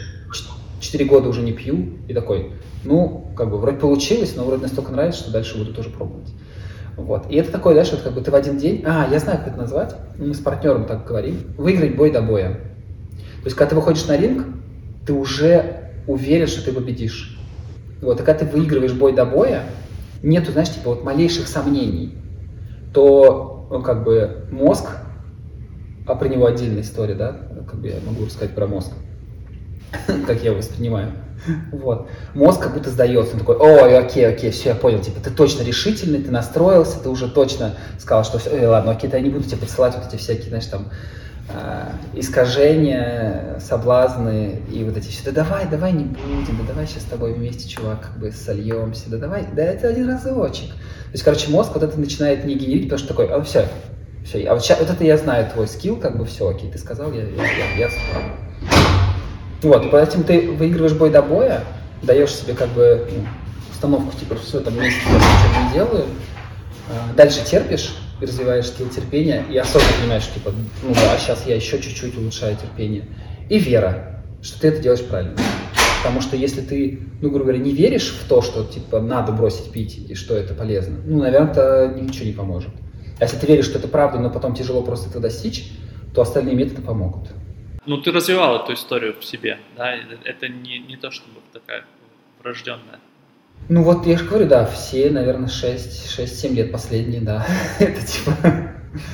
4 0.79 1.05
года 1.05 1.27
уже 1.27 1.41
не 1.41 1.51
пью, 1.51 1.97
и 2.07 2.13
такой, 2.13 2.51
ну, 2.83 3.31
как 3.35 3.49
бы, 3.49 3.57
вроде 3.57 3.77
получилось, 3.77 4.35
но 4.35 4.45
вроде 4.45 4.63
настолько 4.63 4.91
нравится, 4.91 5.23
что 5.23 5.31
дальше 5.31 5.57
буду 5.57 5.73
тоже 5.73 5.89
пробовать. 5.89 6.29
Вот. 6.95 7.25
И 7.29 7.35
это 7.35 7.51
такое, 7.51 7.73
знаешь, 7.73 7.91
вот 7.91 8.01
как 8.01 8.13
бы 8.13 8.21
ты 8.21 8.31
в 8.31 8.35
один 8.35 8.57
день, 8.57 8.83
а, 8.85 9.07
я 9.11 9.19
знаю, 9.19 9.39
как 9.39 9.49
это 9.49 9.57
назвать, 9.57 9.95
мы 10.17 10.33
с 10.33 10.39
партнером 10.39 10.85
так 10.85 11.05
говорим, 11.05 11.53
выиграть 11.57 11.95
бой 11.95 12.11
до 12.11 12.21
боя. 12.21 12.59
То 13.41 13.45
есть, 13.45 13.56
когда 13.56 13.71
ты 13.71 13.75
выходишь 13.75 14.06
на 14.06 14.17
ринг, 14.17 14.45
ты 15.06 15.13
уже 15.13 15.91
уверен, 16.08 16.47
что 16.47 16.63
ты 16.63 16.71
победишь. 16.71 17.38
Вот, 18.01 18.19
и 18.19 18.23
когда 18.23 18.45
ты 18.45 18.45
выигрываешь 18.45 18.93
бой 18.93 19.13
до 19.13 19.25
боя, 19.25 19.63
нету, 20.23 20.51
знаешь, 20.51 20.69
типа 20.69 20.91
вот 20.91 21.04
малейших 21.04 21.47
сомнений, 21.47 22.15
то 22.93 23.67
ну, 23.71 23.82
как 23.82 24.04
бы 24.04 24.45
мозг 24.51 24.89
а 26.06 26.15
про 26.15 26.27
него 26.27 26.45
отдельная 26.45 26.82
история, 26.82 27.13
да, 27.13 27.36
как 27.67 27.80
бы 27.80 27.88
я 27.88 27.95
могу 28.06 28.25
рассказать 28.25 28.56
про 28.56 28.67
мозг, 28.67 28.91
как 30.27 30.39
я 30.41 30.47
его 30.47 30.58
воспринимаю. 30.58 31.12
Вот. 31.71 32.08
Мозг 32.34 32.62
как 32.62 32.73
будто 32.73 32.89
сдается, 32.89 33.34
он 33.34 33.39
такой, 33.39 33.56
ой, 33.56 33.97
окей, 33.97 34.27
окей, 34.27 34.51
все, 34.51 34.69
я 34.69 34.75
понял, 34.75 34.99
типа, 34.99 35.19
ты 35.21 35.32
точно 35.32 35.63
решительный, 35.63 36.21
ты 36.21 36.32
настроился, 36.32 36.99
ты 36.99 37.10
уже 37.10 37.27
точно 37.30 37.75
сказал, 37.97 38.23
что 38.23 38.38
все, 38.39 38.51
ой, 38.51 38.65
ладно, 38.65 38.91
окей, 38.91 39.10
я 39.12 39.19
не 39.19 39.30
буду 39.30 39.43
тебе 39.43 39.58
подсылать 39.58 39.95
вот 39.95 40.08
эти 40.08 40.19
всякие, 40.19 40.49
знаешь, 40.49 40.65
там, 40.65 40.88
э, 40.91 41.20
искажения, 42.13 43.59
соблазны 43.59 44.61
и 44.71 44.83
вот 44.83 44.97
эти 44.97 45.07
все, 45.07 45.31
да 45.31 45.43
давай, 45.43 45.65
давай 45.67 45.93
не 45.93 46.05
будем, 46.05 46.57
да 46.57 46.63
давай 46.67 46.87
сейчас 46.87 47.03
с 47.03 47.05
тобой 47.07 47.33
вместе, 47.33 47.69
чувак, 47.69 48.01
как 48.01 48.19
бы 48.19 48.31
сольемся, 48.31 49.09
да 49.09 49.17
давай, 49.17 49.45
да 49.53 49.63
это 49.63 49.87
один 49.87 50.09
разочек. 50.09 50.69
То 50.69 51.13
есть, 51.13 51.23
короче, 51.23 51.49
мозг 51.49 51.71
вот 51.73 51.83
это 51.83 51.99
начинает 51.99 52.45
не 52.45 52.55
генерить, 52.55 52.83
потому 52.83 52.99
что 52.99 53.07
такой, 53.09 53.27
а 53.27 53.41
все, 53.41 53.67
все, 54.25 54.45
а 54.47 54.53
вот, 54.53 54.63
сейчас, 54.63 54.79
вот 54.79 54.89
это 54.89 55.03
я 55.03 55.17
знаю 55.17 55.49
твой 55.49 55.67
скилл, 55.67 55.97
как 55.97 56.17
бы 56.17 56.25
все, 56.25 56.49
окей, 56.49 56.69
ты 56.71 56.77
сказал, 56.77 57.11
я, 57.11 57.23
я, 57.23 57.43
я, 57.77 57.87
я 57.87 57.89
Вот, 59.61 59.89
поэтому 59.91 60.23
ты 60.23 60.51
выигрываешь 60.51 60.93
бой 60.93 61.09
до 61.09 61.21
боя, 61.21 61.63
даешь 62.01 62.33
себе 62.33 62.53
как 62.53 62.69
бы 62.69 63.07
ну, 63.11 63.25
установку, 63.71 64.17
типа, 64.17 64.35
все, 64.35 64.59
там 64.59 64.79
месяц 64.79 64.99
я 65.05 65.13
ничего 65.13 65.67
не 65.67 65.73
делаю, 65.73 66.05
а, 66.89 67.13
дальше 67.15 67.43
терпишь, 67.45 67.95
развиваешь 68.25 68.67
скилл 68.67 68.89
терпения 68.89 69.45
и 69.49 69.57
особо 69.57 69.84
понимаешь, 69.99 70.27
типа, 70.27 70.51
ну 70.84 70.93
да, 70.93 71.17
сейчас 71.17 71.45
я 71.47 71.55
еще 71.55 71.81
чуть-чуть 71.81 72.17
улучшаю 72.17 72.55
терпение. 72.55 73.05
И 73.49 73.60
вера, 73.60 74.23
что 74.41 74.62
ты 74.62 74.67
это 74.69 74.81
делаешь 74.81 75.03
правильно. 75.03 75.36
Потому 76.03 76.21
что 76.21 76.36
если 76.36 76.62
ты, 76.62 76.99
ну, 77.21 77.29
грубо 77.29 77.45
говоря, 77.45 77.60
не 77.60 77.71
веришь 77.71 78.10
в 78.10 78.27
то, 78.27 78.41
что, 78.41 78.63
типа, 78.65 78.99
надо 78.99 79.31
бросить 79.31 79.71
пить 79.71 79.97
и 80.10 80.15
что 80.15 80.36
это 80.36 80.53
полезно, 80.53 80.97
ну, 81.05 81.19
наверное, 81.19 81.51
это 81.51 81.99
ничего 81.99 82.25
не 82.25 82.34
поможет. 82.34 82.71
А 83.19 83.25
если 83.25 83.38
ты 83.38 83.45
веришь, 83.45 83.65
что 83.65 83.77
это 83.77 83.88
правда, 83.88 84.17
но 84.17 84.31
потом 84.31 84.55
тяжело 84.55 84.81
просто 84.81 85.10
это 85.10 85.19
достичь, 85.19 85.71
то 86.15 86.21
остальные 86.21 86.55
методы 86.55 86.81
помогут. 86.81 87.29
Ну, 87.86 88.01
ты 88.01 88.12
развивал 88.12 88.63
эту 88.63 88.73
историю 88.73 89.15
в 89.19 89.23
себе, 89.23 89.60
да? 89.77 89.93
Это 90.23 90.47
не, 90.47 90.79
не 90.79 90.97
то, 90.97 91.12
чтобы 91.12 91.39
такая 91.53 91.86
врожденная. 92.41 92.99
Ну 93.69 93.84
вот 93.84 94.06
я 94.06 94.17
же 94.17 94.26
говорю, 94.26 94.47
да, 94.47 94.65
все, 94.65 95.10
наверное, 95.10 95.47
6-7 95.47 96.54
лет 96.54 96.71
последние, 96.71 97.21
да. 97.21 97.45
это 97.80 98.06
типа... 98.06 98.34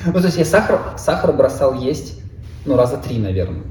Ну, 0.06 0.12
то 0.12 0.24
есть 0.24 0.36
я 0.36 0.44
сахар, 0.44 0.98
сахар 0.98 1.32
бросал 1.32 1.74
есть, 1.74 2.20
ну, 2.66 2.76
раза 2.76 2.96
три, 2.96 3.18
наверное. 3.18 3.62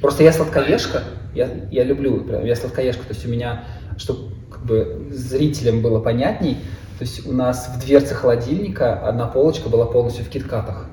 Просто 0.00 0.22
я 0.22 0.32
сладкоежка, 0.32 1.02
я, 1.34 1.48
я 1.70 1.84
люблю, 1.84 2.26
я 2.44 2.56
сладкоежка, 2.56 3.02
то 3.02 3.14
есть 3.14 3.26
у 3.26 3.28
меня, 3.28 3.64
чтобы 3.98 4.34
как 4.50 4.64
бы 4.64 5.08
зрителям 5.10 5.82
было 5.82 6.00
понятней, 6.00 6.54
то 6.98 7.04
есть 7.04 7.26
у 7.26 7.32
нас 7.32 7.68
в 7.68 7.84
дверце 7.84 8.14
холодильника 8.14 8.94
одна 8.94 9.26
полочка 9.26 9.68
была 9.68 9.86
полностью 9.86 10.24
в 10.24 10.28
киткатах. 10.28 10.86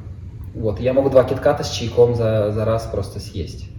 Вот, 0.53 0.79
я 0.79 0.93
могу 0.93 1.09
два 1.09 1.23
китката 1.23 1.63
с 1.63 1.69
чайком 1.69 2.15
за, 2.15 2.51
за 2.51 2.65
раз 2.65 2.89
просто 2.91 3.19
съесть. 3.19 3.69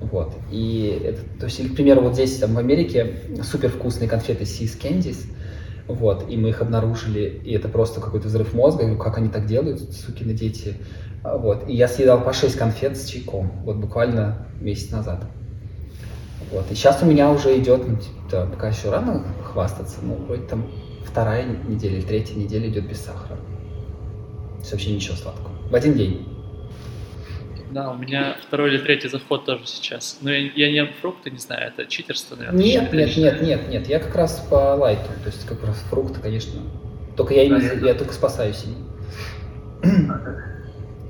Вот. 0.00 0.34
И 0.50 1.00
это, 1.04 1.20
то 1.38 1.46
есть, 1.46 1.60
или, 1.60 1.68
к 1.68 1.74
примеру, 1.76 2.02
вот 2.02 2.14
здесь, 2.14 2.36
там, 2.38 2.54
в 2.54 2.58
Америке, 2.58 3.20
супер 3.42 3.70
вкусные 3.70 4.08
конфеты 4.08 4.44
Seas 4.44 4.78
Candies, 4.80 5.26
вот, 5.86 6.30
и 6.30 6.36
мы 6.36 6.50
их 6.50 6.60
обнаружили, 6.60 7.40
и 7.44 7.52
это 7.52 7.68
просто 7.68 8.00
какой-то 8.00 8.28
взрыв 8.28 8.54
мозга, 8.54 8.84
говорю, 8.84 8.98
как 8.98 9.18
они 9.18 9.28
так 9.28 9.46
делают, 9.46 9.80
сукины 9.92 10.32
дети, 10.32 10.74
вот, 11.22 11.68
и 11.68 11.74
я 11.74 11.88
съедал 11.88 12.22
по 12.22 12.32
6 12.32 12.56
конфет 12.56 12.96
с 12.96 13.06
чайком, 13.06 13.50
вот, 13.64 13.76
буквально 13.76 14.46
месяц 14.60 14.90
назад. 14.90 15.26
Вот, 16.50 16.70
и 16.70 16.74
сейчас 16.74 17.02
у 17.02 17.06
меня 17.06 17.30
уже 17.30 17.58
идет, 17.58 17.86
ну, 17.86 17.96
типа, 17.96 18.46
пока 18.50 18.68
еще 18.68 18.90
рано 18.90 19.24
хвастаться, 19.42 19.98
ну, 20.02 20.16
вроде 20.26 20.42
там 20.42 20.70
вторая 21.04 21.46
неделя 21.68 21.98
или 21.98 22.04
третья 22.04 22.34
неделя 22.34 22.68
идет 22.68 22.88
без 22.88 23.00
сахара. 23.00 23.38
Вообще 24.70 24.94
ничего 24.94 25.16
сладкого. 25.16 25.54
В 25.70 25.74
один 25.74 25.94
день. 25.94 26.33
Да, 27.74 27.90
у 27.90 27.96
меня 27.96 28.36
второй 28.40 28.70
или 28.70 28.78
третий 28.78 29.08
заход 29.08 29.46
тоже 29.46 29.66
сейчас. 29.66 30.18
Но 30.20 30.30
я, 30.30 30.48
я 30.54 30.70
не 30.70 30.92
фрукты 30.92 31.32
не 31.32 31.38
знаю, 31.38 31.72
это 31.72 31.86
читерство, 31.86 32.36
наверное. 32.36 32.62
Нет, 32.62 32.92
нет, 32.92 33.16
нет, 33.16 33.42
нет, 33.42 33.68
нет. 33.68 33.88
Я 33.88 33.98
как 33.98 34.14
раз 34.14 34.46
по 34.48 34.76
лайту. 34.76 35.08
То 35.24 35.26
есть 35.26 35.44
как 35.44 35.64
раз 35.64 35.76
фрукты, 35.90 36.20
конечно. 36.20 36.52
Только 37.16 37.34
я, 37.34 37.42
ими, 37.42 37.84
я 37.84 37.94
только 37.94 38.12
спасаюсь 38.12 38.64
ими. 38.64 38.76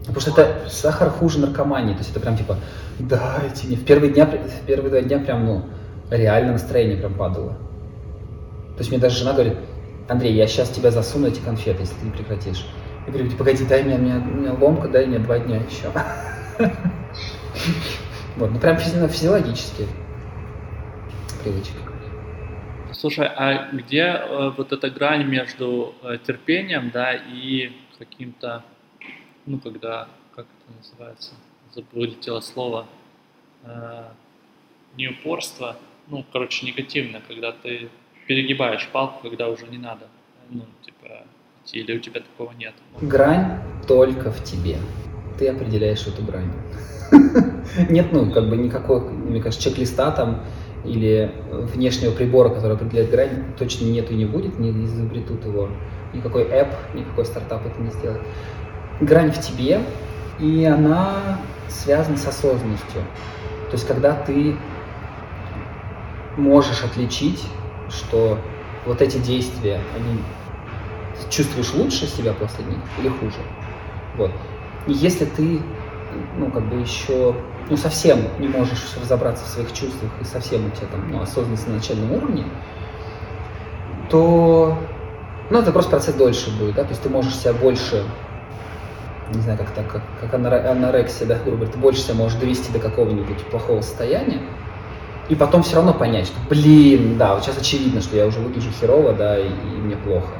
Потому 0.06 0.20
что 0.20 0.30
это 0.30 0.70
сахар 0.70 1.10
хуже 1.10 1.38
наркомании. 1.38 1.92
То 1.92 1.98
есть 1.98 2.12
это 2.12 2.20
прям 2.20 2.38
типа, 2.38 2.56
дайте 2.98 3.66
мне. 3.66 3.76
В 3.76 3.84
первые, 3.84 4.10
дня, 4.14 4.24
в 4.24 4.66
первые 4.66 4.90
два 4.90 5.02
дня 5.02 5.18
прям, 5.18 5.44
ну, 5.44 5.66
реально 6.10 6.52
настроение 6.52 6.96
прям 6.96 7.12
падало. 7.12 7.58
То 8.72 8.78
есть 8.78 8.90
мне 8.90 8.98
даже 8.98 9.18
жена 9.18 9.34
говорит, 9.34 9.58
Андрей, 10.08 10.32
я 10.32 10.46
сейчас 10.46 10.70
тебя 10.70 10.90
засуну 10.90 11.26
эти 11.26 11.40
конфеты, 11.40 11.82
если 11.82 11.94
ты 11.96 12.06
не 12.06 12.12
прекратишь. 12.12 12.66
Я 13.06 13.12
говорю, 13.12 13.30
погоди, 13.32 13.66
дай 13.66 13.82
мне, 13.82 13.96
у 13.96 13.98
меня, 13.98 14.16
у 14.16 14.34
меня 14.34 14.54
ломка, 14.54 14.88
дай 14.88 15.04
мне 15.04 15.18
два 15.18 15.38
дня 15.38 15.56
еще. 15.56 15.92
Вот, 18.36 18.50
ну 18.50 18.58
прям 18.58 18.78
физиологически 18.78 19.86
привычка. 21.42 21.76
Слушай, 22.92 23.28
а 23.28 23.70
где 23.70 24.00
э, 24.00 24.50
вот 24.56 24.72
эта 24.72 24.90
грань 24.90 25.24
между 25.24 25.94
э, 26.02 26.18
терпением, 26.26 26.90
да, 26.90 27.14
и 27.14 27.72
каким-то, 27.98 28.64
ну, 29.46 29.58
когда, 29.58 30.08
как 30.34 30.46
это 30.46 30.76
называется, 30.78 31.34
вылетело 31.92 32.40
слово, 32.40 32.86
э, 33.64 34.04
не 34.96 35.08
упорство, 35.08 35.76
ну, 36.08 36.24
короче, 36.32 36.66
негативно, 36.66 37.20
когда 37.28 37.52
ты 37.52 37.88
перегибаешь 38.26 38.88
палку, 38.92 39.28
когда 39.28 39.48
уже 39.48 39.66
не 39.66 39.78
надо, 39.78 40.08
ну, 40.50 40.64
типа, 40.84 41.24
идти, 41.62 41.80
или 41.80 41.96
у 41.96 42.00
тебя 42.00 42.20
такого 42.20 42.52
нет? 42.52 42.74
Грань 43.00 43.60
только 43.86 44.30
в 44.30 44.42
тебе 44.44 44.78
ты 45.38 45.48
определяешь 45.48 46.06
эту 46.06 46.22
грань. 46.22 46.52
Нет, 47.90 48.08
ну, 48.12 48.30
как 48.30 48.48
бы 48.48 48.56
никакой, 48.56 49.00
мне 49.00 49.40
кажется, 49.40 49.68
чек-листа 49.68 50.10
там 50.10 50.42
или 50.84 51.32
внешнего 51.50 52.12
прибора, 52.12 52.50
который 52.50 52.76
определяет 52.76 53.10
грань, 53.10 53.44
точно 53.58 53.86
нет 53.86 54.10
и 54.10 54.14
не 54.14 54.26
будет, 54.26 54.58
не 54.58 54.70
изобретут 54.84 55.44
его. 55.44 55.68
Никакой 56.12 56.44
app, 56.44 56.68
никакой 56.94 57.24
стартап 57.24 57.66
это 57.66 57.80
не 57.80 57.90
сделает. 57.90 58.22
Грань 59.00 59.32
в 59.32 59.40
тебе, 59.40 59.80
и 60.38 60.64
она 60.64 61.40
связана 61.68 62.16
с 62.16 62.26
осознанностью. 62.26 63.00
То 63.70 63.76
есть, 63.76 63.86
когда 63.86 64.14
ты 64.14 64.56
можешь 66.36 66.84
отличить, 66.84 67.42
что 67.88 68.38
вот 68.86 69.00
эти 69.00 69.18
действия, 69.18 69.80
они 69.96 70.20
чувствуешь 71.30 71.72
лучше 71.72 72.06
себя 72.06 72.32
после 72.34 72.64
них 72.64 72.78
или 73.00 73.08
хуже. 73.08 73.38
Вот 74.16 74.30
если 74.92 75.24
ты, 75.24 75.60
ну, 76.38 76.50
как 76.50 76.64
бы 76.64 76.76
еще, 76.76 77.34
ну, 77.70 77.76
совсем 77.76 78.18
не 78.38 78.48
можешь 78.48 78.96
разобраться 79.00 79.44
в 79.44 79.48
своих 79.48 79.72
чувствах 79.72 80.10
и 80.20 80.24
совсем 80.24 80.66
у 80.66 80.70
тебя 80.70 80.86
там, 80.88 81.10
ну, 81.10 81.22
осознанность 81.22 81.66
на 81.66 81.74
начальном 81.74 82.12
уровне, 82.12 82.44
то, 84.10 84.76
ну, 85.50 85.58
это 85.58 85.72
просто 85.72 85.90
процесс 85.90 86.14
дольше 86.14 86.50
будет, 86.58 86.74
да, 86.74 86.82
то 86.82 86.90
есть 86.90 87.02
ты 87.02 87.08
можешь 87.08 87.34
себя 87.36 87.54
больше, 87.54 88.04
не 89.34 89.40
знаю, 89.40 89.58
как 89.58 89.70
так, 89.70 89.90
как, 89.90 90.02
как 90.20 90.34
анорексия, 90.34 91.26
да, 91.26 91.36
грубо 91.38 91.56
говоря, 91.58 91.72
ты 91.72 91.78
больше 91.78 92.00
себя 92.00 92.14
можешь 92.14 92.38
довести 92.38 92.72
до 92.72 92.78
какого-нибудь 92.78 93.38
плохого 93.46 93.80
состояния, 93.80 94.40
и 95.28 95.34
потом 95.34 95.62
все 95.62 95.76
равно 95.76 95.94
понять, 95.94 96.26
что, 96.26 96.36
блин, 96.50 97.16
да, 97.16 97.34
вот 97.34 97.44
сейчас 97.44 97.58
очевидно, 97.58 98.02
что 98.02 98.16
я 98.16 98.26
уже 98.26 98.40
выгляжу 98.40 98.70
херово, 98.78 99.14
да, 99.14 99.38
и, 99.38 99.46
и 99.48 99.80
мне 99.80 99.96
плохо. 99.96 100.34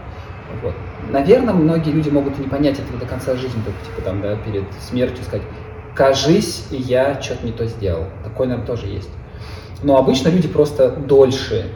Вот. 0.62 0.74
Наверное, 1.10 1.54
многие 1.54 1.90
люди 1.90 2.08
могут 2.08 2.38
не 2.38 2.46
понять 2.46 2.78
этого 2.78 2.98
до 2.98 3.06
конца 3.06 3.34
жизни, 3.36 3.60
только 3.64 3.78
типа 3.84 4.02
там, 4.02 4.22
да, 4.22 4.36
перед 4.36 4.64
смертью 4.80 5.24
сказать, 5.24 5.46
кажись, 5.94 6.66
я 6.70 7.20
что-то 7.20 7.46
не 7.46 7.52
то 7.52 7.66
сделал. 7.66 8.04
Такое, 8.22 8.48
наверное, 8.48 8.66
тоже 8.66 8.86
есть. 8.86 9.10
Но 9.82 9.96
обычно 9.96 10.28
люди 10.28 10.48
просто 10.48 10.90
дольше 10.90 11.66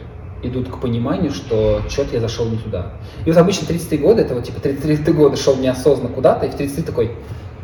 идут 0.41 0.69
к 0.69 0.79
пониманию, 0.79 1.31
что 1.31 1.81
что-то 1.89 2.15
я 2.15 2.21
зашел 2.21 2.47
не 2.47 2.57
туда. 2.57 2.93
И 3.25 3.29
вот 3.29 3.37
обычно 3.37 3.67
33 3.67 3.97
года, 3.97 4.21
это 4.21 4.33
вот 4.33 4.45
типа 4.45 4.59
33 4.59 5.13
года 5.13 5.37
шел 5.37 5.55
неосознанно 5.57 6.13
куда-то, 6.13 6.45
и 6.45 6.49
в 6.49 6.55
33 6.55 6.83
такой, 6.83 7.11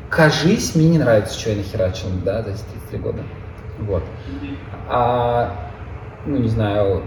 кажись, 0.09 0.75
мне 0.75 0.89
не 0.89 0.97
нравится, 0.99 1.39
что 1.39 1.51
я 1.51 1.57
нахерачил, 1.57 2.07
да, 2.23 2.43
за 2.43 2.49
эти 2.51 2.59
33 2.89 2.99
года. 2.99 3.23
Вот. 3.79 4.03
А, 4.87 5.71
ну, 6.25 6.37
не 6.37 6.49
знаю, 6.49 7.03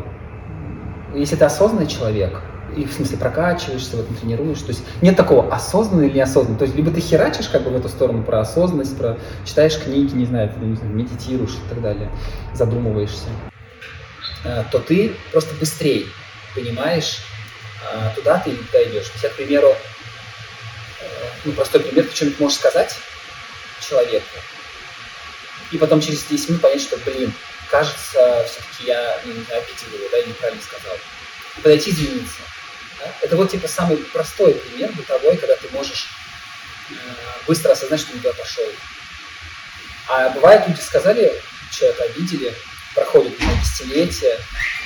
если 1.15 1.37
ты 1.37 1.45
осознанный 1.45 1.87
человек, 1.87 2.43
и 2.79 2.85
в 2.85 2.93
смысле 2.93 3.19
прокачиваешься, 3.19 3.97
в 3.97 4.01
этом 4.01 4.15
тренируешь. 4.15 4.61
То 4.61 4.69
есть 4.69 4.83
нет 5.03 5.17
такого 5.17 5.53
осознанно 5.53 6.03
или 6.03 6.19
неосознанно. 6.19 6.59
То 6.59 6.65
есть 6.65 6.77
либо 6.77 6.91
ты 6.91 7.01
херачишь 7.01 7.49
как 7.49 7.63
бы 7.63 7.71
в 7.71 7.77
эту 7.77 7.89
сторону 7.89 8.23
про 8.23 8.41
осознанность, 8.41 8.97
про 8.97 9.19
читаешь 9.45 9.79
книги, 9.79 10.15
не 10.15 10.27
знаю, 10.27 10.51
ты, 10.51 10.61
не 10.61 10.77
знаю 10.77 10.95
медитируешь 10.95 11.55
и 11.55 11.69
так 11.69 11.83
далее, 11.83 12.11
задумываешься, 12.55 13.27
э, 14.45 14.65
то 14.71 14.79
ты 14.79 15.15
просто 15.33 15.55
быстрее 15.57 16.07
понимаешь, 16.55 17.19
э, 17.93 18.11
туда 18.15 18.39
ты 18.39 18.51
или 18.51 18.57
туда. 18.59 18.79
То 18.85 18.89
есть 18.89 19.23
я, 19.23 19.29
к 19.31 19.35
примеру, 19.35 19.69
э, 19.69 21.05
ну, 21.45 21.53
простой 21.53 21.81
пример, 21.81 22.05
ты 22.05 22.15
что-нибудь 22.15 22.41
можешь 22.41 22.59
сказать 22.59 22.95
человеку, 23.81 24.27
и 25.73 25.79
потом 25.79 26.01
через 26.01 26.25
10 26.25 26.49
минут 26.49 26.63
понять, 26.63 26.81
что, 26.81 26.97
блин, 26.99 27.33
кажется, 27.71 28.47
все-таки 28.47 28.87
я 28.87 29.21
ну, 29.25 29.33
обидел 29.33 29.99
его, 29.99 30.09
да, 30.11 30.23
неправильно 30.23 30.63
сказал. 30.63 30.97
Подойти 31.63 31.91
извиниться. 31.91 32.41
Это 33.23 33.37
вот 33.37 33.51
типа 33.51 33.69
самый 33.69 33.99
простой 33.99 34.55
пример 34.55 34.93
бытовой, 34.93 35.37
когда 35.37 35.57
ты 35.57 35.69
можешь 35.71 36.09
э, 36.91 36.95
быстро 37.47 37.73
осознать, 37.73 38.01
что 38.01 38.13
не 38.13 38.21
туда 38.21 38.33
пошел. 38.35 38.65
А 40.09 40.31
бывает, 40.31 40.67
люди 40.67 40.81
сказали, 40.81 41.41
человека 41.71 42.05
обидели, 42.05 42.55
проходит 42.95 43.37
десятилетия, 43.39 44.39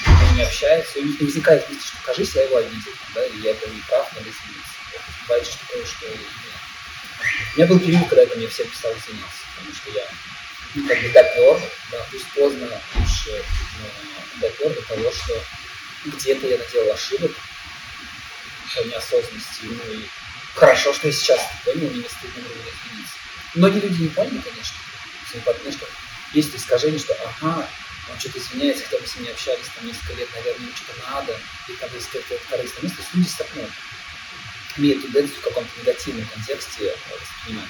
они 0.06 0.36
не 0.38 0.42
общаются, 0.42 0.98
и 0.98 1.02
у 1.02 1.06
них 1.06 1.20
не 1.20 1.26
возникает 1.26 1.68
мысли, 1.68 1.86
что, 1.86 1.96
кажись, 2.04 2.34
я 2.34 2.42
его 2.42 2.56
обидел, 2.56 2.92
да, 3.14 3.24
и 3.24 3.38
я 3.38 3.54
был 3.54 3.72
неправ, 3.72 4.12
надо 4.14 4.28
извиниться. 4.28 4.72
Бывает 5.22 5.46
что 5.46 5.58
такое, 5.66 5.86
что 5.86 6.08
нет. 6.08 6.18
У 7.54 7.58
меня 7.58 7.66
был 7.68 7.78
период, 7.78 8.08
когда 8.08 8.24
это 8.24 8.36
мне 8.36 8.48
всем 8.48 8.68
писал 8.68 8.92
извиняться, 8.92 9.42
потому 9.54 9.74
что 9.74 9.90
я 9.90 10.04
ну, 10.74 10.88
как 10.88 11.02
бы 11.02 11.08
допер, 11.10 11.60
да, 11.90 12.06
пусть 12.10 12.28
поздно, 12.32 12.68
лучше, 12.94 13.44
но 13.78 14.40
допер 14.40 14.74
до 14.74 14.82
того, 14.82 15.12
что 15.12 15.40
где-то 16.06 16.46
я 16.46 16.58
наделал 16.58 16.92
ошибок 16.92 17.30
по 18.74 18.80
неосознанности, 18.86 19.64
ну 19.64 19.92
и 19.92 20.08
хорошо, 20.54 20.92
что 20.92 21.08
я 21.08 21.12
сейчас 21.12 21.40
понял, 21.64 21.88
мне 21.90 22.02
не 22.02 22.08
стыдно 22.08 22.42
было 22.42 22.52
извиниться. 22.52 23.14
Многие 23.54 23.80
люди 23.80 24.02
не 24.02 24.08
поняли, 24.08 24.38
конечно, 24.38 24.76
не 25.64 25.72
что 25.72 25.86
есть 26.34 26.54
искажение, 26.54 26.98
что 26.98 27.14
ага, 27.14 27.68
он 28.10 28.18
что-то 28.18 28.38
извиняется, 28.38 28.84
хотя 28.84 28.98
мы 29.00 29.06
с 29.06 29.14
ним 29.16 29.24
не 29.24 29.30
общались 29.30 29.68
там 29.74 29.86
несколько 29.86 30.14
лет, 30.14 30.28
наверное, 30.34 30.66
ему 30.66 30.76
что-то 30.76 31.10
надо, 31.10 31.40
и 31.68 31.72
там 31.74 31.90
есть 31.94 32.10
какая-то 32.10 32.44
корыстная 32.48 32.82
мысль, 32.82 33.02
люди 33.14 33.28
стопнут. 33.28 33.70
Имеют 34.76 35.02
тенденцию 35.02 35.38
в 35.38 35.42
каком-то 35.42 35.80
негативном 35.80 36.26
контексте 36.28 36.86
э, 36.86 36.96
воспринимать. 37.20 37.68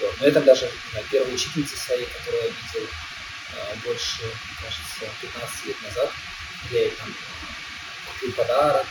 Вот. 0.00 0.20
Но 0.20 0.26
это 0.26 0.42
даже 0.42 0.70
знаю, 0.90 1.06
первая 1.10 1.34
учительница 1.34 1.76
своей, 1.78 2.06
которую 2.06 2.42
я 2.42 2.48
видел 2.48 2.88
э, 3.54 3.76
больше, 3.84 4.22
кажется, 4.60 5.16
15 5.22 5.66
лет 5.66 5.82
назад, 5.82 6.12
я 6.70 6.80
ей 6.80 6.90
там 6.90 7.14
купил 8.12 8.32
подарок, 8.32 8.86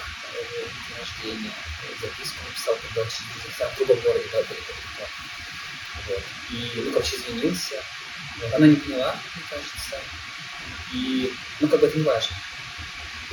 рождения, 0.98 1.52
записку 2.02 2.44
написал, 2.48 2.76
когда 2.88 3.02
учился 3.02 3.70
в 3.70 3.78
другом 3.78 4.00
городе, 4.04 4.26
да, 4.32 4.44
далеко-далеко. 4.44 5.06
Вот. 6.08 6.24
И, 6.52 6.82
ну, 6.82 6.92
короче, 6.92 7.16
извинился. 7.18 7.76
Вот. 8.42 8.54
Она 8.54 8.68
не 8.68 8.76
поняла, 8.76 9.16
мне 9.36 9.44
кажется. 9.50 9.98
И, 10.94 11.34
ну, 11.60 11.68
как 11.68 11.80
бы 11.80 11.88
это 11.88 11.98
не 11.98 12.04
важно. 12.04 12.36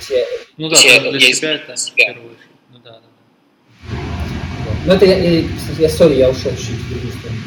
Я, 0.09 0.27
ну 0.57 0.69
да, 0.69 0.81
я, 0.81 1.01
для 1.01 1.11
я 1.12 1.33
себя 1.33 1.53
это 1.53 1.77
себя. 1.77 2.07
первую 2.07 2.37
Ну 2.71 2.79
да, 2.79 3.01
да. 3.01 3.07
Вот. 3.91 4.75
Ну 4.87 4.93
это 4.93 5.05
я, 5.05 5.19
я, 5.19 5.49
я, 5.79 5.88
сори, 5.88 6.15
я 6.15 6.31
ушел 6.31 6.51
чуть-чуть 6.57 6.77
в 6.77 6.88
другую 6.88 7.12
сторону. 7.12 7.38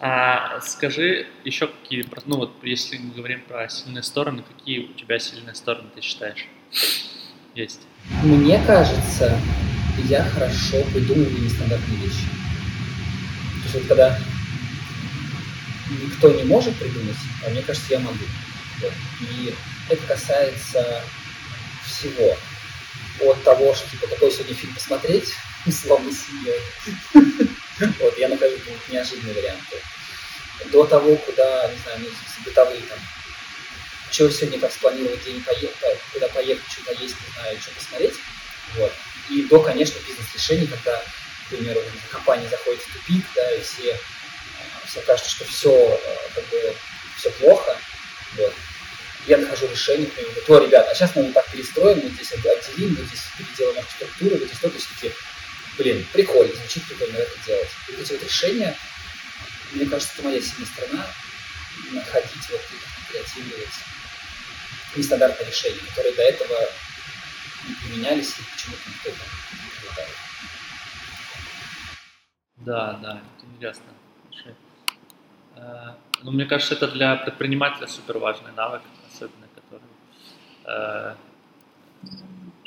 А 0.00 0.60
скажи 0.60 1.26
еще 1.44 1.68
какие, 1.68 2.06
ну 2.26 2.36
вот 2.36 2.52
если 2.62 2.98
мы 2.98 3.14
говорим 3.14 3.42
про 3.42 3.68
сильные 3.68 4.02
стороны, 4.02 4.42
какие 4.42 4.80
у 4.80 4.92
тебя 4.92 5.18
сильные 5.18 5.54
стороны 5.54 5.88
ты 5.94 6.02
считаешь 6.02 6.46
есть? 7.54 7.80
Мне 8.22 8.62
кажется, 8.66 9.38
я 10.04 10.24
хорошо 10.24 10.82
придумываю 10.92 11.42
нестандартные 11.42 11.98
вещи. 11.98 12.26
То 12.26 13.62
есть 13.64 13.74
вот 13.74 13.86
когда 13.86 14.18
никто 15.90 16.30
не 16.30 16.44
может 16.44 16.76
придумать, 16.76 17.16
а 17.46 17.50
мне 17.50 17.62
кажется, 17.62 17.92
я 17.92 18.00
могу. 18.00 18.24
Вот. 18.80 18.92
И 19.20 19.54
это 19.88 20.06
касается 20.06 21.02
всего. 21.86 22.36
От 23.20 23.42
того, 23.44 23.74
что 23.74 23.88
типа 23.90 24.08
какой 24.08 24.32
сегодня 24.32 24.54
фильм 24.54 24.74
посмотреть 24.74 25.32
с 25.66 25.84
вами 25.84 26.10
семьей. 26.10 27.48
Вот, 28.00 28.16
я 28.16 28.28
нахожу 28.28 28.54
неожиданные 28.88 29.34
варианты. 29.34 29.76
До 30.70 30.84
того, 30.84 31.16
куда, 31.16 31.68
не 31.72 31.78
знаю, 31.82 31.98
ну, 32.02 32.08
бытовые 32.44 32.80
там, 32.82 32.98
что 34.14 34.30
сегодня 34.30 34.60
как 34.60 34.72
спланировать 34.72 35.24
день, 35.24 35.42
поехать, 35.42 35.76
куда 36.12 36.28
поехать, 36.28 36.64
что 36.70 36.92
есть, 36.92 37.16
не 37.20 37.32
знаю, 37.34 37.60
что 37.60 37.72
посмотреть. 37.72 38.14
Вот. 38.76 38.92
И 39.28 39.42
до, 39.42 39.60
конечно, 39.60 39.98
бизнес-решений, 40.06 40.68
когда, 40.68 41.02
к 41.46 41.50
примеру, 41.50 41.80
компания 42.10 42.48
заходит 42.48 42.80
в 42.82 42.92
тупик, 42.92 43.24
да, 43.34 43.54
и 43.54 43.62
все 43.62 43.98
всем 44.86 45.02
кажется, 45.04 45.30
что 45.30 45.44
все, 45.44 45.70
э, 45.72 46.16
как 46.34 46.48
бы, 46.48 46.74
все 47.18 47.30
плохо, 47.32 47.76
вот. 48.36 48.54
Я 49.26 49.38
нахожу 49.38 49.66
решение, 49.68 50.06
например, 50.06 50.30
говорю, 50.30 50.46
то, 50.46 50.58
ребят, 50.58 50.88
а 50.88 50.94
сейчас 50.94 51.16
мы 51.16 51.24
вот 51.24 51.32
так 51.32 51.50
перестроим, 51.50 52.00
мы 52.02 52.10
здесь 52.10 52.32
отделим, 52.32 52.96
мы 52.98 53.06
здесь 53.06 53.22
переделаем 53.38 53.78
архитектуру, 53.78 54.36
вот 54.36 54.46
здесь 54.46 54.58
то, 54.58 54.68
то 54.68 54.76
есть 54.76 54.88
такие, 54.90 55.12
блин, 55.78 56.06
прикольно, 56.12 56.54
звучит 56.54 56.84
прикольно 56.86 57.16
это 57.16 57.32
делать. 57.46 57.70
И 57.88 57.92
вот 57.92 58.00
эти 58.02 58.12
вот 58.12 58.22
решения, 58.22 58.76
мне 59.72 59.86
кажется, 59.86 60.12
это 60.14 60.24
моя 60.24 60.40
сильная 60.42 60.66
сторона, 60.66 61.14
находить 61.90 62.50
вот 62.50 62.60
и 62.60 63.12
креативировать 63.12 63.74
нестандартные 64.96 65.48
решения, 65.48 65.80
которые 65.88 66.14
до 66.14 66.22
этого 66.22 66.56
не 67.68 67.74
применялись 67.74 68.30
и 68.38 68.42
почему-то 68.52 68.90
никто 68.90 69.10
там 69.10 69.28
не 69.64 69.86
хватает. 69.86 70.16
Да, 72.56 72.92
да, 73.02 73.20
это 73.38 73.46
интересно. 73.46 73.84
Э, 75.56 75.94
ну, 76.22 76.32
мне 76.32 76.46
кажется, 76.46 76.74
это 76.74 76.88
для 76.88 77.16
предпринимателя 77.16 77.86
супер 77.86 78.18
важный 78.18 78.52
навык, 78.52 78.82
особенно 79.12 79.46
который 79.54 79.88
э, 80.66 81.14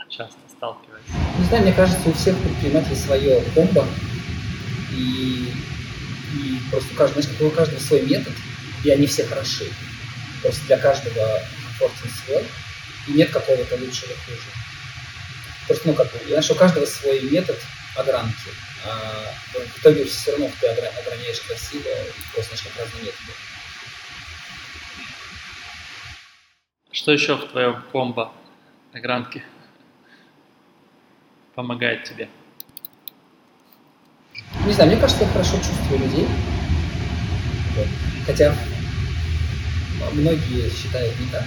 часто 0.09 0.39
сталкивается. 0.49 1.11
Не 1.37 1.45
знаю, 1.45 1.63
мне 1.63 1.73
кажется, 1.73 2.09
у 2.09 2.13
всех 2.13 2.37
предпринимателей 2.41 2.95
свое 2.95 3.43
комбо, 3.53 3.85
и, 4.91 5.51
и 6.33 6.59
просто 6.71 6.93
у 6.93 6.97
каждого, 6.97 7.21
знаешь, 7.21 7.41
у 7.41 7.49
каждого 7.55 7.79
свой 7.79 8.01
метод, 8.03 8.33
и 8.83 8.89
они 8.89 9.05
все 9.05 9.25
хороши. 9.25 9.65
Просто 10.41 10.65
для 10.67 10.77
каждого 10.77 11.41
комфортен 11.77 12.09
свой, 12.25 12.43
и 13.07 13.11
нет 13.11 13.31
какого-то 13.31 13.75
лучшего 13.75 14.13
хуже. 14.25 14.41
Просто, 15.67 15.87
ну, 15.87 15.93
как 15.93 16.11
бы, 16.11 16.19
знаешь, 16.27 16.49
у 16.49 16.55
каждого 16.55 16.85
свой 16.85 17.21
метод 17.21 17.59
огранки 17.95 18.51
а, 18.85 19.33
в 19.53 19.79
итоге 19.79 20.05
все 20.05 20.31
равно 20.31 20.49
ты 20.59 20.67
ограняешь 20.67 21.41
красиво 21.41 21.87
и 21.87 22.33
просто 22.33 22.55
знаешь, 22.55 22.73
как 22.75 22.85
разные 22.85 23.05
методы. 23.05 23.31
Что 26.91 27.11
еще 27.11 27.35
в 27.35 27.49
твоем 27.49 27.83
комбо 27.91 28.31
огранки 28.93 29.43
помогает 31.53 32.03
тебе? 32.05 32.29
Не 34.65 34.73
знаю, 34.73 34.91
мне 34.91 34.99
кажется, 34.99 35.23
я 35.23 35.29
хорошо 35.29 35.57
чувствую 35.57 35.99
людей. 35.99 36.27
Хотя 38.25 38.55
многие 40.13 40.69
считают 40.69 41.19
не 41.19 41.27
так. 41.27 41.45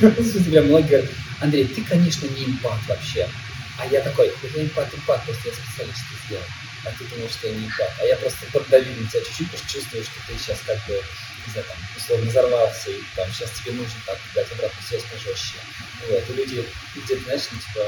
Многие 0.00 0.88
говорят, 0.88 1.10
Андрей, 1.40 1.66
ты, 1.66 1.82
конечно, 1.82 2.26
не 2.26 2.44
импат 2.44 2.80
вообще. 2.88 3.28
А 3.78 3.86
я 3.86 4.00
такой, 4.00 4.32
я 4.54 4.62
импат, 4.62 4.92
импат, 4.94 5.24
просто 5.24 5.48
я 5.48 5.54
специально 5.54 5.92
что 5.94 6.26
сделал. 6.26 6.44
А 6.84 6.90
ты 6.98 7.04
думаешь, 7.04 7.32
что 7.32 7.48
я 7.48 7.54
не 7.54 7.66
импат. 7.66 7.90
А 8.00 8.04
я 8.04 8.16
просто 8.16 8.46
поддавил 8.52 8.94
на 9.00 9.08
тебя 9.08 9.22
чуть-чуть, 9.22 9.50
потому 9.50 9.68
что 9.68 9.72
чувствую, 9.72 10.04
что 10.04 10.14
ты 10.26 10.38
сейчас 10.38 10.58
как 10.66 10.78
бы, 10.86 10.94
не 11.46 11.52
знаю, 11.52 11.66
там, 11.68 11.76
условно 11.96 12.30
взорвался, 12.30 12.90
и 12.90 13.00
там 13.16 13.32
сейчас 13.32 13.50
тебе 13.52 13.72
нужно 13.72 14.00
так 14.06 14.18
дать 14.34 14.52
обратную 14.52 14.86
связь 14.86 15.04
пожестче. 15.04 15.54
Вот, 16.08 16.30
и 16.30 16.32
люди 16.32 16.68
где-то, 16.96 17.24
знаешь, 17.24 17.42
ну, 17.52 17.58
типа, 17.58 17.86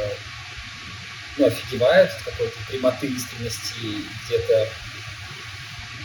ну, 1.36 1.46
офигевают 1.46 2.10
от 2.12 2.22
какой-то 2.22 2.58
прямоты, 2.68 3.06
искренности, 3.08 4.04
где-то, 4.26 4.68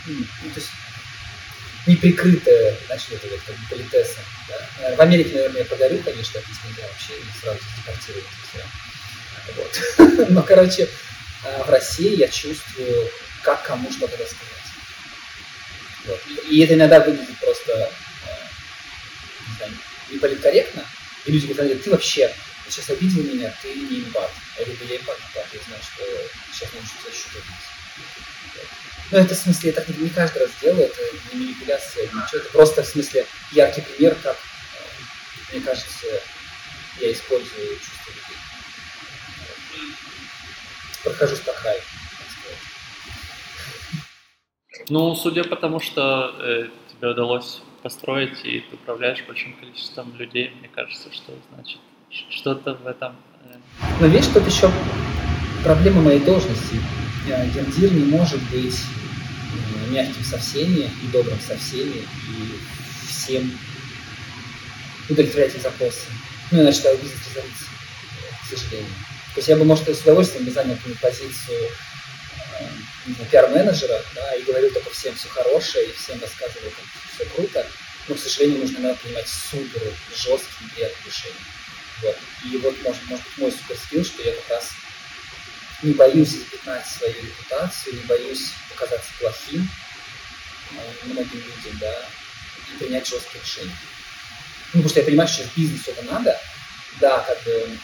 ну, 0.06 0.50
то 0.50 0.60
есть, 0.60 0.70
неприкрытая, 1.86 2.76
знаешь, 2.86 3.02
это 3.10 3.26
вот 3.28 3.40
как 3.46 3.56
бы 3.56 3.62
политеса. 3.70 4.18
Да? 4.48 4.96
В 4.96 5.00
Америке, 5.00 5.34
наверное, 5.34 5.60
я 5.60 5.64
подарю, 5.64 5.98
конечно, 6.02 6.38
это 6.38 6.48
нельзя 6.64 6.82
вообще, 6.86 7.12
сразу 7.40 7.60
депортировать 7.76 8.26
все. 8.48 8.64
Вот. 9.56 10.28
Но, 10.30 10.42
короче, 10.42 10.88
э, 11.44 11.62
в 11.64 11.70
России 11.70 12.16
я 12.16 12.28
чувствую, 12.28 13.10
как 13.42 13.62
кому 13.62 13.90
что-то 13.90 14.16
рассказать. 14.16 14.50
Вот. 16.04 16.20
И 16.48 16.60
это 16.60 16.74
иногда 16.74 17.00
выглядит 17.00 17.38
просто 17.38 17.72
э, 17.72 18.30
не 19.48 19.56
знаю, 19.56 19.72
неполиткорректно. 20.10 20.84
И 21.26 21.32
люди 21.32 21.46
говорят, 21.46 21.82
ты 21.82 21.90
вообще 21.90 22.32
сейчас 22.68 22.90
обидел 22.90 23.22
меня, 23.22 23.54
ты 23.62 23.74
не 23.74 24.00
импат. 24.00 24.30
Я 24.58 24.64
говорю, 24.64 24.80
я 24.88 24.96
импат. 24.96 25.18
Я 25.34 25.60
знаю, 25.66 25.82
что 25.82 26.04
сейчас 26.52 26.72
нужно 26.72 26.88
что-то 26.88 27.10
еще 27.10 27.28
добиться. 27.32 27.79
Ну, 29.10 29.18
это 29.18 29.34
в 29.34 29.38
смысле, 29.38 29.70
я 29.70 29.74
так 29.74 29.88
не 29.88 30.08
каждый 30.08 30.42
раз 30.42 30.50
делаю, 30.60 30.84
это 30.84 31.00
не 31.32 31.40
манипуляция, 31.44 32.04
ничего. 32.04 32.40
Это 32.40 32.50
просто 32.50 32.82
в 32.82 32.86
смысле 32.86 33.26
яркий 33.52 33.82
пример, 33.82 34.14
как, 34.22 34.36
э, 34.36 35.52
мне 35.52 35.60
кажется, 35.62 36.06
я 37.00 37.12
использую 37.12 37.76
чувство 37.78 38.10
людей 38.10 38.40
прохожусь 41.02 41.40
по 41.40 41.52
краю. 41.52 41.80
Ну, 44.88 45.14
судя 45.14 45.44
по 45.44 45.56
тому, 45.56 45.80
что 45.80 46.34
э, 46.40 46.68
тебе 46.90 47.08
удалось 47.08 47.62
построить 47.82 48.44
и 48.44 48.60
ты 48.60 48.74
управляешь 48.74 49.22
большим 49.26 49.54
количеством 49.54 50.14
людей, 50.16 50.52
мне 50.58 50.68
кажется, 50.68 51.12
что 51.12 51.32
значит 51.52 51.78
что-то 52.30 52.74
в 52.74 52.86
этом. 52.86 53.16
Э... 53.44 53.56
Но 54.00 54.06
видишь, 54.08 54.26
тут 54.26 54.46
еще 54.46 54.70
проблема 55.62 56.02
моей 56.02 56.20
должности. 56.20 56.80
Гендир 57.26 57.92
не 57.92 58.04
может 58.04 58.40
быть 58.50 58.74
э, 58.74 58.99
мягким 59.90 60.24
со 60.24 60.38
всеми 60.38 60.90
и 61.02 61.06
добрым 61.12 61.38
со 61.40 61.56
всеми 61.56 61.98
и 61.98 62.60
всем 63.08 63.58
удовлетворять 65.08 65.54
их 65.54 65.62
запросы. 65.62 66.06
Ну, 66.50 66.62
иначе 66.62 66.80
тогда 66.82 67.02
бизнес 67.02 67.20
разорится, 67.28 67.64
к 68.42 68.48
сожалению. 68.48 68.94
То 69.34 69.38
есть 69.38 69.48
я 69.48 69.56
бы, 69.56 69.64
может, 69.64 69.88
с 69.88 70.02
удовольствием 70.02 70.44
бы 70.44 70.50
занял 70.50 70.76
позицию 71.00 71.68
э, 72.58 73.24
пиар-менеджера, 73.30 74.02
да, 74.14 74.34
и 74.34 74.42
говорил 74.42 74.72
только 74.72 74.90
всем 74.90 75.14
все 75.14 75.28
хорошее, 75.28 75.88
и 75.88 75.92
всем 75.92 76.20
рассказывал, 76.20 76.70
как 76.70 77.14
все 77.14 77.24
круто, 77.34 77.66
но, 78.08 78.14
к 78.14 78.18
сожалению, 78.18 78.60
нужно 78.60 78.78
иногда 78.78 78.94
принимать 78.96 79.28
супер 79.28 79.80
жесткие 80.10 80.64
неприятные 80.64 81.06
решения. 81.06 81.44
Вот. 82.02 82.16
И 82.44 82.56
вот, 82.56 82.82
может, 82.82 83.02
может 83.06 83.24
быть, 83.24 83.38
мой 83.38 83.52
супер 83.52 83.76
скилл, 83.76 84.04
что 84.04 84.22
я 84.22 84.32
как 84.32 84.50
раз 84.50 84.70
не 85.82 85.92
боюсь 85.94 86.34
испытать 86.34 86.86
свою 86.86 87.14
репутацию, 87.14 87.96
не 87.96 88.02
боюсь 88.02 88.52
показаться 88.68 89.10
плохим 89.18 89.68
э, 90.72 91.06
многим 91.06 91.38
людям, 91.38 91.78
да, 91.80 92.06
и 92.72 92.78
принять 92.78 93.08
жесткие 93.08 93.42
решения. 93.42 93.76
Ну, 94.72 94.82
потому 94.82 94.88
что 94.88 95.00
я 95.00 95.06
понимаю, 95.06 95.28
что 95.28 95.38
сейчас 95.38 95.54
бизнесу 95.56 95.90
это 95.90 96.02
надо, 96.02 96.40
да, 97.00 97.20
как 97.20 97.42
бы 97.42 97.78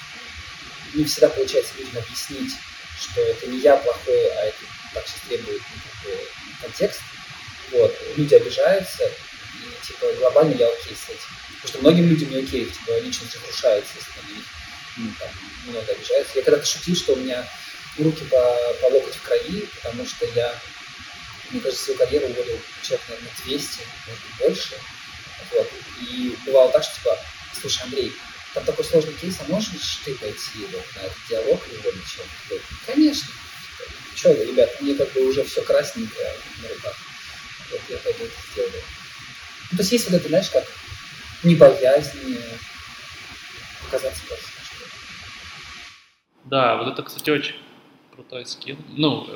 не 0.95 1.05
всегда 1.05 1.29
получается 1.29 1.73
людям 1.79 1.99
объяснить, 1.99 2.53
что 3.01 3.21
это 3.21 3.47
не 3.47 3.59
я 3.59 3.77
плохой, 3.77 4.27
а 4.37 4.47
это 4.47 4.59
так 4.95 5.07
сейчас 5.07 5.21
требует 5.29 5.63
ну, 6.05 6.11
контекст. 6.63 7.01
Вот, 7.73 7.95
люди 8.17 8.35
обижаются, 8.35 9.05
и 9.05 9.87
типа 9.87 10.07
глобально 10.19 10.55
я 10.55 10.69
окей 10.69 10.97
с 10.97 11.09
этим. 11.09 11.37
Потому 11.61 11.69
что 11.69 11.79
многим 11.81 12.09
людям 12.09 12.31
не 12.31 12.37
окей, 12.37 12.67
типа 12.67 12.99
личность 13.01 13.37
разрушается, 13.37 13.93
если 13.97 14.13
они 14.21 14.45
ну, 14.99 15.13
там, 15.19 15.29
много 15.67 15.93
обижаются. 15.93 16.39
Я 16.39 16.45
когда-то 16.45 16.67
шутил, 16.67 16.95
что 16.95 17.15
у 17.15 17.17
меня 17.17 17.47
руки 17.99 18.25
по, 18.25 18.59
по 18.81 18.87
локоть 18.93 19.15
в 19.15 19.23
крови, 19.23 19.69
потому 19.77 20.07
что 20.07 20.27
я, 20.35 20.55
мне 21.51 21.61
кажется, 21.61 21.85
свою 21.85 21.99
карьеру 21.99 22.27
уволил 22.27 22.61
человек, 22.83 23.09
наверное, 23.09 23.33
200, 23.45 23.81
может 24.07 24.23
быть, 24.23 24.39
больше. 24.39 24.75
Вот. 25.53 25.71
И 26.01 26.37
бывало 26.47 26.71
так, 26.73 26.83
что 26.85 26.95
типа, 26.97 27.19
слушай, 27.61 27.83
Андрей, 27.85 28.13
там 28.55 28.65
такой 28.65 28.85
сложный 28.85 29.15
кейс, 29.15 29.37
а 29.41 29.45
можешь 29.51 30.01
ты 30.05 30.15
пойти 30.15 30.67
вот, 30.73 30.85
на 30.97 31.01
этот 31.01 31.19
диалог 31.29 31.63
и 31.71 31.77
уволить 31.77 32.07
человека? 32.09 32.67
Конечно. 32.87 33.29
Что, 34.15 34.33
ребят, 34.33 34.81
мне 34.81 34.95
как 34.95 35.13
бы 35.13 35.29
уже 35.29 35.45
все 35.45 35.63
красненькое 35.63 36.33
на 36.63 36.69
руках. 36.69 36.97
Вот 37.71 37.81
я 37.89 37.99
пойду 37.99 38.25
это 38.25 38.35
сделаю. 38.53 38.83
Ну, 39.71 39.77
то 39.77 39.83
есть 39.83 39.93
есть 39.93 40.11
вот 40.11 40.15
это, 40.15 40.29
знаешь, 40.29 40.49
как 40.49 40.65
не 41.43 41.55
боязнь 41.55 42.41
показаться 43.83 44.23
плохим. 44.27 44.47
Да, 46.45 46.77
вот 46.77 46.93
это, 46.93 47.03
кстати, 47.03 47.31
очень 47.31 47.66
крутой 48.17 48.47
скилл. 48.47 48.77
Ну, 48.89 49.27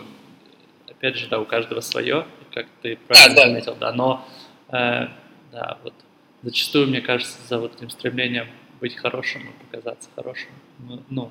опять 0.89 1.17
же, 1.17 1.29
да, 1.29 1.39
у 1.39 1.45
каждого 1.45 1.81
свое, 1.81 2.27
как 2.53 2.67
ты 2.83 2.99
правильно 3.07 3.43
а, 3.43 3.47
заметил, 3.47 3.77
да, 3.79 3.93
но 3.93 4.27
э, 4.69 5.09
да, 5.53 5.79
вот 5.85 5.95
зачастую, 6.43 6.89
мне 6.89 7.01
кажется, 7.01 7.37
за 7.49 7.59
вот 7.59 7.77
этим 7.77 7.91
стремлением 7.91 8.47
быть 8.81 8.97
хорошим 8.97 9.43
и 9.43 9.65
показаться 9.65 10.09
хорошим, 10.17 10.51
ну, 11.11 11.31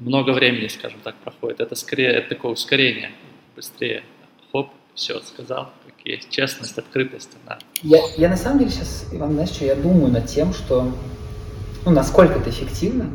много 0.00 0.30
времени, 0.30 0.66
скажем 0.66 0.98
так, 1.04 1.14
проходит. 1.16 1.60
Это 1.60 1.76
скорее 1.76 2.08
это 2.08 2.30
такое 2.30 2.52
ускорение, 2.52 3.12
быстрее. 3.54 4.02
Хоп, 4.50 4.70
все, 4.94 5.20
сказал, 5.20 5.72
как 5.86 5.94
есть. 6.04 6.30
Честность, 6.30 6.76
открытость, 6.76 7.36
да. 7.46 7.58
Я, 7.82 8.00
я 8.16 8.28
на 8.28 8.36
самом 8.36 8.58
деле 8.58 8.72
сейчас, 8.72 9.08
Иван, 9.12 9.32
знаешь, 9.32 9.50
что 9.50 9.64
я 9.64 9.76
думаю 9.76 10.10
над 10.10 10.26
тем, 10.26 10.52
что, 10.52 10.92
ну, 11.84 11.90
насколько 11.92 12.40
это 12.40 12.50
эффективно, 12.50 13.08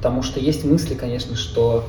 потому 0.00 0.22
что 0.22 0.40
есть 0.40 0.64
мысли, 0.64 0.94
конечно, 0.94 1.36
что 1.36 1.84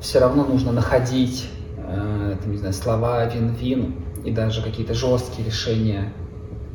все 0.00 0.18
равно 0.18 0.44
нужно 0.44 0.72
находить, 0.72 1.48
э, 1.76 2.36
там, 2.42 2.50
не 2.50 2.58
знаю, 2.58 2.74
слова 2.74 3.24
вин-вин 3.26 3.94
и 4.24 4.32
даже 4.32 4.60
какие-то 4.60 4.92
жесткие 4.92 5.46
решения, 5.46 6.12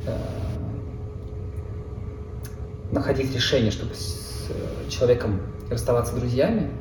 э, 0.06 0.16
находить 2.94 3.36
решения, 3.36 3.72
чтобы 3.72 3.94
с 3.94 4.48
э, 4.50 4.90
человеком 4.90 5.42
расставаться 5.70 6.16
друзьями. 6.16 6.72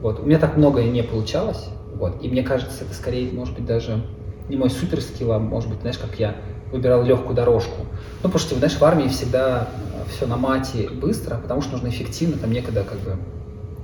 Вот. 0.00 0.20
У 0.20 0.22
меня 0.22 0.38
так 0.38 0.56
многое 0.56 0.88
не 0.88 1.02
получалось. 1.02 1.70
Вот. 1.96 2.22
И 2.22 2.28
мне 2.28 2.44
кажется, 2.44 2.84
это 2.84 2.94
скорее, 2.94 3.32
может 3.32 3.56
быть, 3.56 3.66
даже 3.66 4.04
не 4.48 4.56
мой 4.56 4.70
супер 4.70 5.00
скилл, 5.00 5.32
а 5.32 5.40
может 5.40 5.68
быть, 5.68 5.80
знаешь, 5.80 5.98
как 5.98 6.20
я 6.20 6.36
выбирал 6.72 7.02
легкую 7.04 7.34
дорожку. 7.34 7.82
Ну, 8.22 8.22
потому 8.22 8.38
что, 8.38 8.54
знаешь, 8.56 8.76
в 8.76 8.84
армии 8.84 9.08
всегда 9.08 9.68
все 10.10 10.26
на 10.26 10.36
мате 10.36 10.88
быстро, 10.88 11.36
потому 11.36 11.60
что 11.62 11.72
нужно 11.72 11.88
эффективно, 11.88 12.38
там 12.38 12.52
некогда 12.52 12.82
как 12.84 12.98
бы, 13.00 13.16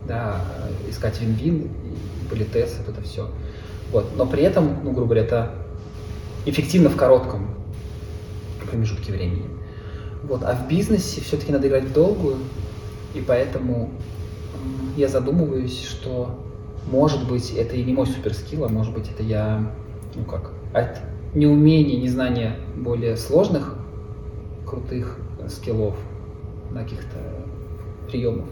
да, 0.06 0.40
искать 0.88 1.20
вин-вин, 1.20 1.70
политес, 2.30 2.76
вот 2.78 2.96
это 2.96 3.06
все. 3.06 3.30
Вот. 3.92 4.16
Но 4.16 4.26
при 4.26 4.42
этом, 4.42 4.78
ну, 4.82 4.92
грубо 4.92 5.14
говоря, 5.14 5.22
это 5.22 5.50
эффективно 6.46 6.88
в 6.90 6.96
коротком 6.96 7.54
промежутке 8.74 9.12
времени. 9.12 9.48
Вот. 10.24 10.42
А 10.42 10.54
в 10.54 10.68
бизнесе 10.68 11.20
все-таки 11.20 11.52
надо 11.52 11.68
играть 11.68 11.84
в 11.84 11.92
долгую, 11.92 12.36
и 13.14 13.20
поэтому 13.20 13.90
я 14.96 15.08
задумываюсь, 15.08 15.84
что 15.84 16.40
может 16.90 17.26
быть 17.28 17.50
это 17.52 17.76
и 17.76 17.84
не 17.84 17.92
мой 17.92 18.06
суперскилл, 18.06 18.64
а 18.64 18.68
может 18.68 18.92
быть 18.92 19.10
это 19.10 19.22
я, 19.22 19.72
ну 20.14 20.24
как, 20.24 20.50
неумения, 21.34 22.00
незнания 22.00 22.56
более 22.76 23.16
сложных, 23.16 23.76
крутых 24.66 25.18
скиллов, 25.48 25.96
каких-то 26.72 27.18
приемов, 28.08 28.46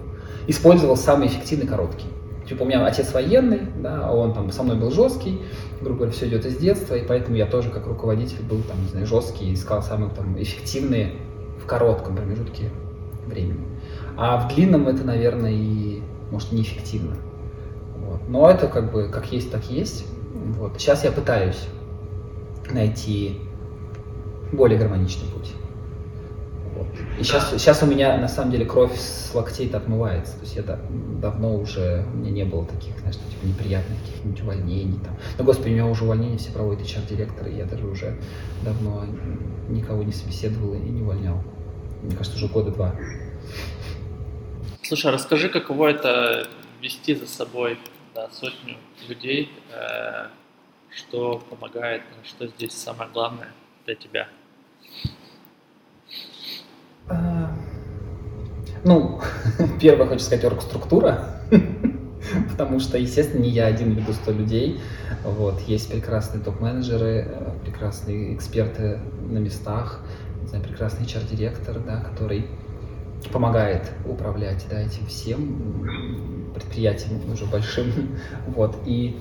использовал 0.47 0.97
самый 0.97 1.29
эффективный 1.29 1.67
короткий. 1.67 2.07
Типа 2.49 2.65
у 2.65 2.67
меня 2.67 2.85
отец 2.85 3.13
военный, 3.13 3.61
да, 3.81 4.09
а 4.09 4.13
он 4.13 4.35
там 4.35 4.51
со 4.51 4.63
мной 4.63 4.77
был 4.77 4.91
жесткий, 4.91 5.41
грубо 5.81 5.99
говоря, 5.99 6.13
все 6.13 6.29
идет 6.29 6.45
из 6.45 6.57
детства, 6.57 6.95
и 6.95 7.07
поэтому 7.07 7.37
я 7.37 7.47
тоже 7.47 7.71
как 7.71 7.87
руководитель 7.87 8.43
был 8.43 8.63
там, 8.63 8.81
не 8.83 8.89
знаю, 8.89 9.07
жесткий, 9.07 9.55
искал 9.55 9.83
самые 9.83 10.11
там 10.11 10.41
эффективные 10.41 11.13
в 11.63 11.67
коротком 11.67 12.17
промежутке 12.17 12.71
времени. 13.27 13.61
А 14.17 14.39
в 14.39 14.55
длинном 14.55 14.89
это, 14.89 15.05
наверное, 15.05 15.53
и 15.53 16.03
может 16.31 16.53
неэффективно. 16.53 17.17
Вот. 17.99 18.21
Но 18.29 18.51
это 18.51 18.67
как 18.67 18.93
бы 18.93 19.09
как 19.09 19.31
есть, 19.33 19.53
так 19.53 19.65
есть. 19.71 20.05
Вот. 20.59 20.73
Сейчас 20.79 21.05
я 21.05 21.13
пытаюсь 21.13 21.69
найти 22.71 23.39
более 24.53 24.79
гармоничный 24.79 25.29
путь. 25.29 25.53
Вот. 26.75 26.87
И 27.19 27.23
сейчас, 27.23 27.51
сейчас 27.51 27.83
у 27.83 27.87
меня 27.87 28.17
на 28.17 28.29
самом 28.29 28.51
деле 28.51 28.65
кровь 28.65 28.97
с 28.99 29.35
локтей-то 29.35 29.77
отмывается. 29.77 30.35
То 30.37 30.43
есть 30.43 30.57
я 30.57 30.63
давно 31.21 31.57
уже, 31.57 32.07
у 32.13 32.17
меня 32.17 32.31
не 32.31 32.45
было 32.45 32.65
таких, 32.65 32.99
знаешь, 33.01 33.17
типа 33.17 33.47
неприятных 33.47 33.99
каких-нибудь 34.01 34.41
увольнений. 34.43 34.99
Там. 35.05 35.17
Но, 35.39 35.45
господи, 35.45 35.71
у 35.71 35.73
меня 35.73 35.87
уже 35.87 36.05
увольнения 36.05 36.39
все 36.39 36.53
проводят 36.53 36.87
HR-директоры, 36.87 37.51
я 37.51 37.67
даже 37.67 37.87
уже 37.87 38.19
давно 38.65 39.05
никого 39.69 40.03
не 40.03 40.13
собеседовал 40.13 40.75
и 40.75 40.79
не 40.79 41.03
увольнял. 41.03 41.43
Мне 42.03 42.17
кажется, 42.17 42.37
уже 42.37 42.49
года 42.49 42.71
два. 42.71 42.95
Слушай, 44.83 45.11
а 45.11 45.15
расскажи, 45.15 45.49
каково 45.49 45.89
это 45.89 46.49
вести 46.81 47.15
за 47.15 47.27
собой 47.27 47.79
да, 48.15 48.29
сотню 48.33 48.77
людей, 49.09 49.51
э, 49.71 50.27
что 50.95 51.43
помогает, 51.51 52.03
что 52.25 52.47
здесь 52.47 52.73
самое 52.73 53.11
главное 53.13 53.49
для 53.87 53.95
тебя? 53.95 54.29
А, 57.09 57.55
ну, 58.85 59.21
первое, 59.81 60.07
хочу 60.07 60.25
сказать, 60.25 60.45
оргструктура, 60.45 61.41
потому 62.51 62.81
что, 62.81 62.99
естественно, 62.99 63.43
не 63.43 63.51
я 63.51 63.67
один 63.67 63.93
веду 63.93 64.13
100 64.13 64.33
людей. 64.33 64.81
Вот, 65.25 65.61
есть 65.63 65.91
прекрасные 65.91 66.43
топ-менеджеры, 66.43 67.27
э, 67.29 67.51
прекрасные 67.65 68.35
эксперты 68.35 68.99
на 69.29 69.39
местах, 69.39 70.01
знаю, 70.53 70.65
прекрасный 70.65 71.07
HR-директор, 71.07 71.79
да, 71.81 72.01
который 72.01 72.47
помогает 73.33 73.91
управлять 74.05 74.67
да, 74.69 74.81
этим 74.81 75.07
всем 75.07 76.51
предприятием 76.55 77.21
уже 77.33 77.47
большим. 77.47 78.19
Вот. 78.47 78.77
И, 78.87 79.19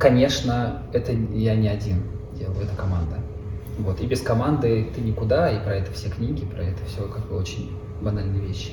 конечно, 0.00 0.82
это 0.92 1.12
я 1.12 1.54
не 1.54 1.68
один 1.68 2.02
делаю, 2.34 2.62
это 2.62 2.74
команда. 2.74 3.18
Вот. 3.78 4.00
И 4.00 4.06
без 4.06 4.20
команды 4.20 4.88
ты 4.94 5.00
никуда, 5.00 5.50
и 5.50 5.62
про 5.62 5.76
это 5.76 5.92
все 5.92 6.08
книги, 6.08 6.44
про 6.44 6.62
это 6.62 6.84
все 6.86 7.06
как 7.06 7.28
бы 7.28 7.36
очень 7.36 7.70
банальные 8.00 8.40
вещи. 8.40 8.72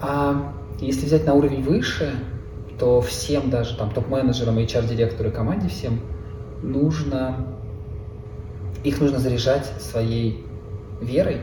А 0.00 0.54
если 0.80 1.06
взять 1.06 1.26
на 1.26 1.34
уровень 1.34 1.62
выше, 1.62 2.14
то 2.78 3.00
всем, 3.00 3.50
даже 3.50 3.76
там 3.76 3.90
топ-менеджерам, 3.90 4.58
HR-директору 4.58 5.28
и 5.28 5.32
команде 5.32 5.68
всем 5.68 6.00
нужно, 6.62 7.46
их 8.84 9.00
нужно 9.00 9.18
заряжать 9.18 9.66
своей 9.80 10.44
верой, 11.00 11.40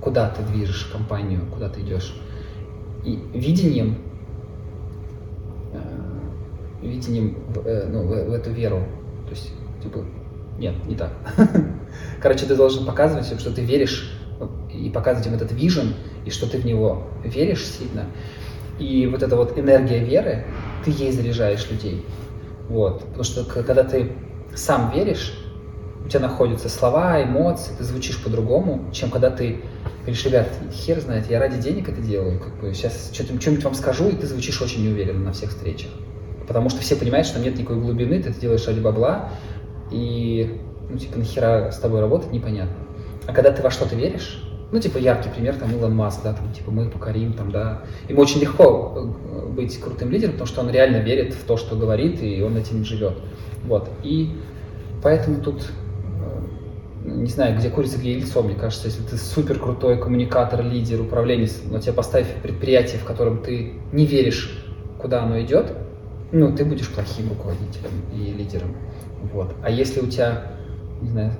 куда 0.00 0.30
ты 0.30 0.42
движешь 0.42 0.86
компанию, 0.86 1.42
куда 1.52 1.68
ты 1.68 1.80
идешь. 1.80 2.14
И 3.04 3.20
видением, 3.32 3.98
видением 6.86 7.38
э, 7.64 7.88
ну, 7.90 8.02
в, 8.02 8.08
в 8.08 8.32
эту 8.32 8.50
веру. 8.50 8.82
То 9.26 9.30
есть, 9.30 9.52
типа, 9.82 10.04
нет, 10.58 10.74
не 10.86 10.94
так. 10.94 11.12
Короче, 12.22 12.46
ты 12.46 12.56
должен 12.56 12.86
показывать, 12.86 13.26
что 13.26 13.50
ты 13.52 13.62
веришь, 13.62 14.12
и 14.72 14.90
показывать 14.90 15.26
им 15.26 15.34
этот 15.34 15.52
вижен, 15.52 15.94
и 16.24 16.30
что 16.30 16.48
ты 16.48 16.58
в 16.58 16.66
него 16.66 17.04
веришь 17.24 17.64
сильно. 17.64 18.06
И 18.78 19.06
вот 19.06 19.22
эта 19.22 19.36
вот 19.36 19.58
энергия 19.58 20.00
веры, 20.00 20.44
ты 20.84 20.90
ей 20.90 21.12
заряжаешь 21.12 21.70
людей. 21.70 22.04
Вот. 22.68 23.00
Потому 23.00 23.24
что 23.24 23.44
когда 23.44 23.84
ты 23.84 24.12
сам 24.54 24.92
веришь, 24.94 25.32
у 26.04 26.08
тебя 26.08 26.20
находятся 26.20 26.68
слова, 26.68 27.22
эмоции, 27.22 27.72
ты 27.76 27.84
звучишь 27.84 28.22
по-другому, 28.22 28.90
чем 28.92 29.10
когда 29.10 29.30
ты 29.30 29.62
говоришь, 30.02 30.24
ребят, 30.24 30.48
хер 30.72 31.00
знает, 31.00 31.28
я 31.28 31.40
ради 31.40 31.60
денег 31.60 31.88
это 31.88 32.00
делаю, 32.00 32.38
как 32.38 32.60
бы 32.60 32.72
сейчас 32.74 33.10
что-нибудь 33.12 33.64
вам 33.64 33.74
скажу, 33.74 34.08
и 34.08 34.12
ты 34.12 34.26
звучишь 34.26 34.62
очень 34.62 34.84
неуверенно 34.84 35.24
на 35.24 35.32
всех 35.32 35.50
встречах. 35.50 35.90
Потому 36.46 36.68
что 36.68 36.80
все 36.80 36.96
понимают, 36.96 37.26
что 37.26 37.40
нет 37.40 37.58
никакой 37.58 37.80
глубины, 37.80 38.22
ты 38.22 38.30
это 38.30 38.40
делаешь 38.40 38.66
ради 38.66 38.80
бабла, 38.80 39.30
и, 39.90 40.60
ну, 40.88 40.98
типа, 40.98 41.18
нахера 41.18 41.70
с 41.70 41.78
тобой 41.78 42.00
работать, 42.00 42.32
непонятно. 42.32 42.76
А 43.26 43.32
когда 43.32 43.50
ты 43.50 43.62
во 43.62 43.70
что-то 43.70 43.96
веришь, 43.96 44.42
ну, 44.72 44.80
типа, 44.80 44.98
яркий 44.98 45.28
пример, 45.28 45.54
там, 45.56 45.70
Илон 45.72 45.94
Маск, 45.94 46.22
да, 46.24 46.32
там, 46.32 46.52
типа, 46.52 46.70
мы 46.70 46.88
покорим, 46.88 47.32
там, 47.32 47.50
да. 47.50 47.82
Ему 48.08 48.20
очень 48.20 48.40
легко 48.40 48.92
э, 48.96 49.48
быть 49.48 49.78
крутым 49.80 50.10
лидером, 50.10 50.32
потому 50.32 50.48
что 50.48 50.60
он 50.60 50.70
реально 50.70 50.96
верит 50.96 51.34
в 51.34 51.44
то, 51.44 51.56
что 51.56 51.76
говорит, 51.76 52.22
и 52.22 52.42
он 52.42 52.56
этим 52.56 52.84
живет. 52.84 53.14
Вот. 53.64 53.88
И 54.02 54.36
поэтому 55.02 55.40
тут 55.40 55.62
э, 57.04 57.10
не 57.10 57.30
знаю, 57.30 57.56
где 57.56 57.70
курица, 57.70 57.98
где 57.98 58.14
яйцо, 58.14 58.42
мне 58.42 58.54
кажется, 58.54 58.88
если 58.88 59.02
ты 59.02 59.16
супер 59.16 59.60
крутой 59.60 59.98
коммуникатор, 60.00 60.62
лидер, 60.62 61.00
управленец, 61.00 61.62
но 61.64 61.78
тебе 61.78 61.92
поставь 61.92 62.26
предприятие, 62.42 62.98
в 62.98 63.04
котором 63.04 63.42
ты 63.42 63.74
не 63.92 64.04
веришь, 64.04 64.64
куда 64.98 65.22
оно 65.22 65.40
идет, 65.40 65.72
ну, 66.32 66.54
ты 66.54 66.64
будешь 66.64 66.88
плохим 66.88 67.28
руководителем 67.28 67.90
и 68.12 68.32
лидером. 68.32 68.76
Вот. 69.32 69.54
А 69.62 69.70
если 69.70 70.00
у 70.00 70.06
тебя, 70.06 70.52
не 71.00 71.10
знаю, 71.10 71.32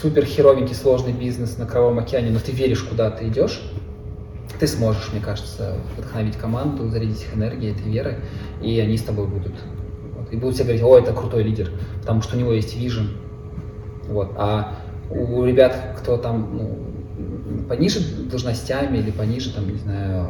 супер 0.00 0.24
херовенький 0.24 0.74
сложный 0.74 1.12
бизнес 1.12 1.58
на 1.58 1.66
Кровавом 1.66 1.98
океане, 1.98 2.30
но 2.30 2.38
ты 2.38 2.52
веришь, 2.52 2.82
куда 2.82 3.10
ты 3.10 3.28
идешь, 3.28 3.62
ты 4.58 4.66
сможешь, 4.66 5.12
мне 5.12 5.20
кажется, 5.20 5.76
вдохновить 5.96 6.36
команду, 6.36 6.88
зарядить 6.88 7.22
их 7.22 7.36
энергией, 7.36 7.72
этой 7.72 7.90
верой, 7.90 8.16
и 8.62 8.78
они 8.80 8.96
с 8.96 9.02
тобой 9.02 9.26
будут. 9.26 9.54
Вот, 10.16 10.32
и 10.32 10.36
будут 10.36 10.56
тебе 10.56 10.64
говорить, 10.64 10.82
о, 10.82 10.98
это 10.98 11.12
крутой 11.12 11.42
лидер, 11.42 11.70
потому 12.00 12.22
что 12.22 12.36
у 12.36 12.40
него 12.40 12.52
есть 12.52 12.76
вижен. 12.76 13.10
Вот. 14.08 14.32
А 14.36 14.78
у 15.10 15.44
ребят, 15.44 15.96
кто 15.98 16.16
там 16.16 16.56
ну, 16.56 17.62
пониже 17.68 18.00
должностями 18.30 18.98
или 18.98 19.10
пониже, 19.10 19.52
там, 19.52 19.68
не 19.68 19.78
знаю, 19.78 20.28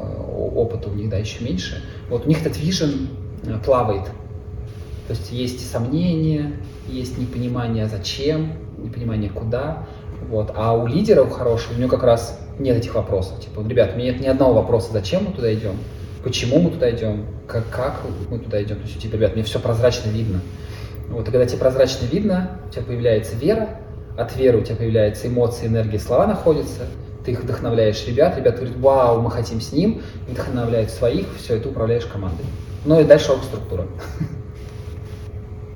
опыта 0.54 0.88
у 0.88 0.94
них, 0.94 1.08
да, 1.08 1.18
еще 1.18 1.44
меньше, 1.44 1.82
вот 2.08 2.26
у 2.26 2.28
них 2.28 2.40
этот 2.40 2.58
вижен 2.58 3.08
плавает. 3.64 4.06
То 5.08 5.14
есть 5.14 5.32
есть 5.32 5.70
сомнения, 5.70 6.52
есть 6.86 7.18
непонимание 7.18 7.86
зачем, 7.88 8.52
непонимание 8.78 9.30
куда. 9.30 9.86
Вот. 10.28 10.52
А 10.54 10.74
у 10.74 10.86
лидеров 10.86 11.30
хороших, 11.32 11.72
у 11.72 11.78
него 11.78 11.88
как 11.88 12.02
раз 12.04 12.40
нет 12.58 12.76
этих 12.76 12.94
вопросов. 12.94 13.40
Типа, 13.40 13.66
ребят, 13.66 13.92
у 13.94 13.98
меня 13.98 14.12
нет 14.12 14.20
ни 14.20 14.26
одного 14.26 14.54
вопроса, 14.54 14.92
зачем 14.92 15.24
мы 15.24 15.32
туда 15.32 15.52
идем, 15.52 15.76
почему 16.22 16.60
мы 16.60 16.70
туда 16.70 16.90
идем, 16.90 17.26
как, 17.46 17.68
как 17.70 18.00
мы 18.30 18.38
туда 18.38 18.62
идем. 18.62 18.76
То 18.76 18.82
есть, 18.82 19.00
типа, 19.00 19.16
ребят, 19.16 19.34
мне 19.34 19.42
все 19.42 19.58
прозрачно 19.58 20.10
видно. 20.10 20.40
Вот, 21.08 21.28
и 21.28 21.30
когда 21.30 21.44
тебе 21.44 21.58
прозрачно 21.58 22.06
видно, 22.06 22.58
у 22.68 22.70
тебя 22.70 22.82
появляется 22.82 23.36
вера, 23.36 23.68
от 24.16 24.36
веры 24.36 24.58
у 24.58 24.62
тебя 24.62 24.76
появляются 24.76 25.28
эмоции, 25.28 25.66
энергия, 25.66 25.98
слова 25.98 26.26
находятся, 26.26 26.86
ты 27.24 27.32
их 27.32 27.42
вдохновляешь 27.42 28.06
ребят, 28.06 28.36
ребята 28.36 28.58
говорят, 28.58 28.76
вау, 28.78 29.20
мы 29.20 29.30
хотим 29.30 29.60
с 29.60 29.72
ним, 29.72 30.02
вдохновляют 30.28 30.90
своих, 30.90 31.26
все, 31.38 31.58
ты 31.58 31.68
управляешь 31.68 32.06
командой. 32.06 32.44
Ну 32.84 33.00
и 33.00 33.04
дальше 33.04 33.32
структура. 33.42 33.86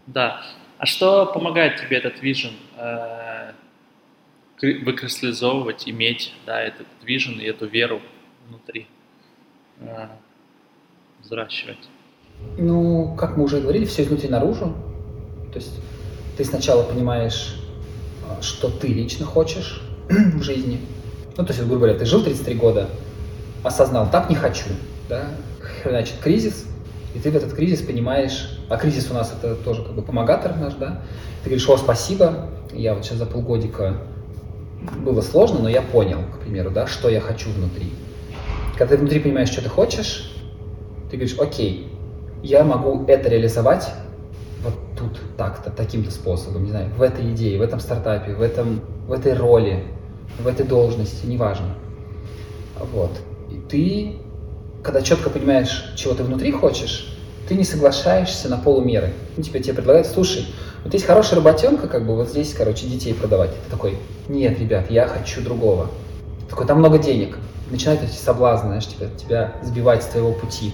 Да. 0.06 0.42
А 0.78 0.86
что 0.86 1.26
помогает 1.26 1.80
тебе 1.80 1.98
этот 1.98 2.20
вижен 2.20 2.52
э, 2.76 3.52
выкристаллизовывать, 4.60 5.88
иметь, 5.88 6.34
да, 6.44 6.60
этот 6.60 6.86
вижен 7.02 7.38
и 7.38 7.44
эту 7.44 7.66
веру 7.66 8.00
внутри, 8.48 8.86
э, 9.80 10.08
взращивать? 11.22 11.88
Ну, 12.58 13.14
как 13.16 13.36
мы 13.36 13.44
уже 13.44 13.60
говорили, 13.60 13.84
все 13.84 14.02
изнутри 14.02 14.28
наружу. 14.28 14.74
То 15.52 15.58
есть 15.58 15.80
ты 16.36 16.44
сначала 16.44 16.82
понимаешь, 16.82 17.56
что 18.40 18.68
ты 18.68 18.88
лично 18.88 19.24
хочешь 19.24 19.80
в 20.08 20.42
жизни. 20.42 20.80
Ну, 21.36 21.44
то 21.44 21.52
есть, 21.52 21.60
грубо 21.60 21.76
говоря, 21.76 21.98
ты 21.98 22.04
жил 22.04 22.22
33 22.22 22.54
года, 22.54 22.88
осознал, 23.62 24.10
так 24.10 24.28
не 24.28 24.36
хочу, 24.36 24.68
да, 25.08 25.30
значит, 25.84 26.16
кризис, 26.20 26.66
и 27.16 27.18
ты 27.18 27.30
в 27.30 27.36
этот 27.36 27.54
кризис 27.54 27.80
понимаешь, 27.80 28.58
а 28.68 28.76
кризис 28.76 29.10
у 29.10 29.14
нас 29.14 29.32
это 29.32 29.54
тоже 29.56 29.82
как 29.82 29.94
бы 29.94 30.02
помогатор 30.02 30.54
наш, 30.54 30.74
да, 30.74 31.00
ты 31.42 31.48
говоришь, 31.48 31.66
о, 31.66 31.78
спасибо, 31.78 32.50
я 32.74 32.94
вот 32.94 33.06
сейчас 33.06 33.16
за 33.16 33.24
полгодика 33.24 33.96
было 35.02 35.22
сложно, 35.22 35.60
но 35.60 35.68
я 35.70 35.80
понял, 35.80 36.18
к 36.34 36.40
примеру, 36.40 36.70
да, 36.70 36.86
что 36.86 37.08
я 37.08 37.20
хочу 37.20 37.50
внутри. 37.50 37.90
Когда 38.76 38.94
ты 38.94 38.98
внутри 38.98 39.20
понимаешь, 39.20 39.48
что 39.48 39.62
ты 39.62 39.70
хочешь, 39.70 40.30
ты 41.10 41.16
говоришь, 41.16 41.38
окей, 41.38 41.90
я 42.42 42.64
могу 42.64 43.06
это 43.06 43.30
реализовать 43.30 43.88
вот 44.62 44.74
тут 44.98 45.18
так-то, 45.38 45.70
таким-то 45.70 46.10
способом, 46.10 46.64
не 46.64 46.70
знаю, 46.70 46.90
в 46.98 47.00
этой 47.00 47.32
идее, 47.32 47.58
в 47.58 47.62
этом 47.62 47.80
стартапе, 47.80 48.34
в, 48.34 48.42
этом, 48.42 48.82
в 49.08 49.12
этой 49.12 49.32
роли, 49.32 49.84
в 50.38 50.46
этой 50.46 50.66
должности, 50.66 51.24
неважно. 51.24 51.76
Вот. 52.92 53.12
И 53.50 53.54
ты 53.70 54.16
когда 54.86 55.02
четко 55.02 55.30
понимаешь, 55.30 55.84
чего 55.96 56.14
ты 56.14 56.22
внутри 56.22 56.52
хочешь, 56.52 57.12
ты 57.48 57.56
не 57.56 57.64
соглашаешься 57.64 58.48
на 58.48 58.56
полумеры. 58.56 59.14
Ну, 59.36 59.42
тебе, 59.42 59.60
тебе 59.60 59.74
предлагают, 59.74 60.06
слушай, 60.06 60.46
вот 60.84 60.94
есть 60.94 61.04
хорошая 61.04 61.40
работенка, 61.40 61.88
как 61.88 62.06
бы 62.06 62.14
вот 62.14 62.28
здесь, 62.28 62.54
короче, 62.54 62.86
детей 62.86 63.12
продавать. 63.12 63.50
Ты 63.50 63.70
такой, 63.70 63.98
нет, 64.28 64.60
ребят, 64.60 64.88
я 64.88 65.08
хочу 65.08 65.42
другого. 65.42 65.88
Ты 66.42 66.50
такой, 66.50 66.66
там 66.66 66.78
много 66.78 66.98
денег. 66.98 67.36
Начинают 67.68 68.04
эти 68.04 68.12
соблазны, 68.12 68.68
знаешь, 68.68 68.86
тебя, 68.86 69.08
тебя 69.08 69.54
сбивать 69.64 70.04
с 70.04 70.06
твоего 70.06 70.32
пути. 70.32 70.70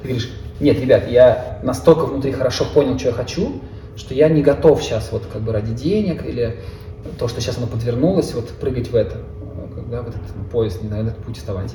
Ты 0.00 0.08
говоришь, 0.08 0.30
нет, 0.60 0.78
ребят, 0.78 1.10
я 1.10 1.58
настолько 1.64 2.06
внутри 2.06 2.30
хорошо 2.30 2.66
понял, 2.72 2.96
что 2.96 3.08
я 3.08 3.14
хочу, 3.14 3.60
что 3.96 4.14
я 4.14 4.28
не 4.28 4.42
готов 4.42 4.80
сейчас 4.80 5.10
вот 5.10 5.24
как 5.32 5.42
бы 5.42 5.52
ради 5.52 5.72
денег 5.72 6.24
или 6.24 6.62
то, 7.18 7.26
что 7.26 7.40
сейчас 7.40 7.58
оно 7.58 7.66
подвернулось, 7.66 8.32
вот 8.32 8.48
прыгать 8.48 8.92
в 8.92 8.94
это, 8.94 9.16
да, 9.90 10.02
в 10.02 10.08
этот 10.08 10.20
поезд, 10.52 10.82
не 10.82 10.88
знаю, 10.88 11.02
в 11.02 11.08
этот 11.08 11.24
путь 11.24 11.38
вставать. 11.38 11.74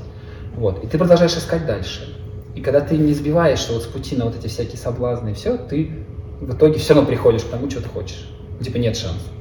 Вот. 0.56 0.84
И 0.84 0.88
ты 0.88 0.98
продолжаешь 0.98 1.36
искать 1.36 1.66
дальше. 1.66 2.16
И 2.56 2.62
когда 2.62 2.82
ты 2.82 2.98
не 2.98 3.14
сбиваешься 3.14 3.74
вот 3.74 3.84
с 3.84 3.88
пути 3.88 4.16
на 4.16 4.26
вот 4.26 4.36
эти 4.36 4.48
всякие 4.48 4.78
соблазны 4.78 5.30
и 5.32 5.34
все, 5.34 5.58
ты 5.58 6.06
в 6.42 6.56
итоге 6.56 6.80
все 6.80 6.94
равно 6.94 7.08
приходишь 7.08 7.44
к 7.44 7.50
тому, 7.50 7.70
что 7.70 7.82
ты 7.82 7.88
хочешь. 7.88 8.28
Ну, 8.60 8.66
типа 8.66 8.78
нет 8.78 8.98
шансов. 8.98 9.32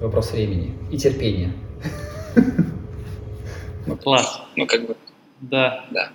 Вопрос 0.00 0.32
времени 0.32 0.74
и 0.90 0.98
терпения. 0.98 1.52
Ну, 3.86 3.96
класс. 4.02 4.42
Ну, 4.56 4.66
как 4.66 4.86
бы. 4.86 4.96
Да. 5.40 5.84
Да. 5.90 6.10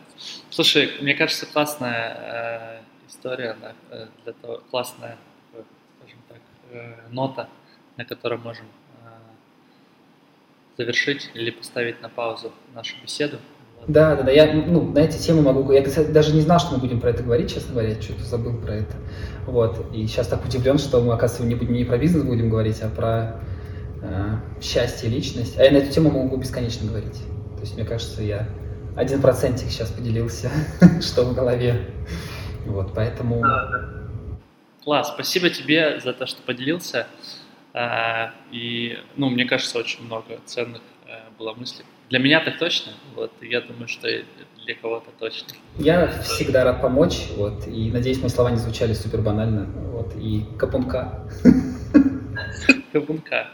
Слушай, 0.49 0.91
мне 1.01 1.15
кажется, 1.15 1.45
классная 1.45 2.80
э, 2.80 3.09
история, 3.09 3.55
да, 3.59 3.74
э, 3.89 4.07
для 4.24 4.34
того, 4.34 4.61
классная, 4.69 5.17
э, 5.53 5.63
скажем 5.97 6.19
так, 6.30 6.39
э, 6.71 6.95
нота, 7.09 7.49
на 7.97 8.05
которой 8.05 8.38
можем 8.38 8.65
завершить 10.78 11.30
или 11.34 11.51
поставить 11.51 12.01
на 12.01 12.09
паузу 12.09 12.51
нашу 12.74 12.95
беседу. 13.01 13.39
Да, 13.88 14.16
да, 14.16 14.24
да. 14.24 14.32
Я 14.32 14.54
ну, 14.54 14.92
на 14.92 15.00
эти 15.00 15.18
темы 15.18 15.42
могу. 15.42 15.72
Я, 15.72 15.84
кстати, 15.84 16.10
даже 16.10 16.34
не 16.34 16.42
знал, 16.42 16.60
что 16.60 16.74
мы 16.74 16.80
будем 16.80 17.00
про 17.02 17.10
это 17.10 17.24
говорить, 17.24 17.54
честно 17.54 17.74
говоря, 17.74 18.00
что-то 18.02 18.24
забыл 18.24 18.58
про 18.58 18.76
это. 18.76 18.96
Вот. 19.46 19.86
И 19.94 20.08
сейчас 20.08 20.28
так 20.28 20.46
удивлен, 20.46 20.78
что 20.78 21.02
мы, 21.02 21.14
оказывается, 21.14 21.46
не, 21.46 21.56
будем, 21.56 21.74
не 21.74 21.84
про 21.84 21.98
бизнес 21.98 22.24
будем 22.24 22.50
говорить, 22.50 22.82
а 22.82 22.90
про 22.90 23.42
э, 24.02 24.38
счастье, 24.62 25.10
личность. 25.10 25.60
А 25.60 25.64
я 25.64 25.72
на 25.72 25.78
эту 25.78 25.92
тему 25.92 26.12
могу 26.12 26.38
бесконечно 26.38 26.88
говорить. 26.88 27.18
То 27.56 27.62
есть, 27.62 27.76
мне 27.76 27.86
кажется, 27.86 28.24
я 28.24 28.48
один 28.96 29.22
процентик 29.22 29.70
сейчас 29.70 29.90
поделился, 29.92 30.50
что 31.02 31.24
в 31.24 31.34
голове. 31.34 31.90
Вот, 32.66 32.94
поэтому. 32.94 33.44
Класс, 34.84 35.10
спасибо 35.10 35.50
тебе 35.50 36.00
за 36.00 36.14
то, 36.14 36.26
что 36.26 36.42
поделился. 36.42 37.08
А, 37.74 38.34
и, 38.52 38.98
ну, 39.18 39.30
мне 39.30 39.46
кажется, 39.46 39.80
очень 39.80 40.06
много 40.06 40.40
ценных 40.46 40.82
э, 41.08 41.20
было 41.40 41.54
мыслей. 41.54 41.86
Для 42.14 42.20
меня 42.20 42.41
так 42.41 42.59
точно, 42.59 42.91
вот, 43.16 43.32
я 43.41 43.59
думаю, 43.59 43.88
что 43.88 44.07
для 44.07 44.76
кого-то 44.76 45.09
точно. 45.18 45.47
Я 45.80 46.05
всегда 46.22 46.64
рад 46.64 46.80
помочь, 46.80 47.30
вот, 47.36 47.68
и 47.68 47.89
надеюсь, 47.89 48.22
мои 48.22 48.30
слова 48.30 48.51
не 48.51 48.57
звучали 48.57 48.93
супер 48.93 49.22
банально, 49.22 49.66
вот, 49.91 50.16
и 50.16 50.45
капунка. 50.59 51.28
Капунка. 52.91 53.47